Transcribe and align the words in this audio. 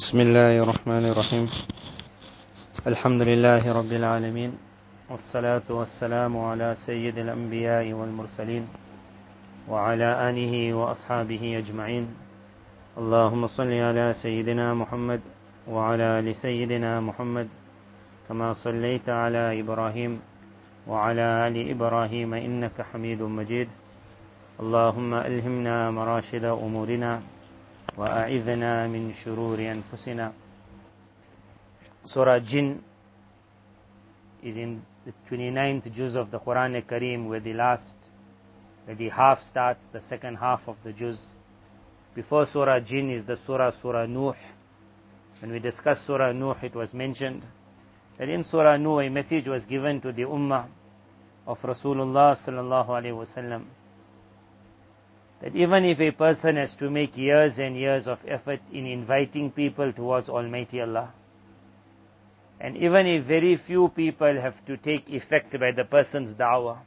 بسم 0.00 0.20
الله 0.20 0.64
الرحمن 0.64 1.04
الرحيم. 1.12 1.44
الحمد 2.86 3.22
لله 3.22 3.62
رب 3.68 3.92
العالمين 3.92 4.50
والصلاة 5.12 5.68
والسلام 5.68 6.32
على 6.38 6.72
سيد 6.72 7.18
الأنبياء 7.18 7.92
والمرسلين 7.92 8.64
وعلى 9.68 10.08
آله 10.30 10.74
وأصحابه 10.74 11.42
أجمعين. 11.60 12.04
اللهم 12.96 13.46
صل 13.46 13.72
على 13.72 14.06
سيدنا 14.16 14.72
محمد 14.74 15.20
وعلى 15.68 16.06
آل 16.24 16.34
سيدنا 16.34 17.00
محمد 17.00 17.48
كما 18.28 18.56
صليت 18.56 19.04
على 19.04 19.60
إبراهيم 19.60 20.12
وعلى 20.88 21.26
آل 21.48 21.56
إبراهيم 21.76 22.34
إنك 22.34 22.76
حميد 22.88 23.20
مجيد. 23.20 23.68
اللهم 24.60 25.14
ألهمنا 25.14 25.90
مراشد 25.90 26.44
أمورنا 26.44 27.20
وأعذنا 27.97 28.87
من 28.87 29.13
شرور 29.13 29.59
أنفسنا 29.59 30.33
Surah 32.05 32.39
Jinn 32.39 32.83
is 34.43 34.57
in 34.59 34.85
the 35.05 35.13
29th 35.27 35.91
juz 35.91 36.13
of 36.13 36.29
the 36.29 36.39
Quran 36.39 36.79
Kareem 36.83 37.27
where 37.27 37.39
the 37.39 37.53
last, 37.53 37.97
where 38.85 38.95
the 38.95 39.09
half 39.09 39.41
starts, 39.41 39.87
the 39.87 39.97
second 39.97 40.35
half 40.35 40.67
of 40.67 40.77
the 40.83 40.93
juz. 40.93 41.33
Before 42.13 42.45
Surah 42.45 42.79
Jinn 42.79 43.09
is 43.09 43.25
the 43.25 43.35
Surah 43.35 43.71
Surah 43.71 44.05
Nuh. 44.05 44.35
When 45.39 45.51
we 45.51 45.57
discussed 45.57 46.05
Surah 46.05 46.31
Nuh, 46.31 46.53
it 46.61 46.75
was 46.75 46.93
mentioned 46.93 47.43
that 48.17 48.29
in 48.29 48.43
Surah 48.43 48.77
Nuh 48.77 48.99
a 48.99 49.09
message 49.09 49.47
was 49.47 49.65
given 49.65 49.99
to 50.01 50.11
the 50.11 50.23
Ummah 50.23 50.67
of 51.47 51.59
Rasulullah 51.63 52.33
sallallahu 52.33 52.87
alaihi 52.87 53.17
wasallam 53.17 53.65
that 55.40 55.56
even 55.56 55.84
if 55.84 56.00
a 56.00 56.10
person 56.10 56.56
has 56.56 56.76
to 56.76 56.90
make 56.90 57.16
years 57.16 57.58
and 57.58 57.76
years 57.76 58.06
of 58.06 58.24
effort 58.28 58.60
in 58.72 58.86
inviting 58.86 59.50
people 59.50 59.92
towards 59.92 60.28
Almighty 60.28 60.80
Allah, 60.80 61.12
and 62.60 62.76
even 62.76 63.06
if 63.06 63.24
very 63.24 63.56
few 63.56 63.88
people 63.88 64.34
have 64.38 64.62
to 64.66 64.76
take 64.76 65.08
effect 65.08 65.58
by 65.58 65.72
the 65.72 65.84
person's 65.84 66.34
da'wah, 66.34 66.78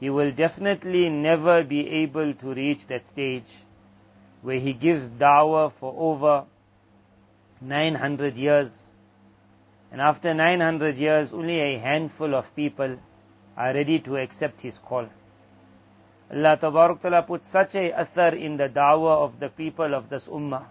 he 0.00 0.08
will 0.08 0.30
definitely 0.32 1.10
never 1.10 1.62
be 1.62 1.86
able 1.86 2.32
to 2.32 2.54
reach 2.54 2.86
that 2.86 3.04
stage 3.04 3.64
where 4.40 4.58
he 4.58 4.72
gives 4.72 5.10
da'wah 5.10 5.70
for 5.70 5.94
over 5.98 6.46
900 7.60 8.36
years. 8.36 8.94
And 9.92 10.00
after 10.00 10.32
900 10.32 10.96
years, 10.96 11.34
only 11.34 11.60
a 11.60 11.78
handful 11.78 12.34
of 12.34 12.56
people 12.56 12.96
are 13.54 13.74
ready 13.74 13.98
to 14.00 14.16
accept 14.16 14.62
his 14.62 14.78
call. 14.78 15.10
Allah 16.32 16.56
Ta'ala 16.56 17.22
put 17.22 17.44
such 17.44 17.74
a 17.74 17.90
athar 17.92 18.38
in 18.40 18.56
the 18.56 18.68
da'wah 18.68 19.24
of 19.24 19.40
the 19.40 19.48
people 19.48 19.94
of 19.94 20.08
this 20.08 20.28
ummah. 20.28 20.64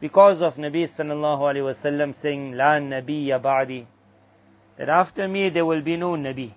Because 0.00 0.40
of 0.42 0.56
Nabi 0.56 0.84
Sallallahu 0.84 1.40
Alaihi 1.40 1.66
Wasallam 1.66 2.14
saying, 2.14 2.52
La 2.52 2.78
Nabiya 2.78 3.40
Ba'di, 3.40 3.84
that 4.76 4.88
after 4.88 5.26
me 5.26 5.48
there 5.48 5.66
will 5.66 5.80
be 5.80 5.96
no 5.96 6.12
Nabi. 6.12 6.52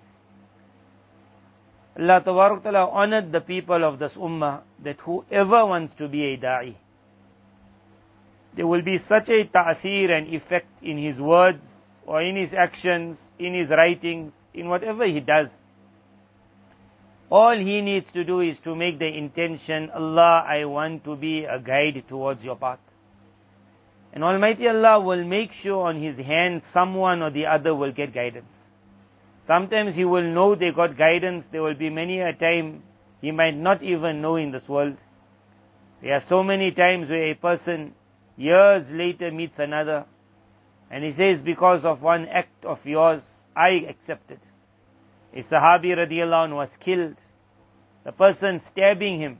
Allah 1.98 2.20
Ta'ala 2.20 2.88
honored 2.88 3.32
the 3.32 3.40
people 3.40 3.84
of 3.84 3.98
this 3.98 4.16
ummah 4.16 4.62
that 4.82 5.00
whoever 5.00 5.66
wants 5.66 5.94
to 5.96 6.08
be 6.08 6.24
a 6.34 6.36
da'i, 6.36 6.74
there 8.54 8.66
will 8.66 8.82
be 8.82 8.98
such 8.98 9.28
a 9.30 9.44
ta'thir 9.44 10.10
and 10.16 10.28
effect 10.28 10.82
in 10.82 10.98
his 10.98 11.20
words 11.20 11.84
or 12.06 12.22
in 12.22 12.36
his 12.36 12.52
actions, 12.52 13.30
in 13.38 13.54
his 13.54 13.70
writings, 13.70 14.32
in 14.52 14.68
whatever 14.68 15.04
he 15.04 15.18
does. 15.18 15.62
All 17.30 17.56
he 17.56 17.80
needs 17.80 18.12
to 18.12 18.24
do 18.24 18.40
is 18.40 18.60
to 18.60 18.76
make 18.76 18.98
the 18.98 19.16
intention, 19.16 19.90
Allah, 19.90 20.44
I 20.46 20.64
want 20.66 21.04
to 21.04 21.16
be 21.16 21.44
a 21.44 21.58
guide 21.58 22.04
towards 22.06 22.44
your 22.44 22.56
path. 22.56 22.78
And 24.12 24.22
Almighty 24.22 24.68
Allah 24.68 25.00
will 25.00 25.24
make 25.24 25.52
sure 25.52 25.86
on 25.86 25.96
his 25.96 26.18
hand 26.18 26.62
someone 26.62 27.22
or 27.22 27.30
the 27.30 27.46
other 27.46 27.74
will 27.74 27.92
get 27.92 28.12
guidance. 28.12 28.70
Sometimes 29.42 29.96
he 29.96 30.04
will 30.04 30.22
know 30.22 30.54
they 30.54 30.70
got 30.70 30.96
guidance. 30.96 31.48
There 31.48 31.62
will 31.62 31.74
be 31.74 31.90
many 31.90 32.20
a 32.20 32.32
time 32.32 32.82
he 33.20 33.32
might 33.32 33.56
not 33.56 33.82
even 33.82 34.22
know 34.22 34.36
in 34.36 34.52
this 34.52 34.68
world. 34.68 34.96
There 36.00 36.14
are 36.14 36.20
so 36.20 36.42
many 36.42 36.70
times 36.70 37.10
where 37.10 37.30
a 37.30 37.34
person 37.34 37.94
years 38.36 38.92
later 38.92 39.30
meets 39.32 39.58
another 39.58 40.04
and 40.90 41.02
he 41.02 41.10
says, 41.10 41.42
because 41.42 41.84
of 41.84 42.02
one 42.02 42.28
act 42.28 42.64
of 42.64 42.86
yours, 42.86 43.48
I 43.56 43.70
accepted. 43.88 44.38
A 45.34 45.38
Sahabi 45.38 45.96
radiallahu 45.96 46.44
anh 46.44 46.54
was 46.54 46.76
killed. 46.76 47.16
The 48.04 48.12
person 48.12 48.60
stabbing 48.60 49.18
him. 49.18 49.38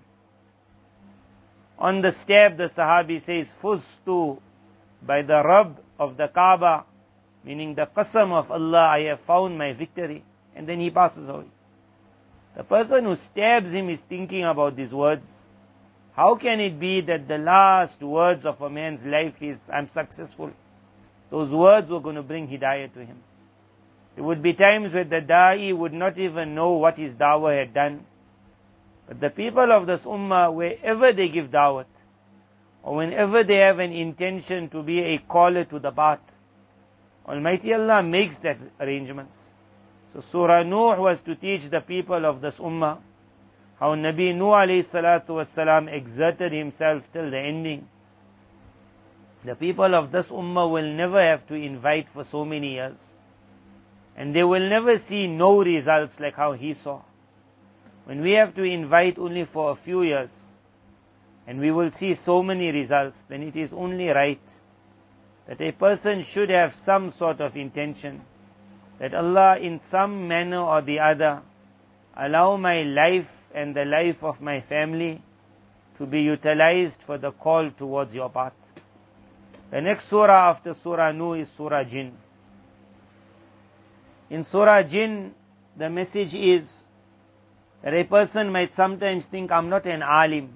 On 1.79 2.03
the 2.03 2.11
stab, 2.11 2.57
the 2.57 2.65
Sahabi 2.65 3.21
says, 3.21 3.55
Fustu, 3.63 4.41
by 5.01 5.23
the 5.23 5.41
Rabb 5.45 5.79
of 5.99 6.17
the 6.17 6.27
Kaaba, 6.27 6.85
meaning 7.45 7.77
the 7.77 7.87
Qasam 7.87 8.33
of 8.33 8.51
Allah, 8.51 8.89
I 8.89 9.03
have 9.03 9.21
found 9.21 9.57
my 9.57 9.73
victory. 9.73 10.25
And 10.57 10.69
then 10.69 10.81
he 10.81 10.91
passes 10.91 11.29
away. 11.29 11.47
The 12.57 12.65
person 12.65 13.05
who 13.05 13.15
stabs 13.15 13.73
him 13.73 13.89
is 13.89 14.03
thinking 14.03 14.45
about 14.45 14.75
these 14.77 14.93
words. 14.93 15.51
How 16.15 16.35
can 16.37 16.61
it 16.61 16.79
be 16.79 17.03
that 17.03 17.29
the 17.29 17.39
last 17.39 18.01
words 18.03 18.47
of 18.47 18.61
a 18.63 18.71
man's 18.71 19.05
life 19.07 19.41
is, 19.43 19.71
I'm 19.73 19.89
successful? 19.89 20.53
Those 21.31 21.51
words 21.51 21.89
were 21.89 22.01
going 22.01 22.17
to 22.17 22.23
bring 22.23 22.49
hidayah 22.49 22.93
to 22.95 23.05
him. 23.05 23.19
There 24.15 24.25
would 24.25 24.43
be 24.43 24.53
times 24.53 24.95
where 24.95 25.05
the 25.05 25.21
da'i 25.21 25.73
would 25.73 25.93
not 25.93 26.19
even 26.19 26.55
know 26.55 26.73
what 26.73 26.97
his 26.97 27.15
da'wah 27.15 27.59
had 27.59 27.75
done. 27.75 28.05
But 29.09 29.21
the 29.21 29.31
people 29.31 29.73
of 29.73 29.87
this 29.87 30.05
ummah, 30.05 30.53
wherever 30.53 31.13
they 31.13 31.29
give 31.29 31.51
da'wat, 31.51 31.87
or 32.83 32.97
whenever 32.97 33.43
they 33.43 33.57
have 33.57 33.79
an 33.81 33.93
intention 33.93 34.69
to 34.69 34.83
be 34.83 35.01
a 35.01 35.19
caller 35.19 35.65
to 35.65 35.79
the 35.79 35.91
path, 35.91 36.21
Almighty 37.27 37.73
Allah 37.73 38.03
makes 38.03 38.39
that 38.39 38.59
arrangements. 38.79 39.55
So 40.13 40.21
Surah 40.21 40.63
Nuh 40.63 41.01
was 41.01 41.21
to 41.23 41.35
teach 41.35 41.69
the 41.71 41.81
people 41.81 42.25
of 42.25 42.41
this 42.41 42.59
ummah 42.59 42.99
how 43.81 43.95
Nabi 43.97 44.35
Nuh 44.35 44.53
alayhi 44.53 44.85
salatu 44.85 45.31
wasalam 45.41 45.93
exerted 45.93 46.53
himself 46.53 47.11
till 47.13 47.31
the 47.31 47.39
ending. 47.39 47.89
The 49.45 49.57
people 49.57 49.95
of 49.95 50.13
this 50.13 50.31
ummah 50.31 50.71
will 50.71 50.87
never 50.87 51.21
have 51.21 51.47
to 51.49 51.55
invite 51.55 52.09
for 52.09 52.23
so 52.25 52.45
many 52.45 52.75
years. 52.75 53.17
And 54.17 54.35
they 54.35 54.45
will 54.45 54.69
never 54.69 54.99
see 54.99 55.27
no 55.27 55.63
results 55.63 56.21
like 56.21 56.35
how 56.35 56.53
he 56.53 56.75
saw. 56.75 57.03
When 58.05 58.21
we 58.21 58.33
have 58.33 58.55
to 58.55 58.63
invite 58.63 59.19
only 59.19 59.45
for 59.45 59.71
a 59.71 59.75
few 59.75 60.03
years, 60.03 60.55
and 61.47 61.61
we 61.61 61.71
will 61.71 61.91
see 61.91 62.15
so 62.15 62.43
many 62.43 62.71
results, 62.71 63.25
then 63.29 63.43
it 63.43 63.57
is 63.57 63.73
only 63.73 64.09
right 64.09 64.63
that 65.47 65.61
a 65.61 65.73
person 65.73 66.23
should 66.23 66.51
have 66.51 66.75
some 66.75 67.11
sort 67.11 67.41
of 67.41 67.57
intention 67.57 68.21
that 68.99 69.15
Allah 69.15 69.59
in 69.59 69.81
some 69.81 70.29
manner 70.29 70.61
or 70.61 70.81
the 70.81 71.01
other 71.01 71.43
allow 72.17 72.57
my 72.57 72.83
life 72.83 73.49
and 73.55 73.75
the 73.75 73.85
life 73.85 74.23
of 74.23 74.41
my 74.41 74.61
family 74.61 75.21
to 75.99 76.07
be 76.07 76.23
utilized 76.23 77.03
for 77.03 77.19
the 77.19 77.33
call 77.33 77.71
towards 77.71 78.15
your 78.15 78.31
path. 78.31 78.55
The 79.71 79.81
next 79.81 80.09
surah 80.09 80.51
after 80.51 80.73
Surah 80.73 81.13
Nuh 81.13 81.35
is 81.35 81.51
Surah 81.51 81.85
Jinn. 81.85 82.13
In 84.35 84.43
Surah 84.43 84.83
Jinn, 84.83 85.33
the 85.77 85.89
message 85.89 86.35
is 86.35 86.89
that 87.83 87.95
a 87.95 88.03
person 88.03 88.51
might 88.51 88.75
sometimes 88.75 89.27
think, 89.27 89.53
I'm 89.53 89.69
not 89.69 89.87
an 89.87 90.03
alim. 90.03 90.49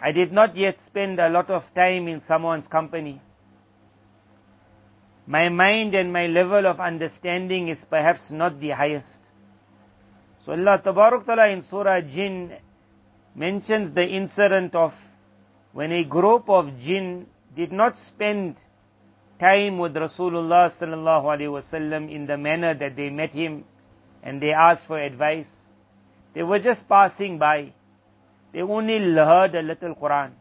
I 0.00 0.12
did 0.12 0.32
not 0.32 0.56
yet 0.56 0.80
spend 0.80 1.18
a 1.18 1.28
lot 1.28 1.50
of 1.50 1.74
time 1.74 2.08
in 2.08 2.22
someone's 2.22 2.68
company. 2.68 3.20
My 5.26 5.50
mind 5.50 5.94
and 5.94 6.10
my 6.10 6.26
level 6.26 6.66
of 6.66 6.80
understanding 6.80 7.68
is 7.68 7.84
perhaps 7.84 8.30
not 8.30 8.58
the 8.60 8.70
highest. 8.70 9.20
So 10.40 10.52
Allah 10.52 10.80
Ta'ala 10.82 11.48
in 11.48 11.60
Surah 11.60 12.00
Jinn 12.00 12.50
mentions 13.34 13.92
the 13.92 14.08
incident 14.08 14.74
of 14.74 14.98
when 15.74 15.92
a 15.92 16.04
group 16.04 16.48
of 16.48 16.80
jinn 16.80 17.26
did 17.54 17.72
not 17.72 17.98
spend 17.98 18.56
time 19.38 19.78
with 19.78 19.94
Rasulullah 19.94 20.66
sallallahu 20.66 21.24
alaihi 21.24 21.52
wasallam 21.52 22.10
in 22.10 22.26
the 22.26 22.36
manner 22.36 22.74
that 22.74 22.96
they 22.96 23.10
met 23.10 23.30
him 23.30 23.64
and 24.22 24.40
they 24.40 24.52
asked 24.52 24.86
for 24.86 24.98
advice. 24.98 25.76
They 26.34 26.42
were 26.42 26.58
just 26.58 26.88
passing 26.88 27.38
by. 27.38 27.72
They 28.52 28.62
only 28.62 28.98
heard 28.98 29.54
a 29.54 29.62
little 29.62 29.94
Quran. 29.94 30.32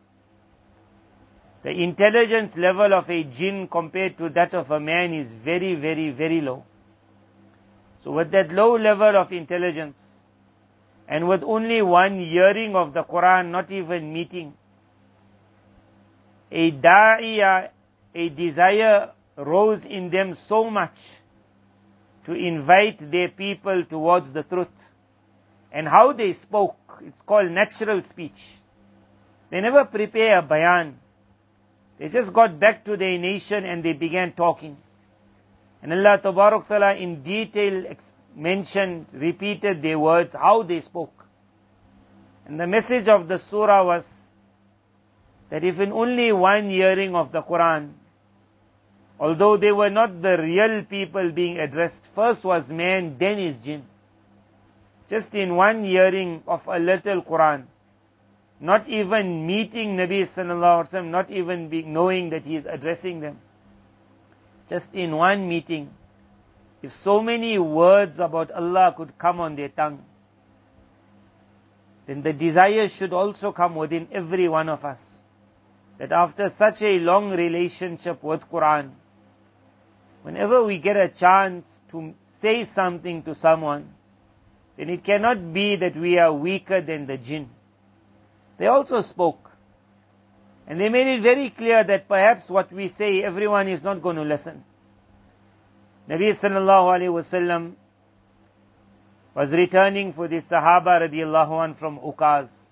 The 1.63 1.71
intelligence 1.71 2.57
level 2.57 2.93
of 2.93 3.09
a 3.09 3.23
jinn 3.23 3.67
compared 3.67 4.17
to 4.19 4.29
that 4.29 4.53
of 4.53 4.71
a 4.71 4.79
man 4.79 5.13
is 5.13 5.33
very, 5.33 5.75
very, 5.75 6.09
very 6.11 6.41
low. 6.41 6.63
So 8.03 8.11
with 8.11 8.31
that 8.31 8.51
low 8.51 8.77
level 8.77 9.17
of 9.17 9.33
intelligence, 9.33 10.31
and 11.07 11.27
with 11.27 11.43
only 11.43 11.81
one 11.81 12.19
hearing 12.19 12.75
of 12.75 12.93
the 12.93 13.03
Quran, 13.03 13.49
not 13.49 13.71
even 13.71 14.13
meeting, 14.13 14.53
a 16.51 16.71
da'iyah, 16.71 17.69
a 18.17 18.29
desire 18.29 19.11
rose 19.35 19.85
in 19.85 20.09
them 20.09 20.33
so 20.33 20.69
much 20.69 21.19
to 22.25 22.33
invite 22.33 22.97
their 23.11 23.29
people 23.29 23.85
towards 23.85 24.33
the 24.33 24.41
truth. 24.43 24.91
And 25.71 25.87
how 25.87 26.13
they 26.13 26.33
spoke, 26.33 26.77
it's 27.05 27.21
called 27.21 27.51
natural 27.51 28.01
speech. 28.01 28.57
They 29.49 29.61
never 29.61 29.85
prepare 29.85 30.39
a 30.39 30.41
bayan. 30.41 30.97
They 31.99 32.09
just 32.09 32.33
got 32.33 32.59
back 32.59 32.83
to 32.85 32.97
their 32.97 33.19
nation 33.19 33.63
and 33.65 33.83
they 33.83 33.93
began 33.93 34.33
talking. 34.33 34.77
And 35.83 35.93
Allah 35.93 36.17
Ta'ala 36.19 36.95
in 36.95 37.21
detail 37.21 37.85
mentioned, 38.35 39.05
repeated 39.13 39.81
their 39.81 39.99
words, 39.99 40.33
how 40.33 40.63
they 40.63 40.79
spoke. 40.79 41.25
And 42.47 42.59
the 42.59 42.67
message 42.67 43.07
of 43.07 43.27
the 43.27 43.37
surah 43.37 43.83
was 43.83 44.31
that 45.49 45.63
if 45.63 45.79
in 45.79 45.91
only 45.91 46.31
one 46.31 46.69
hearing 46.69 47.15
of 47.15 47.31
the 47.31 47.43
Quran, 47.43 47.91
although 49.19 49.57
they 49.57 49.71
were 49.71 49.89
not 49.89 50.21
the 50.21 50.37
real 50.37 50.83
people 50.83 51.31
being 51.31 51.59
addressed, 51.59 52.05
first 52.07 52.43
was 52.43 52.69
man, 52.69 53.17
then 53.17 53.39
is 53.39 53.59
jinn. 53.59 53.83
Just 55.09 55.33
in 55.35 55.55
one 55.55 55.83
hearing 55.83 56.43
of 56.47 56.67
a 56.67 56.79
little 56.79 57.21
Quran, 57.21 57.63
not 58.59 58.87
even 58.89 59.45
meeting 59.45 59.95
Nabi 59.95 60.21
sallallahu 60.23 60.83
alaihi 60.83 60.89
wasallam, 60.89 61.09
not 61.09 61.31
even 61.31 61.69
being, 61.69 61.93
knowing 61.93 62.29
that 62.31 62.43
he 62.43 62.55
is 62.55 62.65
addressing 62.65 63.19
them. 63.19 63.37
Just 64.69 64.93
in 64.93 65.15
one 65.15 65.47
meeting, 65.47 65.89
if 66.81 66.91
so 66.91 67.21
many 67.21 67.57
words 67.57 68.19
about 68.19 68.51
Allah 68.51 68.93
could 68.95 69.17
come 69.17 69.39
on 69.39 69.55
their 69.55 69.69
tongue, 69.69 70.03
then 72.05 72.21
the 72.21 72.33
desire 72.33 72.87
should 72.89 73.13
also 73.13 73.51
come 73.51 73.75
within 73.75 74.07
every 74.11 74.47
one 74.47 74.69
of 74.69 74.85
us. 74.85 75.21
That 75.97 76.11
after 76.11 76.49
such 76.49 76.81
a 76.81 76.99
long 76.99 77.31
relationship 77.31 78.23
with 78.23 78.49
Quran, 78.49 78.91
whenever 80.27 80.61
we 80.61 80.77
get 80.77 80.97
a 80.97 81.07
chance 81.07 81.81
to 81.89 82.13
say 82.25 82.65
something 82.65 83.23
to 83.23 83.33
someone, 83.33 83.87
then 84.75 84.89
it 84.89 85.01
cannot 85.01 85.53
be 85.53 85.77
that 85.77 85.95
we 85.95 86.19
are 86.19 86.33
weaker 86.33 86.81
than 86.81 87.05
the 87.07 87.17
jinn. 87.17 87.49
They 88.57 88.67
also 88.67 89.01
spoke. 89.03 89.49
And 90.67 90.81
they 90.81 90.89
made 90.89 91.07
it 91.07 91.21
very 91.21 91.49
clear 91.49 91.81
that 91.81 92.09
perhaps 92.09 92.49
what 92.49 92.73
we 92.73 92.89
say, 92.89 93.23
everyone 93.23 93.69
is 93.69 93.83
not 93.83 94.01
going 94.01 94.17
to 94.17 94.23
listen. 94.23 94.65
Nabi 96.09 96.31
sallallahu 96.31 96.91
alayhi 96.97 97.13
wasallam 97.19 97.75
was 99.33 99.53
returning 99.53 100.11
for 100.11 100.27
the 100.27 100.37
Sahaba 100.37 101.07
radiallahu 101.07 101.63
an 101.63 101.73
from 101.73 101.99
Ukaz. 101.99 102.67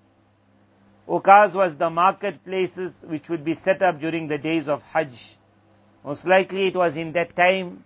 Ukaz 1.08 1.54
was 1.54 1.78
the 1.78 1.88
marketplaces 1.88 3.06
which 3.08 3.30
would 3.30 3.44
be 3.44 3.54
set 3.54 3.80
up 3.80 3.98
during 3.98 4.28
the 4.28 4.36
days 4.36 4.68
of 4.68 4.82
Hajj. 4.82 5.36
Most 6.06 6.24
likely 6.24 6.68
it 6.68 6.76
was 6.76 6.96
in 6.96 7.10
that 7.12 7.34
time 7.34 7.82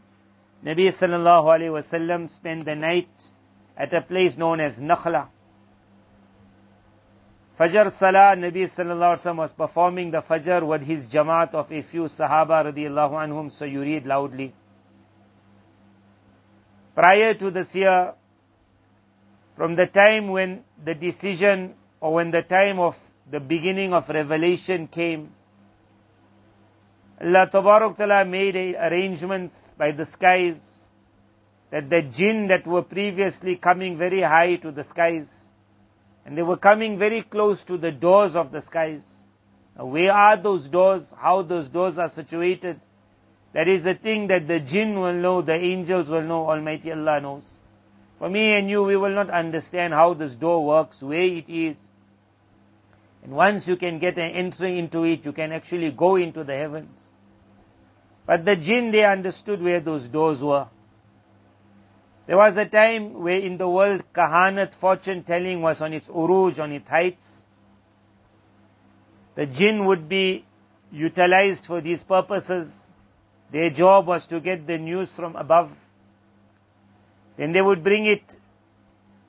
Nabi 0.63 0.89
sallallahu 0.89 2.31
spent 2.31 2.67
the 2.67 2.77
night 2.77 3.09
at 3.79 3.95
a 3.95 4.03
place 4.03 4.37
known 4.37 4.61
as 4.61 4.79
Nakhla. 4.79 5.29
Fajr 7.59 7.91
Salah, 7.91 8.37
Nabi 8.37 8.65
sallallahu 8.65 9.37
was 9.37 9.55
performing 9.55 10.11
the 10.11 10.21
Fajr 10.21 10.67
with 10.67 10.83
his 10.83 11.07
Jamaat 11.07 11.55
of 11.55 11.73
a 11.73 11.81
few 11.81 12.03
Sahaba 12.03 12.71
radiallahu 12.71 13.13
anhum, 13.13 13.51
so 13.51 13.65
you 13.65 13.81
read 13.81 14.05
loudly. 14.05 14.53
Prior 16.95 17.33
to 17.33 17.51
this 17.51 17.75
year, 17.75 18.13
from 19.57 19.77
the 19.77 19.87
time 19.87 20.29
when 20.29 20.63
the 20.85 20.95
decision 20.95 21.75
or 22.01 22.13
when 22.13 22.31
the 22.31 22.43
time 22.43 22.81
of 22.81 22.99
the 23.31 23.41
beginning 23.41 23.95
of 23.95 24.11
revelation 24.11 24.89
came, 24.89 25.33
Allah 27.23 27.49
Ta'ala 27.51 28.25
made 28.25 28.57
arrangements 28.77 29.75
by 29.77 29.91
the 29.91 30.07
skies 30.07 30.89
that 31.71 31.91
the 31.91 32.03
jinn 32.03 32.47
that 32.49 32.67
were 32.67 32.83
previously 32.83 33.57
coming 33.57 33.99
very 33.99 34.23
high 34.23 34.57
to 34.57 34.73
the 34.73 34.83
skies, 34.83 35.53
and 36.25 36.37
they 36.37 36.43
were 36.43 36.57
coming 36.57 36.99
very 36.99 37.23
close 37.23 37.63
to 37.65 37.77
the 37.77 37.93
doors 37.93 38.37
of 38.37 38.51
the 38.51 38.63
skies. 38.63 39.29
Now, 39.77 39.87
where 39.87 40.13
are 40.13 40.37
those 40.37 40.69
doors? 40.69 41.15
How 41.19 41.43
those 41.43 41.69
doors 41.69 41.99
are 41.99 42.09
situated? 42.09 42.81
That 43.53 43.69
is 43.69 43.85
the 43.85 43.95
thing 43.95 44.29
that 44.29 44.49
the 44.49 44.61
jinn 44.61 44.99
will 44.99 45.13
know, 45.13 45.43
the 45.43 45.55
angels 45.55 46.09
will 46.09 46.23
know, 46.23 46.49
Almighty 46.49 46.91
Allah 46.91 47.21
knows. 47.21 47.61
For 48.19 48.31
me 48.31 48.53
and 48.53 48.69
you, 48.71 48.83
we 48.83 48.97
will 48.97 49.11
not 49.11 49.31
understand 49.31 49.93
how 49.93 50.15
this 50.15 50.37
door 50.37 50.65
works, 50.65 51.03
where 51.03 51.21
it 51.21 51.49
is. 51.49 51.81
And 53.23 53.33
once 53.33 53.69
you 53.69 53.77
can 53.77 53.99
get 53.99 54.19
an 54.19 54.31
entry 54.31 54.79
into 54.79 55.05
it, 55.05 55.25
you 55.25 55.33
can 55.33 55.53
actually 55.53 55.91
go 55.91 56.17
into 56.17 56.45
the 56.45 56.55
heavens. 56.55 57.10
But 58.27 58.45
the 58.45 58.57
jinn, 58.57 58.91
they 58.91 59.05
understood 59.05 59.63
where 59.63 59.81
those 59.81 60.09
doors 60.09 60.43
were. 60.43 60.69
There 62.27 62.37
was 62.37 62.57
a 62.57 62.67
time 62.67 63.23
where 63.23 63.39
in 63.39 63.59
the 63.59 63.69
world 63.69 64.05
kahanat, 64.13 64.75
fortune 64.75 65.25
telling 65.25 65.63
was 65.63 65.83
on 65.83 65.93
its 65.93 66.07
uruj, 66.07 66.63
on 66.63 66.71
its 66.73 66.89
heights. 66.89 67.45
The 69.35 69.47
jinn 69.47 69.85
would 69.87 70.09
be 70.09 70.45
utilized 70.93 71.67
for 71.67 71.81
these 71.81 72.05
purposes. 72.05 72.93
Their 73.51 73.71
job 73.71 74.07
was 74.07 74.27
to 74.27 74.39
get 74.39 74.67
the 74.67 74.79
news 74.79 75.13
from 75.13 75.35
above. 75.35 75.77
Then 77.37 77.53
they 77.53 77.63
would 77.63 77.83
bring 77.83 78.07
it 78.07 78.39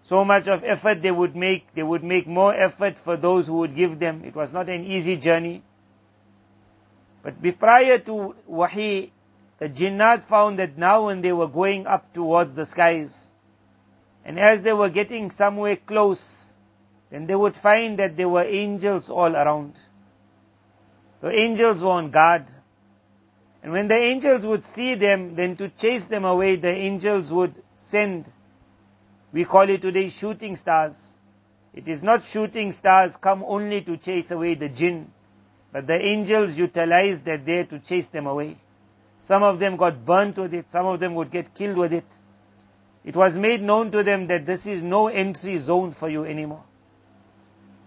so 0.03 0.25
much 0.25 0.47
of 0.47 0.63
effort 0.63 1.01
they 1.01 1.11
would 1.11 1.35
make, 1.35 1.73
they 1.73 1.83
would 1.83 2.03
make 2.03 2.27
more 2.27 2.53
effort 2.53 2.99
for 2.99 3.15
those 3.15 3.47
who 3.47 3.53
would 3.59 3.75
give 3.75 3.99
them. 3.99 4.23
It 4.25 4.35
was 4.35 4.51
not 4.51 4.69
an 4.69 4.83
easy 4.83 5.17
journey. 5.17 5.63
But 7.23 7.35
prior 7.59 7.99
to 7.99 8.35
wahi, 8.47 9.11
the 9.59 9.69
jinnat 9.69 10.23
found 10.25 10.59
that 10.59 10.77
now 10.77 11.05
when 11.05 11.21
they 11.21 11.33
were 11.33 11.47
going 11.47 11.85
up 11.85 12.13
towards 12.13 12.53
the 12.55 12.65
skies, 12.65 13.31
and 14.25 14.39
as 14.39 14.61
they 14.61 14.73
were 14.73 14.89
getting 14.89 15.31
somewhere 15.31 15.75
close, 15.75 16.57
then 17.09 17.27
they 17.27 17.35
would 17.35 17.55
find 17.55 17.99
that 17.99 18.15
there 18.15 18.29
were 18.29 18.43
angels 18.43 19.09
all 19.09 19.35
around. 19.35 19.77
The 21.21 21.31
angels 21.31 21.83
were 21.83 21.91
on 21.91 22.09
guard. 22.09 22.45
And 23.61 23.71
when 23.71 23.87
the 23.87 23.95
angels 23.95 24.45
would 24.45 24.65
see 24.65 24.95
them, 24.95 25.35
then 25.35 25.55
to 25.57 25.69
chase 25.69 26.07
them 26.07 26.25
away, 26.25 26.55
the 26.55 26.69
angels 26.69 27.31
would 27.31 27.61
send, 27.75 28.31
we 29.31 29.45
call 29.45 29.69
it 29.69 29.81
today 29.81 30.09
shooting 30.09 30.55
stars. 30.55 31.19
It 31.73 31.87
is 31.87 32.01
not 32.01 32.23
shooting 32.23 32.71
stars 32.71 33.17
come 33.17 33.43
only 33.45 33.81
to 33.81 33.97
chase 33.97 34.31
away 34.31 34.55
the 34.55 34.69
jinn, 34.69 35.11
but 35.71 35.87
the 35.87 35.99
angels 36.05 36.57
utilized 36.57 37.25
that 37.25 37.45
there 37.45 37.63
to 37.65 37.79
chase 37.79 38.07
them 38.07 38.27
away. 38.27 38.57
Some 39.19 39.43
of 39.43 39.59
them 39.59 39.77
got 39.77 40.05
burnt 40.05 40.37
with 40.37 40.53
it. 40.53 40.65
Some 40.65 40.85
of 40.85 40.99
them 40.99 41.15
would 41.15 41.31
get 41.31 41.53
killed 41.53 41.77
with 41.77 41.93
it. 41.93 42.05
It 43.03 43.15
was 43.15 43.35
made 43.35 43.61
known 43.61 43.91
to 43.91 44.03
them 44.03 44.27
that 44.27 44.45
this 44.45 44.67
is 44.67 44.83
no 44.83 45.07
entry 45.07 45.57
zone 45.57 45.91
for 45.91 46.09
you 46.09 46.25
anymore. 46.25 46.63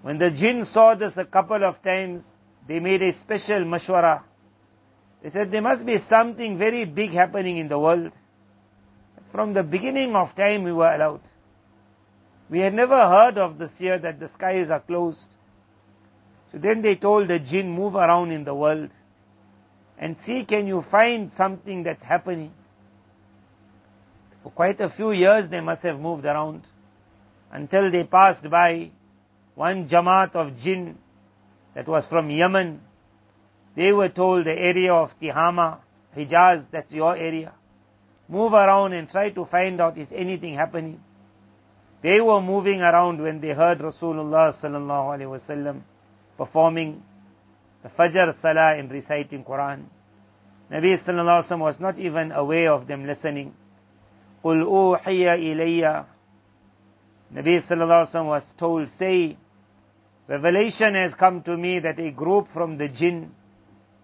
When 0.02 0.18
the 0.18 0.30
jinn 0.30 0.64
saw 0.64 0.94
this 0.94 1.18
a 1.18 1.24
couple 1.24 1.64
of 1.64 1.82
times, 1.82 2.36
they 2.66 2.80
made 2.80 3.02
a 3.02 3.12
special 3.12 3.60
mashwara. 3.60 4.22
They 5.22 5.30
said 5.30 5.50
there 5.50 5.62
must 5.62 5.86
be 5.86 5.98
something 5.98 6.58
very 6.58 6.84
big 6.84 7.10
happening 7.10 7.56
in 7.58 7.68
the 7.68 7.78
world. 7.78 8.12
From 9.32 9.52
the 9.52 9.62
beginning 9.62 10.14
of 10.14 10.34
time 10.34 10.62
we 10.62 10.72
were 10.72 10.92
allowed. 10.92 11.22
We 12.50 12.60
had 12.60 12.74
never 12.74 13.08
heard 13.08 13.38
of 13.38 13.58
this 13.58 13.80
year 13.80 13.98
that 13.98 14.20
the 14.20 14.28
skies 14.28 14.70
are 14.70 14.80
closed. 14.80 15.36
So 16.54 16.60
then 16.60 16.82
they 16.82 16.94
told 16.94 17.26
the 17.26 17.40
jinn, 17.40 17.68
move 17.68 17.96
around 17.96 18.30
in 18.30 18.44
the 18.44 18.54
world 18.54 18.90
and 19.98 20.16
see 20.16 20.44
can 20.44 20.68
you 20.68 20.82
find 20.82 21.28
something 21.28 21.82
that's 21.82 22.04
happening. 22.04 22.52
For 24.44 24.50
quite 24.50 24.80
a 24.80 24.88
few 24.88 25.10
years 25.10 25.48
they 25.48 25.60
must 25.60 25.82
have 25.82 25.98
moved 25.98 26.24
around 26.24 26.64
until 27.50 27.90
they 27.90 28.04
passed 28.04 28.48
by 28.48 28.92
one 29.56 29.88
Jamaat 29.88 30.36
of 30.36 30.56
jinn 30.56 30.96
that 31.74 31.88
was 31.88 32.06
from 32.06 32.30
Yemen. 32.30 32.80
They 33.74 33.92
were 33.92 34.10
told 34.10 34.44
the 34.44 34.56
area 34.56 34.94
of 34.94 35.18
Tihama, 35.18 35.78
Hijaz, 36.16 36.70
that's 36.70 36.94
your 36.94 37.16
area. 37.16 37.52
Move 38.28 38.52
around 38.52 38.92
and 38.92 39.10
try 39.10 39.30
to 39.30 39.44
find 39.44 39.80
out 39.80 39.98
is 39.98 40.12
anything 40.12 40.54
happening. 40.54 41.00
They 42.00 42.20
were 42.20 42.40
moving 42.40 42.80
around 42.80 43.20
when 43.20 43.40
they 43.40 43.50
heard 43.50 43.80
Rasulullah 43.80 44.50
sallallahu 44.50 45.18
alaihi 45.18 45.34
wasallam 45.34 45.82
performing 46.37 47.03
the 47.83 47.89
Fajr 47.89 48.33
Salah 48.33 48.75
and 48.75 48.91
reciting 48.91 49.43
Quran. 49.43 49.85
Nabi 50.71 50.93
sallallahu 50.93 51.39
alaihi 51.39 51.47
wasallam 51.47 51.59
was 51.59 51.79
not 51.79 51.97
even 51.97 52.31
aware 52.31 52.71
of 52.71 52.87
them 52.87 53.05
listening. 53.05 53.53
قُلْ 54.43 54.63
أُوحِيَ 54.63 55.55
إِلَيَّ 55.55 56.05
Nabi 57.33 57.55
sallallahu 57.57 58.03
alaihi 58.03 58.09
wasallam 58.09 58.25
was 58.25 58.53
told, 58.53 58.89
say, 58.89 59.37
revelation 60.27 60.93
has 60.95 61.15
come 61.15 61.41
to 61.41 61.57
me 61.57 61.79
that 61.79 61.99
a 61.99 62.11
group 62.11 62.47
from 62.47 62.77
the 62.77 62.87
jinn, 62.87 63.31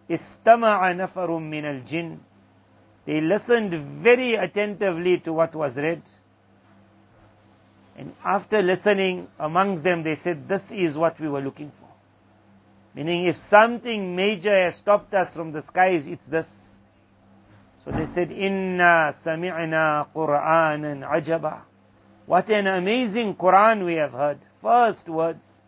استمع 0.10 0.92
نفر 0.96 1.28
من 1.40 1.64
الجن, 1.64 2.18
they 3.06 3.22
listened 3.22 3.74
very 3.74 4.34
attentively 4.34 5.20
to 5.20 5.34
what 5.34 5.54
was 5.56 5.78
read. 5.78 6.02
And 7.98 8.14
after 8.24 8.62
listening 8.62 9.28
amongst 9.40 9.84
them, 9.84 10.04
they 10.04 10.16
said, 10.16 10.50
this 10.50 10.72
is 10.72 10.98
what 10.98 11.20
we 11.20 11.30
were 11.30 11.42
looking 11.42 11.72
for. 11.72 11.88
Meaning 12.95 13.27
if 13.27 13.37
something 13.37 14.17
major 14.17 14.51
has 14.51 14.77
stopped 14.77 15.15
us 15.15 15.35
from 15.35 15.53
the 15.53 15.63
skies, 15.63 16.09
it's 16.09 16.27
this. 16.27 16.81
So 17.85 17.93
they 17.93 18.07
said, 18.07 18.31
Inna 18.33 19.11
sami'na 19.13 20.09
Qur'anan 20.15 21.09
ajaba. 21.09 21.63
What 22.27 22.51
an 22.51 22.67
amazing 22.67 23.35
Quran 23.37 23.85
we 23.85 23.95
have 23.95 24.13
heard. 24.13 24.39
First 24.61 25.09
words. 25.09 25.63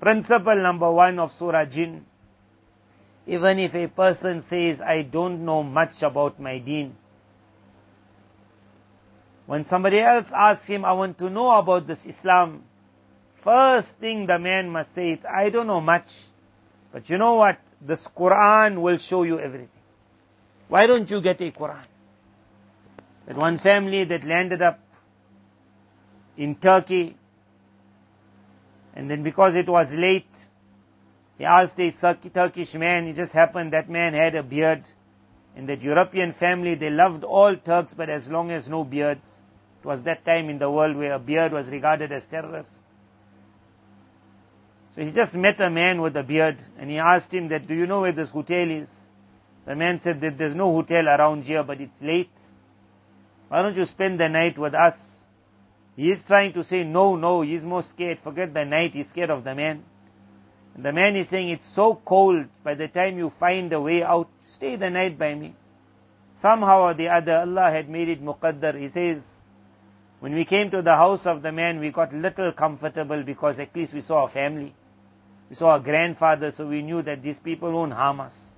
Principle 0.00 0.56
number 0.56 0.90
one 0.90 1.18
of 1.18 1.32
Surah 1.32 1.64
Jinn. 1.64 2.06
Even 3.26 3.58
if 3.58 3.74
a 3.74 3.88
person 3.88 4.40
says, 4.40 4.80
I 4.80 5.02
don't 5.02 5.44
know 5.44 5.62
much 5.62 6.02
about 6.02 6.40
my 6.40 6.58
deen. 6.58 6.96
When 9.46 9.64
somebody 9.64 9.98
else 9.98 10.32
asks 10.32 10.66
him, 10.66 10.84
I 10.84 10.92
want 10.92 11.18
to 11.18 11.30
know 11.30 11.58
about 11.58 11.86
this 11.86 12.06
Islam, 12.06 12.64
first 13.48 13.98
thing 13.98 14.26
the 14.26 14.38
man 14.38 14.68
must 14.68 14.94
say 14.94 15.12
is, 15.12 15.20
I 15.24 15.48
don't 15.48 15.66
know 15.66 15.80
much, 15.80 16.26
but 16.92 17.08
you 17.08 17.16
know 17.16 17.36
what? 17.36 17.58
This 17.80 18.06
Quran 18.06 18.82
will 18.82 18.98
show 18.98 19.22
you 19.22 19.38
everything. 19.40 19.70
Why 20.68 20.86
don't 20.86 21.10
you 21.10 21.22
get 21.22 21.40
a 21.40 21.50
Quran? 21.50 21.86
That 23.26 23.36
one 23.36 23.56
family 23.56 24.04
that 24.04 24.24
landed 24.24 24.60
up 24.60 24.80
in 26.36 26.56
Turkey, 26.56 27.16
and 28.94 29.10
then 29.10 29.22
because 29.22 29.54
it 29.54 29.68
was 29.68 29.94
late, 29.94 30.34
he 31.38 31.46
asked 31.46 31.80
a 31.80 31.90
Turkish 31.90 32.74
man, 32.74 33.06
it 33.06 33.16
just 33.16 33.32
happened 33.32 33.72
that 33.72 33.88
man 33.88 34.12
had 34.12 34.34
a 34.34 34.42
beard. 34.42 34.82
and 35.56 35.68
that 35.68 35.80
European 35.82 36.32
family, 36.32 36.74
they 36.74 36.90
loved 36.90 37.24
all 37.24 37.56
Turks, 37.56 37.94
but 37.94 38.10
as 38.10 38.30
long 38.30 38.50
as 38.50 38.68
no 38.68 38.84
beards. 38.84 39.42
It 39.80 39.86
was 39.86 40.02
that 40.04 40.24
time 40.24 40.50
in 40.50 40.58
the 40.58 40.70
world 40.70 40.96
where 40.96 41.14
a 41.14 41.18
beard 41.18 41.52
was 41.52 41.70
regarded 41.70 42.12
as 42.12 42.26
terrorist. 42.26 42.84
So 44.98 45.04
he 45.04 45.12
just 45.12 45.36
met 45.36 45.60
a 45.60 45.70
man 45.70 46.02
with 46.02 46.16
a 46.16 46.24
beard, 46.24 46.56
and 46.76 46.90
he 46.90 46.98
asked 46.98 47.32
him 47.32 47.46
that, 47.48 47.68
do 47.68 47.74
you 47.76 47.86
know 47.86 48.00
where 48.00 48.10
this 48.10 48.30
hotel 48.30 48.68
is? 48.68 49.08
The 49.64 49.76
man 49.76 50.00
said 50.00 50.20
that 50.22 50.36
there's 50.36 50.56
no 50.56 50.72
hotel 50.72 51.08
around 51.08 51.44
here, 51.44 51.62
but 51.62 51.80
it's 51.80 52.02
late. 52.02 52.36
Why 53.46 53.62
don't 53.62 53.76
you 53.76 53.84
spend 53.84 54.18
the 54.18 54.28
night 54.28 54.58
with 54.58 54.74
us? 54.74 55.28
He 55.94 56.10
is 56.10 56.26
trying 56.26 56.52
to 56.54 56.64
say, 56.64 56.82
no, 56.82 57.14
no, 57.14 57.42
he's 57.42 57.62
more 57.62 57.84
scared. 57.84 58.18
Forget 58.18 58.52
the 58.52 58.64
night, 58.64 58.92
he's 58.92 59.08
scared 59.10 59.30
of 59.30 59.44
the 59.44 59.54
man. 59.54 59.84
And 60.74 60.84
the 60.84 60.92
man 60.92 61.14
is 61.14 61.28
saying, 61.28 61.50
it's 61.50 61.66
so 61.66 61.94
cold, 61.94 62.46
by 62.64 62.74
the 62.74 62.88
time 62.88 63.18
you 63.18 63.30
find 63.30 63.72
a 63.72 63.80
way 63.80 64.02
out, 64.02 64.28
stay 64.48 64.74
the 64.74 64.90
night 64.90 65.16
by 65.16 65.32
me. 65.32 65.54
Somehow 66.34 66.80
or 66.80 66.94
the 66.94 67.10
other, 67.10 67.38
Allah 67.38 67.70
had 67.70 67.88
made 67.88 68.08
it 68.08 68.20
muqaddar. 68.20 68.76
He 68.76 68.88
says, 68.88 69.44
when 70.18 70.34
we 70.34 70.44
came 70.44 70.72
to 70.72 70.82
the 70.82 70.96
house 70.96 71.24
of 71.24 71.42
the 71.42 71.52
man, 71.52 71.78
we 71.78 71.90
got 71.90 72.12
little 72.12 72.50
comfortable 72.50 73.22
because 73.22 73.60
at 73.60 73.76
least 73.76 73.94
we 73.94 74.00
saw 74.00 74.24
a 74.24 74.28
family. 74.28 74.74
We 75.48 75.56
saw 75.56 75.76
a 75.76 75.80
grandfather, 75.80 76.50
so 76.50 76.66
we 76.66 76.82
knew 76.82 77.02
that 77.02 77.22
these 77.22 77.40
people 77.40 77.72
won't 77.72 77.92
harm 77.92 78.20
us. 78.20 78.50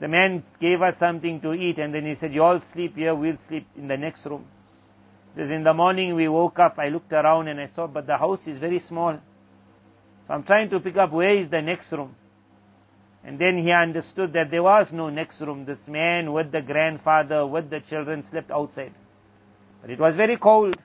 The 0.00 0.08
man 0.08 0.42
gave 0.58 0.82
us 0.82 0.98
something 0.98 1.40
to 1.40 1.54
eat 1.54 1.78
and 1.78 1.94
then 1.94 2.04
he 2.04 2.14
said, 2.14 2.34
you 2.34 2.42
all 2.42 2.60
sleep 2.60 2.96
here, 2.96 3.14
we'll 3.14 3.38
sleep 3.38 3.66
in 3.76 3.88
the 3.88 3.96
next 3.96 4.26
room. 4.26 4.44
He 5.30 5.36
says, 5.36 5.50
in 5.50 5.62
the 5.62 5.72
morning 5.72 6.14
we 6.14 6.28
woke 6.28 6.58
up, 6.58 6.78
I 6.78 6.88
looked 6.88 7.12
around 7.12 7.48
and 7.48 7.60
I 7.60 7.66
saw, 7.66 7.86
but 7.86 8.06
the 8.06 8.16
house 8.16 8.46
is 8.48 8.58
very 8.58 8.80
small. 8.80 9.14
So 10.26 10.34
I'm 10.34 10.42
trying 10.42 10.68
to 10.70 10.80
pick 10.80 10.96
up 10.96 11.12
where 11.12 11.30
is 11.30 11.48
the 11.48 11.62
next 11.62 11.92
room. 11.92 12.14
And 13.22 13.38
then 13.38 13.56
he 13.56 13.70
understood 13.70 14.32
that 14.34 14.50
there 14.50 14.62
was 14.62 14.92
no 14.92 15.08
next 15.08 15.40
room. 15.40 15.64
This 15.64 15.88
man 15.88 16.32
with 16.32 16.52
the 16.52 16.60
grandfather, 16.60 17.46
with 17.46 17.70
the 17.70 17.80
children 17.80 18.20
slept 18.20 18.50
outside. 18.50 18.92
But 19.80 19.90
it 19.90 19.98
was 19.98 20.16
very 20.16 20.36
cold. 20.36 20.82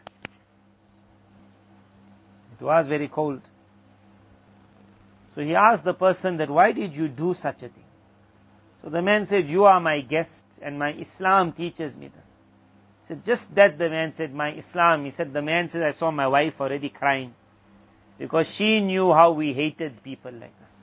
It 2.58 2.64
was 2.64 2.88
very 2.88 3.08
cold. 3.08 3.42
So 5.36 5.42
he 5.42 5.56
asked 5.56 5.84
the 5.84 5.94
person 5.94 6.38
that, 6.38 6.50
why 6.50 6.72
did 6.72 6.96
you 6.96 7.08
do 7.08 7.34
such 7.34 7.58
a 7.58 7.70
thing? 7.70 7.84
So 8.82 8.90
the 8.90 9.02
man 9.02 9.26
said, 9.26 9.50
you 9.50 9.66
are 9.66 9.80
my 9.80 10.02
guest 10.02 10.60
and 10.62 10.80
my 10.80 10.94
Islam 10.94 11.52
teaches 11.52 12.00
me 12.00 12.08
this. 12.08 12.42
He 13.02 13.08
said, 13.08 13.26
just 13.26 13.56
that 13.56 13.78
the 13.78 13.90
man 13.90 14.12
said, 14.12 14.34
my 14.34 14.54
Islam. 14.54 15.06
He 15.06 15.12
said, 15.12 15.34
the 15.34 15.42
man 15.42 15.70
said, 15.70 15.84
I 15.84 15.92
saw 15.92 16.12
my 16.12 16.28
wife 16.28 16.60
already 16.62 16.90
crying 16.90 17.34
because 18.18 18.50
she 18.50 18.82
knew 18.82 19.14
how 19.14 19.32
we 19.32 19.54
hated 19.54 20.04
people 20.04 20.32
like 20.32 20.58
this. 20.60 20.76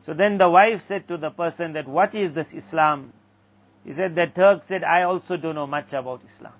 So 0.00 0.14
then 0.14 0.38
the 0.38 0.48
wife 0.48 0.82
said 0.82 1.06
to 1.08 1.16
the 1.16 1.30
person 1.30 1.74
that, 1.74 1.86
what 1.86 2.14
is 2.14 2.32
this 2.32 2.54
Islam? 2.54 3.12
He 3.84 3.92
said, 3.92 4.14
the 4.14 4.26
Turk 4.26 4.62
said, 4.62 4.82
I 4.82 5.02
also 5.02 5.36
don't 5.36 5.54
know 5.54 5.66
much 5.66 5.92
about 5.92 6.24
Islam. 6.24 6.52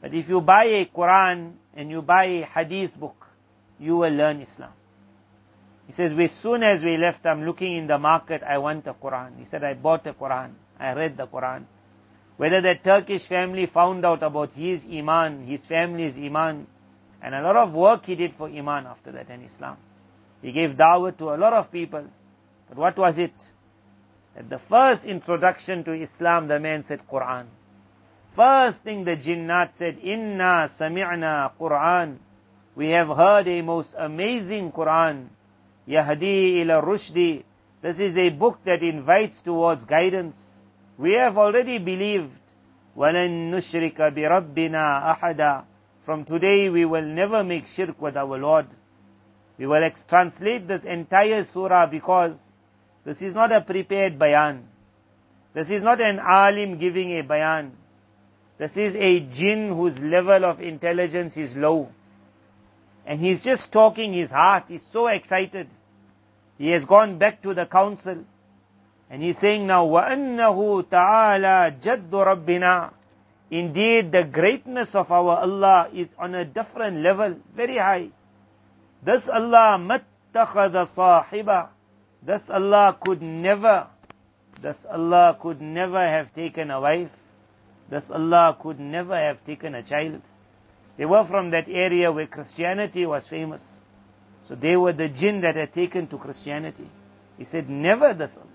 But 0.00 0.14
if 0.14 0.28
you 0.28 0.40
buy 0.40 0.64
a 0.64 0.84
Quran 0.86 1.54
and 1.74 1.90
you 1.90 2.02
buy 2.02 2.24
a 2.24 2.42
Hadith 2.42 2.98
book, 2.98 3.26
you 3.80 3.96
will 3.96 4.12
learn 4.12 4.40
Islam. 4.40 4.70
He 5.88 5.94
says, 5.94 6.12
as 6.12 6.32
soon 6.32 6.62
as 6.62 6.82
we 6.82 6.98
left, 6.98 7.24
I'm 7.24 7.46
looking 7.46 7.72
in 7.72 7.86
the 7.86 7.98
market, 7.98 8.42
I 8.42 8.58
want 8.58 8.86
a 8.86 8.92
Quran. 8.92 9.38
He 9.38 9.46
said, 9.46 9.64
I 9.64 9.72
bought 9.72 10.06
a 10.06 10.12
Quran. 10.12 10.50
I 10.78 10.92
read 10.92 11.16
the 11.16 11.26
Quran. 11.26 11.64
Whether 12.36 12.60
that 12.60 12.84
Turkish 12.84 13.24
family 13.24 13.64
found 13.64 14.04
out 14.04 14.22
about 14.22 14.52
his 14.52 14.86
Iman, 14.86 15.46
his 15.46 15.64
family's 15.64 16.20
Iman, 16.20 16.66
and 17.22 17.34
a 17.34 17.40
lot 17.40 17.56
of 17.56 17.74
work 17.74 18.04
he 18.04 18.16
did 18.16 18.34
for 18.34 18.48
Iman 18.48 18.84
after 18.86 19.12
that 19.12 19.30
in 19.30 19.42
Islam. 19.42 19.78
He 20.42 20.52
gave 20.52 20.76
dawah 20.76 21.16
to 21.16 21.30
a 21.30 21.38
lot 21.38 21.54
of 21.54 21.72
people. 21.72 22.04
But 22.68 22.76
what 22.76 22.98
was 22.98 23.16
it? 23.16 23.32
At 24.36 24.50
the 24.50 24.58
first 24.58 25.06
introduction 25.06 25.84
to 25.84 25.92
Islam, 25.94 26.48
the 26.48 26.60
man 26.60 26.82
said 26.82 27.00
Quran. 27.10 27.46
First 28.36 28.84
thing 28.84 29.04
the 29.04 29.16
jinnat 29.16 29.72
said, 29.72 29.98
Inna 30.02 30.66
sami'na 30.68 31.50
Quran. 31.58 32.18
We 32.76 32.90
have 32.90 33.08
heard 33.08 33.48
a 33.48 33.62
most 33.62 33.96
amazing 33.98 34.70
Quran. 34.70 35.28
Yahdi 35.87 36.61
ila 36.61 36.81
rushdi. 36.81 37.43
This 37.81 37.99
is 37.99 38.15
a 38.17 38.29
book 38.29 38.59
that 38.63 38.81
invites 38.81 39.41
towards 39.41 39.85
guidance. 39.85 40.63
We 40.97 41.13
have 41.13 41.37
already 41.37 41.77
believed. 41.77 42.39
وَلَن 42.97 43.51
نُشْرِكَ 43.51 43.95
بِرَبِّنَا 43.95 45.17
أَحَدًا 45.17 45.63
From 46.03 46.25
today 46.25 46.69
we 46.69 46.85
will 46.85 47.05
never 47.05 47.43
make 47.43 47.67
shirk 47.67 47.99
with 48.01 48.15
our 48.15 48.37
Lord. 48.37 48.67
We 49.57 49.67
will 49.67 49.89
translate 50.07 50.67
this 50.67 50.85
entire 50.85 51.43
surah 51.43 51.87
because 51.87 52.53
this 53.03 53.21
is 53.21 53.33
not 53.33 53.51
a 53.51 53.61
prepared 53.61 54.17
bayan. 54.17 54.67
This 55.53 55.69
is 55.69 55.81
not 55.81 56.01
an 56.01 56.19
alim 56.19 56.77
giving 56.77 57.11
a 57.11 57.21
bayan. 57.21 57.71
This 58.57 58.77
is 58.77 58.95
a 58.95 59.19
jinn 59.19 59.69
whose 59.69 59.99
level 59.99 60.45
of 60.45 60.61
intelligence 60.61 61.37
is 61.37 61.57
low. 61.57 61.89
And 63.07 63.19
he's 63.19 63.41
just 63.41 63.71
talking 63.71 64.13
his 64.13 64.29
heart. 64.29 64.65
He's 64.67 64.83
so 64.83 65.07
excited. 65.07 65.67
He 66.57 66.69
has 66.69 66.85
gone 66.85 67.17
back 67.17 67.41
to 67.41 67.53
the 67.53 67.65
council. 67.65 68.25
And 69.09 69.21
he's 69.21 69.37
saying 69.37 69.67
now, 69.67 69.85
وَأَنَّهُ 69.85 70.83
تَعَالَى 70.85 71.81
جَدُّ 71.81 72.09
رَبِّنَا 72.09 72.91
Indeed, 73.51 74.11
the 74.11 74.23
greatness 74.23 74.95
of 74.95 75.11
our 75.11 75.37
Allah 75.37 75.89
is 75.93 76.15
on 76.17 76.33
a 76.33 76.45
different 76.45 77.01
level, 77.01 77.37
very 77.53 77.77
high. 77.77 78.09
This 79.03 79.29
Allah 79.29 79.77
مَتَّخَذَ 79.77 80.71
صَاحِبًا 80.71 81.67
This 82.23 82.49
Allah 82.49 82.97
could 82.99 83.21
never, 83.21 83.87
this 84.61 84.85
Allah 84.85 85.37
could 85.39 85.61
never 85.61 85.99
have 85.99 86.33
taken 86.33 86.71
a 86.71 86.81
wife. 86.81 87.11
This 87.89 88.09
Allah 88.09 88.57
could 88.59 88.79
never 88.79 89.15
have 89.15 89.45
taken 89.45 89.75
a 89.75 89.83
child. 89.83 90.21
They 90.98 91.06
were 91.06 91.24
from 91.24 91.50
that 91.50 91.68
area 91.68 92.12
where 92.12 92.26
Christianity 92.26 93.06
was 93.06 93.26
famous. 93.26 93.86
So 94.46 94.54
they 94.54 94.76
were 94.76 94.92
the 94.92 95.08
jinn 95.08 95.40
that 95.40 95.56
had 95.56 95.72
taken 95.72 96.08
to 96.08 96.18
Christianity. 96.18 96.88
He 97.38 97.44
said, 97.44 97.70
never 97.70 98.12
this 98.12 98.36
Allah. 98.36 98.46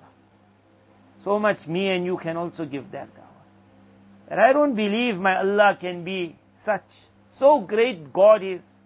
So 1.23 1.39
much 1.39 1.67
me 1.67 1.89
and 1.89 2.05
you 2.05 2.17
can 2.17 2.37
also 2.37 2.65
give 2.65 2.91
that 2.91 3.07
dawah. 3.15 4.29
That 4.29 4.39
I 4.39 4.53
don't 4.53 4.75
believe 4.75 5.19
my 5.19 5.37
Allah 5.37 5.77
can 5.79 6.03
be 6.03 6.35
such. 6.53 6.83
So 7.29 7.61
great 7.61 8.13
God 8.13 8.43
is. 8.43 8.83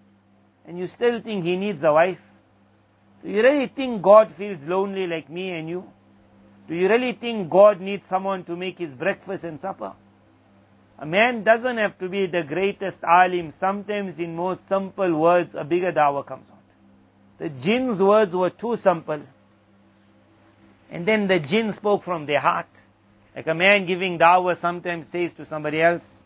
And 0.66 0.78
you 0.78 0.88
still 0.88 1.20
think 1.20 1.44
He 1.44 1.58
needs 1.58 1.84
a 1.84 1.92
wife. 1.92 2.22
Do 3.24 3.32
you 3.32 3.42
really 3.42 3.68
think 3.68 4.02
God 4.02 4.32
feels 4.32 4.70
lonely 4.70 5.08
like 5.08 5.30
me 5.30 5.52
and 5.52 5.68
you? 5.68 5.92
Do 6.68 6.76
you 6.76 6.90
really 6.90 7.14
think 7.14 7.50
God 7.50 7.80
needs 7.80 8.06
someone 8.06 8.44
to 8.44 8.56
make 8.56 8.78
his 8.78 8.96
breakfast 8.96 9.46
and 9.46 9.60
supper? 9.60 9.94
A 10.99 11.07
man 11.07 11.43
doesn't 11.43 11.79
have 11.79 11.99
to 11.99 12.09
be 12.09 12.27
the 12.27 12.45
greatest 12.45 13.03
alim. 13.03 13.51
Sometimes 13.51 14.21
in 14.21 14.37
most 14.37 14.69
simple 14.69 15.13
words, 15.19 15.55
a 15.55 15.65
bigger 15.65 15.93
dawah 15.93 16.25
comes 16.25 16.49
out. 16.49 16.59
The 17.39 17.49
jinn's 17.49 18.01
words 18.01 18.37
were 18.37 18.51
too 18.51 18.77
simple. 18.77 19.21
And 20.91 21.07
then 21.07 21.27
the 21.27 21.41
jinn 21.41 21.73
spoke 21.73 22.03
from 22.03 22.27
their 22.27 22.39
heart. 22.39 22.69
Like 23.35 23.47
a 23.47 23.55
man 23.55 23.87
giving 23.87 24.19
dawah 24.19 24.57
sometimes 24.57 25.09
says 25.09 25.35
to 25.35 25.45
somebody 25.45 25.83
else, 25.83 26.25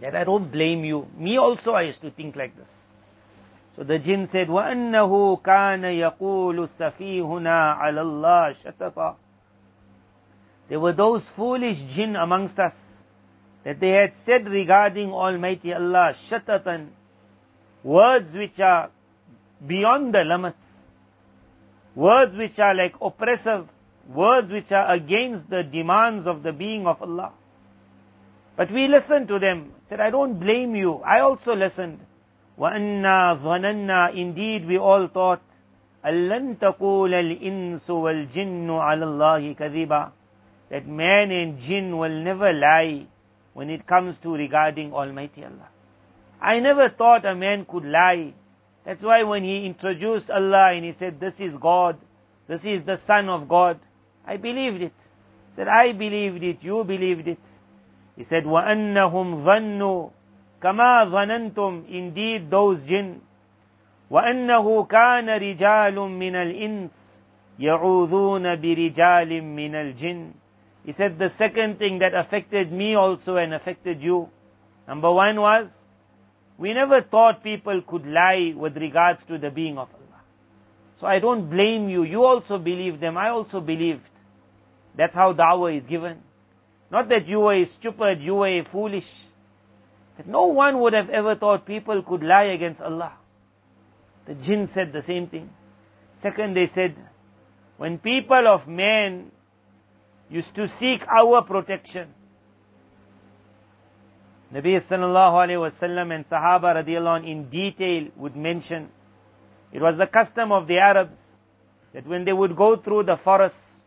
that 0.00 0.16
I 0.16 0.24
don't 0.24 0.50
blame 0.50 0.84
you. 0.84 1.08
Me 1.16 1.38
also 1.38 1.74
I 1.74 1.82
used 1.82 2.00
to 2.02 2.10
think 2.10 2.36
like 2.36 2.56
this. 2.56 2.86
So 3.76 3.84
the 3.84 3.98
jinn 3.98 4.26
said, 4.26 4.48
وَأَنَّهُ 4.48 5.42
كَانَ 5.42 5.82
يَقُولُ 5.82 6.66
سَفِيهُنَا 6.66 7.78
عَلَى 7.78 8.02
اللَّهِ 8.02 8.72
شَتَطًا 8.72 9.14
there 10.68 10.80
were 10.80 10.92
those 10.92 11.28
foolish 11.28 11.82
jinn 11.82 12.14
amongst 12.16 12.60
us 12.60 13.02
that 13.64 13.80
they 13.80 13.90
had 13.90 14.14
said 14.14 14.48
regarding 14.48 15.12
Almighty 15.12 15.74
Allah, 15.74 16.12
shatatan, 16.14 16.88
words 17.82 18.34
which 18.34 18.60
are 18.60 18.90
beyond 19.66 20.14
the 20.14 20.24
limits, 20.24 20.88
words 21.94 22.34
which 22.34 22.58
are 22.60 22.74
like 22.74 22.94
oppressive, 23.02 23.68
words 24.08 24.52
which 24.52 24.72
are 24.72 24.90
against 24.92 25.50
the 25.50 25.62
demands 25.64 26.26
of 26.26 26.42
the 26.42 26.52
being 26.52 26.86
of 26.86 27.02
Allah. 27.02 27.32
But 28.56 28.70
we 28.70 28.88
listened 28.88 29.28
to 29.28 29.38
them, 29.38 29.72
said, 29.82 30.00
I 30.00 30.10
don't 30.10 30.38
blame 30.38 30.76
you, 30.76 30.98
I 31.04 31.20
also 31.20 31.56
listened. 31.56 31.98
وَأَنَّا 32.58 33.40
ظَنَنَّا 33.40 34.14
Indeed, 34.14 34.66
we 34.66 34.78
all 34.78 35.06
thought, 35.06 35.42
أَلَّن 36.04 36.58
تَقُولَ 36.58 37.10
الْإِنسُ 37.10 37.88
وَالْجِنُّ 37.88 38.66
عَلَى 38.66 39.04
اللَّهِ 39.04 39.56
كَذِبًا 39.56 40.10
That 40.68 40.86
man 40.86 41.30
and 41.30 41.58
jinn 41.58 41.98
will 41.98 42.22
never 42.22 42.52
lie 42.52 43.06
when 43.54 43.70
it 43.70 43.86
comes 43.86 44.18
to 44.18 44.34
regarding 44.34 44.92
Almighty 44.92 45.44
Allah. 45.44 45.68
I 46.40 46.60
never 46.60 46.88
thought 46.88 47.26
a 47.26 47.34
man 47.34 47.64
could 47.64 47.84
lie. 47.84 48.34
That's 48.84 49.02
why 49.02 49.24
when 49.24 49.44
he 49.44 49.66
introduced 49.66 50.30
Allah 50.30 50.72
and 50.72 50.84
he 50.84 50.92
said, 50.92 51.20
this 51.20 51.40
is 51.40 51.58
God, 51.58 51.98
this 52.46 52.64
is 52.64 52.82
the 52.82 52.96
Son 52.96 53.28
of 53.28 53.48
God, 53.48 53.78
I 54.26 54.36
believed 54.36 54.82
it. 54.82 54.94
He 55.48 55.56
said, 55.56 55.68
I 55.68 55.92
believed 55.92 56.42
it, 56.42 56.62
you 56.62 56.84
believed 56.84 57.28
it. 57.28 57.38
He 58.16 58.24
said, 58.24 58.44
وَأَنَّهُمْ 58.44 59.42
ظَنُّوا 59.42 60.10
كَمَا 60.62 61.10
ظَنَنْتُمْ 61.10 61.88
Indeed, 61.88 62.50
those 62.50 62.86
jinn 62.86 63.20
وأنه 64.10 64.84
كان 64.84 65.30
رجال 65.30 65.94
من 65.94 66.36
الإنس 66.36 67.24
يعوذون 67.58 68.56
برجال 68.56 69.44
من 69.44 69.74
الجن 69.74 70.30
he 70.85 70.91
said 70.91 71.17
the 71.17 71.29
second 71.29 71.79
thing 71.79 71.99
that 71.99 72.13
affected 72.13 72.71
me 72.71 72.93
also 72.93 73.37
and 73.37 73.53
affected 73.53 74.01
you. 74.01 74.29
Number 74.87 75.11
one 75.11 75.41
was, 75.41 75.87
we 76.57 76.73
never 76.73 77.01
thought 77.01 77.43
people 77.43 77.81
could 77.81 78.05
lie 78.05 78.53
with 78.55 78.77
regards 78.77 79.25
to 79.25 79.39
the 79.39 79.49
being 79.49 79.79
of 79.79 79.89
Allah. 79.93 80.21
So 80.99 81.07
I 81.07 81.19
don't 81.19 81.49
blame 81.49 81.89
you. 81.89 82.03
You 82.03 82.23
also 82.23 82.59
believed 82.59 83.01
them. 83.01 83.17
I 83.17 83.29
also 83.29 83.61
believed. 83.61 84.09
That's 84.95 85.15
how 85.15 85.33
da'wah 85.33 85.75
is 85.75 85.85
given. 85.85 86.21
Not 86.91 87.09
that 87.09 87.27
you 87.27 87.39
were 87.39 87.65
stupid, 87.65 88.21
you 88.21 88.35
were 88.35 88.63
foolish. 88.63 89.25
That 90.17 90.27
no 90.27 90.45
one 90.45 90.79
would 90.79 90.93
have 90.93 91.09
ever 91.09 91.35
thought 91.35 91.65
people 91.65 92.03
could 92.03 92.23
lie 92.23 92.43
against 92.43 92.81
Allah. 92.81 93.13
The 94.25 94.35
jinn 94.35 94.67
said 94.67 94.93
the 94.93 95.01
same 95.01 95.27
thing. 95.27 95.49
Second, 96.13 96.55
they 96.55 96.67
said, 96.67 96.95
when 97.77 97.97
people 97.97 98.47
of 98.47 98.67
man 98.67 99.31
used 100.29 100.55
to 100.55 100.67
seek 100.67 101.07
our 101.07 101.41
protection. 101.41 102.07
Nabi 104.53 104.75
sallallahu 104.75 105.59
alayhi 105.59 106.15
and 106.15 106.25
Sahaba 106.25 106.83
radiallahu 106.83 107.17
anh, 107.17 107.25
in 107.25 107.49
detail 107.49 108.07
would 108.15 108.35
mention 108.35 108.89
it 109.71 109.81
was 109.81 109.97
the 109.97 110.07
custom 110.07 110.51
of 110.51 110.67
the 110.67 110.79
Arabs 110.79 111.39
that 111.93 112.05
when 112.07 112.25
they 112.25 112.33
would 112.33 112.55
go 112.55 112.75
through 112.75 113.03
the 113.03 113.17
forests, 113.17 113.85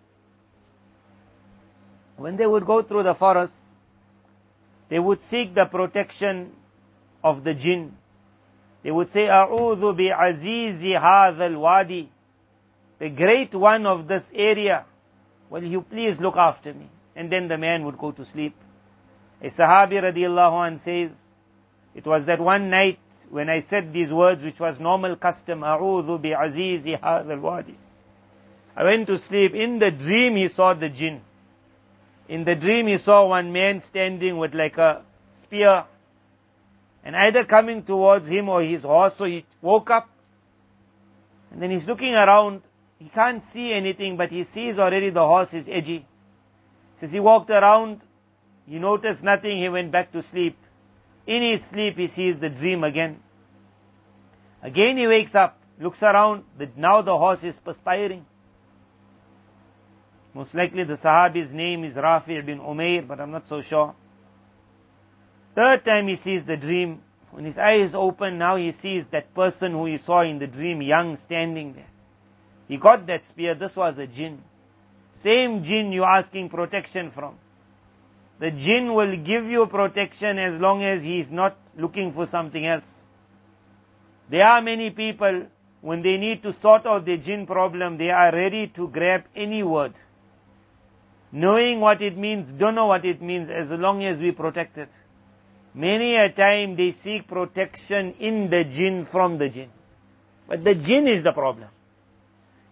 when 2.17 2.37
they 2.37 2.47
would 2.47 2.67
go 2.67 2.83
through 2.83 3.05
the 3.05 3.15
forests, 3.15 3.79
they 4.89 4.99
would 4.99 5.23
seek 5.23 5.55
the 5.55 5.65
protection 5.67 6.53
of 7.23 7.45
the 7.45 7.55
jinn. 7.55 7.97
They 8.83 8.91
would 8.91 9.09
say, 9.09 9.27
A'udhu 9.27 9.97
bi 9.97 10.15
azizi 10.15 10.99
hadha 10.99 11.57
wadi 11.59 12.11
the 12.99 13.09
great 13.09 13.55
one 13.55 13.87
of 13.87 14.09
this 14.09 14.33
area. 14.35 14.85
Will 15.51 15.65
you 15.65 15.83
please 15.83 16.21
look 16.21 16.37
after 16.37 16.73
me? 16.75 16.89
And 17.17 17.31
then 17.33 17.49
the 17.49 17.59
man 17.59 17.85
would 17.85 17.99
go 17.99 18.13
to 18.13 18.25
sleep. 18.25 18.55
A 19.41 19.47
Sahabi 19.47 20.01
radiallahu 20.03 20.67
an 20.67 20.77
says, 20.77 21.29
It 21.95 22.07
was 22.07 22.27
that 22.27 22.41
one 22.41 22.71
night 22.71 22.99
when 23.31 23.51
I 23.51 23.61
said 23.61 23.93
these 23.93 24.13
words, 24.13 24.45
which 24.45 24.59
was 24.59 24.81
normal 24.81 25.17
custom, 25.17 25.61
A'udhu 25.61 26.21
bi 26.21 26.31
azizi 26.31 26.99
al 27.03 27.25
wadi. 27.39 27.77
I 28.77 28.85
went 28.85 29.07
to 29.09 29.19
sleep. 29.19 29.55
In 29.55 29.79
the 29.79 29.91
dream, 29.91 30.37
he 30.37 30.49
saw 30.49 30.75
the 30.75 30.89
jinn. 30.89 31.21
In 32.29 32.45
the 32.45 32.55
dream, 32.55 32.87
he 32.87 32.99
saw 32.99 33.27
one 33.27 33.53
man 33.53 33.81
standing 33.81 34.39
with 34.39 34.55
like 34.55 34.79
a 34.79 35.03
spear 35.33 35.85
and 37.05 37.17
either 37.17 37.45
coming 37.45 37.83
towards 37.83 38.29
him 38.29 38.49
or 38.49 38.63
his 38.63 38.83
horse. 38.83 39.17
So 39.17 39.25
he 39.25 39.45
woke 39.63 39.91
up 39.91 40.09
and 41.51 41.63
then 41.63 41.71
he's 41.71 41.87
looking 41.87 42.15
around 42.15 42.63
he 42.99 43.09
can't 43.09 43.43
see 43.43 43.73
anything, 43.73 44.17
but 44.17 44.31
he 44.31 44.45
sees 44.45 44.79
already 44.79 45.11
the 45.11 45.27
horse 45.27 45.55
is 45.55 45.69
edgy. 45.69 46.05
Says 46.95 47.13
he 47.13 47.21
walked 47.21 47.51
around, 47.51 48.03
he 48.67 48.79
noticed 48.79 49.23
nothing, 49.23 49.59
he 49.59 49.69
went 49.69 49.93
back 49.93 50.13
to 50.13 50.23
sleep. 50.23 50.57
In 51.27 51.43
his 51.43 51.65
sleep 51.65 51.97
he 51.97 52.09
sees 52.09 52.39
the 52.39 52.51
dream 52.51 52.83
again. 52.83 53.21
Again 54.63 54.97
he 54.97 55.07
wakes 55.07 55.35
up, 55.35 55.59
looks 55.79 56.03
around, 56.03 56.45
now 56.77 57.03
the 57.03 57.17
horse 57.17 57.45
is 57.45 57.61
perspiring. 57.61 58.27
Most 60.35 60.55
likely 60.55 60.85
the 60.85 60.95
Sahabi's 60.95 61.53
name 61.53 61.85
is 61.85 61.95
Rafi' 61.95 62.45
bin 62.45 62.59
Umair, 62.59 63.07
but 63.07 63.21
I'm 63.21 63.31
not 63.31 63.47
so 63.47 63.63
sure. 63.63 63.95
Third 65.55 65.85
time 65.85 66.09
he 66.09 66.17
sees 66.17 66.45
the 66.45 66.57
dream. 66.57 67.03
When 67.31 67.45
his 67.45 67.59
eyes 67.59 67.95
open, 67.95 68.39
now 68.39 68.57
he 68.57 68.73
sees 68.73 69.07
that 69.09 69.35
person 69.35 69.73
who 69.73 69.87
he 69.87 69.99
saw 69.99 70.23
in 70.23 70.39
the 70.39 70.47
dream, 70.47 70.83
young, 70.83 71.17
standing 71.17 71.75
there. 71.75 71.87
He 72.69 72.77
got 72.77 73.07
that 73.07 73.25
spear. 73.25 73.55
This 73.55 73.77
was 73.77 73.99
a 73.99 74.07
jinn. 74.07 74.43
Same 75.13 75.65
jinn 75.65 75.91
you're 75.91 76.05
asking 76.05 76.51
protection 76.51 77.11
from. 77.11 77.35
The 78.39 78.53
jinn 78.53 78.95
will 78.95 79.17
give 79.17 79.47
you 79.47 79.67
protection 79.67 80.39
as 80.39 80.61
long 80.61 80.85
as 80.85 81.03
he 81.03 81.19
is 81.19 81.33
not 81.33 81.57
looking 81.77 82.13
for 82.13 82.27
something 82.27 82.65
else. 82.65 83.07
There 84.31 84.47
are 84.47 84.63
many 84.63 84.91
people, 84.91 85.47
when 85.81 86.03
they 86.03 86.19
need 86.19 86.43
to 86.45 86.53
sort 86.53 86.87
out 86.87 87.05
their 87.05 87.17
jinn 87.17 87.47
problem, 87.47 87.97
they 87.97 88.11
are 88.11 88.31
ready 88.31 88.69
to 88.69 88.87
grab 88.89 89.25
any 89.35 89.63
word. 89.63 89.95
Knowing 91.33 91.81
what 91.81 92.01
it 92.01 92.17
means, 92.17 92.53
don't 92.53 92.75
know 92.75 92.87
what 92.87 93.05
it 93.05 93.21
means, 93.21 93.49
as 93.49 93.71
long 93.73 94.05
as 94.05 94.21
we 94.21 94.31
protect 94.31 94.79
it. 94.79 94.91
Many 95.75 96.17
a 96.17 96.31
time 96.31 96.77
they 96.77 96.93
seek 96.93 97.27
protection 97.27 98.15
in 98.21 98.51
the 98.51 98.65
jinn 98.65 99.05
from 99.05 99.39
the 99.39 99.49
jinn. 99.49 99.71
But 100.47 100.65
the 100.65 100.75
jinn 100.75 101.09
is 101.09 101.23
the 101.23 101.33
problem. 101.33 101.69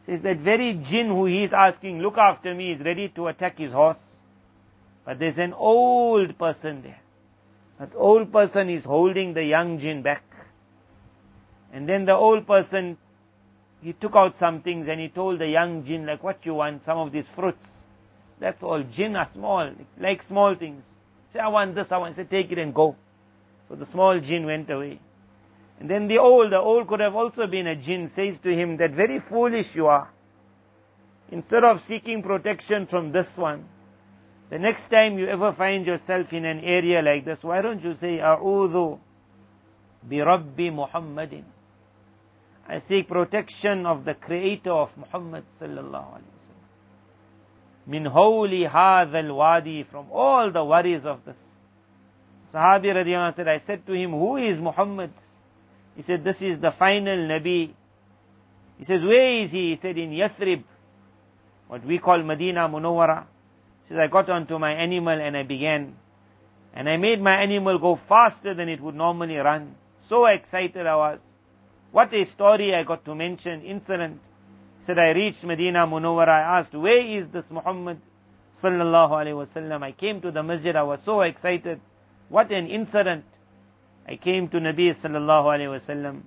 Says 0.07 0.23
that 0.23 0.39
very 0.39 0.75
jinn 0.75 1.09
who 1.09 1.27
he 1.27 1.43
is 1.43 1.53
asking, 1.53 2.01
look 2.01 2.17
after 2.17 2.55
me, 2.55 2.71
is 2.73 2.81
ready 2.81 3.09
to 3.11 3.27
attack 3.27 3.59
his 3.59 3.73
horse. 3.73 4.21
But 5.05 5.19
there's 5.19 5.39
an 5.39 5.53
old 5.53 6.39
person 6.39 6.83
there. 6.83 7.01
That 7.79 7.91
old 7.95 8.33
person 8.33 8.71
is 8.71 8.85
holding 8.85 9.35
the 9.35 9.45
young 9.45 9.79
jinn 9.79 10.03
back. 10.03 10.23
And 11.73 11.89
then 11.89 12.05
the 12.05 12.15
old 12.15 12.47
person, 12.47 12.97
he 13.83 13.93
took 13.93 14.15
out 14.15 14.37
some 14.37 14.63
things 14.63 14.89
and 14.89 15.01
he 15.01 15.09
told 15.09 15.41
the 15.41 15.49
young 15.49 15.85
jinn, 15.85 16.07
like, 16.07 16.23
what 16.23 16.47
you 16.47 16.55
want? 16.55 16.83
Some 16.83 16.99
of 16.99 17.13
these 17.13 17.27
fruits. 17.27 17.85
That's 18.39 18.63
all. 18.63 18.83
Jinn 18.83 19.17
are 19.17 19.27
small, 19.27 19.71
like 19.99 20.23
small 20.23 20.55
things. 20.55 20.85
Say, 21.33 21.41
I 21.41 21.49
want 21.49 21.75
this, 21.75 21.91
I 21.91 21.99
want, 21.99 22.17
say, 22.17 22.25
take 22.25 22.53
it 22.53 22.59
and 22.59 22.73
go. 22.73 22.97
So 23.69 23.75
the 23.75 23.87
small 23.87 24.19
jinn 24.21 24.47
went 24.47 24.71
away. 24.71 25.01
And 25.79 25.91
then 25.91 26.09
the 26.09 26.19
old, 26.19 26.53
the 26.53 26.59
old 26.59 26.89
could 26.89 27.01
have 27.01 27.15
also 27.15 27.47
been 27.47 27.67
a 27.67 27.77
jinn, 27.77 28.09
says 28.09 28.41
to 28.41 28.55
him 28.55 28.79
that 28.79 28.93
very 28.93 29.19
foolish 29.19 29.77
you 29.77 29.89
are. 29.89 30.11
Instead 31.31 31.65
of 31.65 31.81
seeking 31.81 32.23
protection 32.23 32.87
from 32.87 33.13
this 33.13 33.37
one, 33.37 33.65
the 34.49 34.59
next 34.59 34.89
time 34.89 35.19
you 35.19 35.27
ever 35.27 35.53
find 35.53 35.87
yourself 35.87 36.33
in 36.33 36.45
an 36.45 36.61
area 36.61 37.03
like 37.03 37.25
this, 37.25 37.43
why 37.43 37.61
don't 37.63 37.83
you 37.83 37.95
say, 37.95 38.19
A'udhu 38.19 38.99
bi 40.03 40.21
Rabbi 40.21 40.71
Muhammadin. 40.71 41.45
I 42.69 42.79
seek 42.79 43.09
protection 43.09 43.87
of 43.87 44.05
the 44.05 44.15
creator 44.15 44.73
of 44.73 44.97
Muhammad 44.97 45.45
sallallahu 45.59 46.15
alayhi 46.15 46.37
min 47.87 48.05
holy 48.05 48.65
hadha 48.65 49.35
wadi 49.35 49.83
from 49.85 50.07
all 50.11 50.51
the 50.51 50.65
worries 50.65 51.07
of 51.07 51.25
this. 51.25 51.55
Sahabi 52.53 52.93
radiallahu 52.95 53.35
said, 53.35 53.49
I 53.49 53.59
said 53.59 53.87
to 53.87 53.93
him, 53.93 54.11
who 54.11 54.37
is 54.37 54.61
Muhammad? 54.61 55.13
He 55.97 56.03
said, 56.03 56.25
this 56.25 56.43
is 56.43 56.61
the 56.61 56.71
final 56.71 57.17
Nabi. 57.17 57.73
He 58.79 58.85
says, 58.85 59.03
where 59.05 59.43
is 59.43 59.51
he? 59.51 59.71
He 59.71 59.75
said, 59.77 59.97
in 59.97 60.11
Yathrib, 60.11 60.63
what 61.69 61.85
we 61.85 61.99
call 61.99 62.23
Medina 62.23 62.69
Munawwara. 62.69 63.25
He 63.83 63.89
says, 63.89 63.99
I 63.99 64.07
got 64.07 64.29
onto 64.29 64.59
my 64.59 64.73
animal 64.73 65.19
and 65.19 65.37
I 65.37 65.43
began. 65.43 65.95
And 66.75 66.89
I 66.89 66.99
made 66.99 67.23
my 67.23 67.37
animal 67.37 67.79
go 67.79 67.97
faster 67.97 68.53
than 68.53 68.69
it 68.69 68.81
would 68.81 68.95
normally 68.95 69.37
run. 69.39 69.75
So 69.99 70.27
excited 70.27 70.87
I 70.87 70.97
was. 70.97 71.27
What 71.91 72.13
a 72.13 72.25
story 72.25 72.75
I 72.75 72.83
got 72.83 73.05
to 73.07 73.15
mention, 73.15 73.63
incident 73.63 74.21
said, 74.87 75.01
I 75.01 75.11
reached 75.11 75.45
Medina 75.45 75.85
Munawwara, 75.85 76.29
I 76.29 76.59
asked, 76.59 76.73
where 76.73 77.01
is 77.01 77.33
this 77.33 77.51
Muhammad 77.51 78.01
sallallahu 78.55 79.11
alayhi 79.11 79.35
wasallam? 79.35 79.83
I 79.83 79.91
came 79.91 80.21
to 80.21 80.31
the 80.31 80.45
masjid, 80.45 80.77
I 80.77 80.85
was 80.85 81.03
so 81.03 81.23
excited. 81.23 81.81
What 82.29 82.53
an 82.53 82.69
incident. 82.69 83.25
I 84.08 84.16
came 84.16 84.48
to 84.50 84.58
Nabi 84.58 84.90
sallallahu 84.90 85.46
alayhi 85.46 85.72
wasallam. 85.72 86.22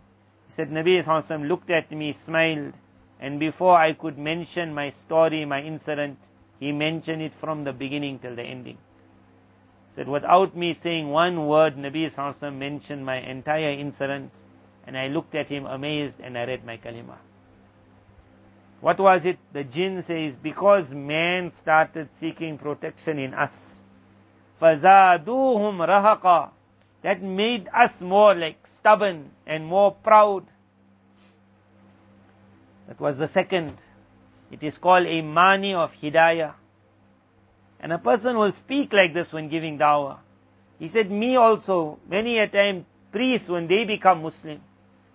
He 0.47 0.53
said, 0.53 0.71
Nabi 0.71 1.03
sallallahu 1.05 1.49
looked 1.49 1.71
at 1.71 1.91
me, 1.91 2.13
smiled, 2.13 2.73
and 3.21 3.41
before 3.41 3.77
I 3.77 3.93
could 3.93 4.19
mention 4.19 4.75
my 4.75 4.91
story, 4.91 5.45
my 5.45 5.61
incident, 5.61 6.19
he 6.61 6.73
mentioned 6.73 7.23
it 7.23 7.35
from 7.35 7.65
the 7.65 7.73
beginning 7.73 8.19
till 8.19 8.37
the 8.37 8.43
ending. 8.43 8.77
He 8.77 9.97
said, 9.97 10.09
without 10.09 10.57
me 10.57 10.75
saying 10.75 11.09
one 11.09 11.47
word, 11.47 11.77
Nabi 11.77 12.05
sallallahu 12.05 12.57
mentioned 12.57 13.05
my 13.05 13.21
entire 13.21 13.71
incident, 13.71 14.33
and 14.87 14.97
I 14.97 15.09
looked 15.09 15.35
at 15.35 15.49
him 15.49 15.67
amazed 15.67 16.21
and 16.21 16.37
I 16.37 16.45
read 16.45 16.65
my 16.65 16.77
kalimah. 16.77 17.19
What 18.81 18.99
was 19.01 19.25
it? 19.25 19.39
The 19.53 19.65
jinn 19.65 20.03
says, 20.03 20.37
because 20.37 20.95
man 20.95 21.49
started 21.51 22.11
seeking 22.13 22.59
protection 22.59 23.19
in 23.19 23.33
us. 23.33 23.83
فَزَادُوهُمْ 24.61 25.79
رَهَقًا 25.89 26.51
that 27.02 27.22
made 27.22 27.70
us 27.74 28.02
more 28.02 28.36
like 28.36 28.68
stubborn 28.68 29.32
and 29.48 29.66
more 29.66 29.92
proud. 29.92 30.46
That 32.88 33.00
was 33.00 33.18
the 33.18 33.28
second. 33.28 33.74
It 34.52 34.64
is 34.64 34.78
called 34.78 35.06
a 35.06 35.22
mani 35.22 35.74
of 35.74 35.94
hidayah. 35.96 36.54
And 37.80 37.94
a 37.94 37.98
person 37.98 38.38
will 38.38 38.52
speak 38.52 38.92
like 38.92 39.14
this 39.14 39.32
when 39.32 39.48
giving 39.48 39.78
dawah. 39.78 40.18
He 40.80 40.88
said, 40.88 41.10
me 41.12 41.36
also, 41.36 42.00
many 42.10 42.40
a 42.40 42.48
time, 42.48 42.86
priests, 43.12 43.50
when 43.50 43.68
they 43.68 43.86
become 43.86 44.22
Muslim, 44.22 44.62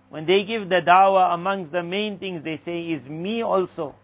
when 0.09 0.25
they 0.25 0.43
give 0.43 0.69
the 0.69 0.81
dawah, 0.81 1.33
amongst 1.33 1.71
the 1.71 1.83
main 1.83 2.17
things 2.17 2.41
they 2.41 2.57
say 2.57 2.91
is 2.91 3.09
me 3.09 3.43
also. 3.43 3.95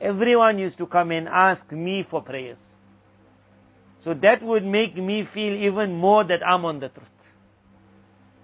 Everyone 0.00 0.58
used 0.58 0.78
to 0.78 0.86
come 0.86 1.10
and 1.10 1.28
ask 1.28 1.70
me 1.72 2.02
for 2.04 2.22
prayers. 2.22 2.67
So 4.08 4.14
that 4.14 4.42
would 4.42 4.64
make 4.64 4.96
me 4.96 5.22
feel 5.22 5.52
even 5.52 5.94
more 5.94 6.24
that 6.24 6.40
I'm 6.42 6.64
on 6.64 6.80
the 6.80 6.88
truth. 6.88 7.06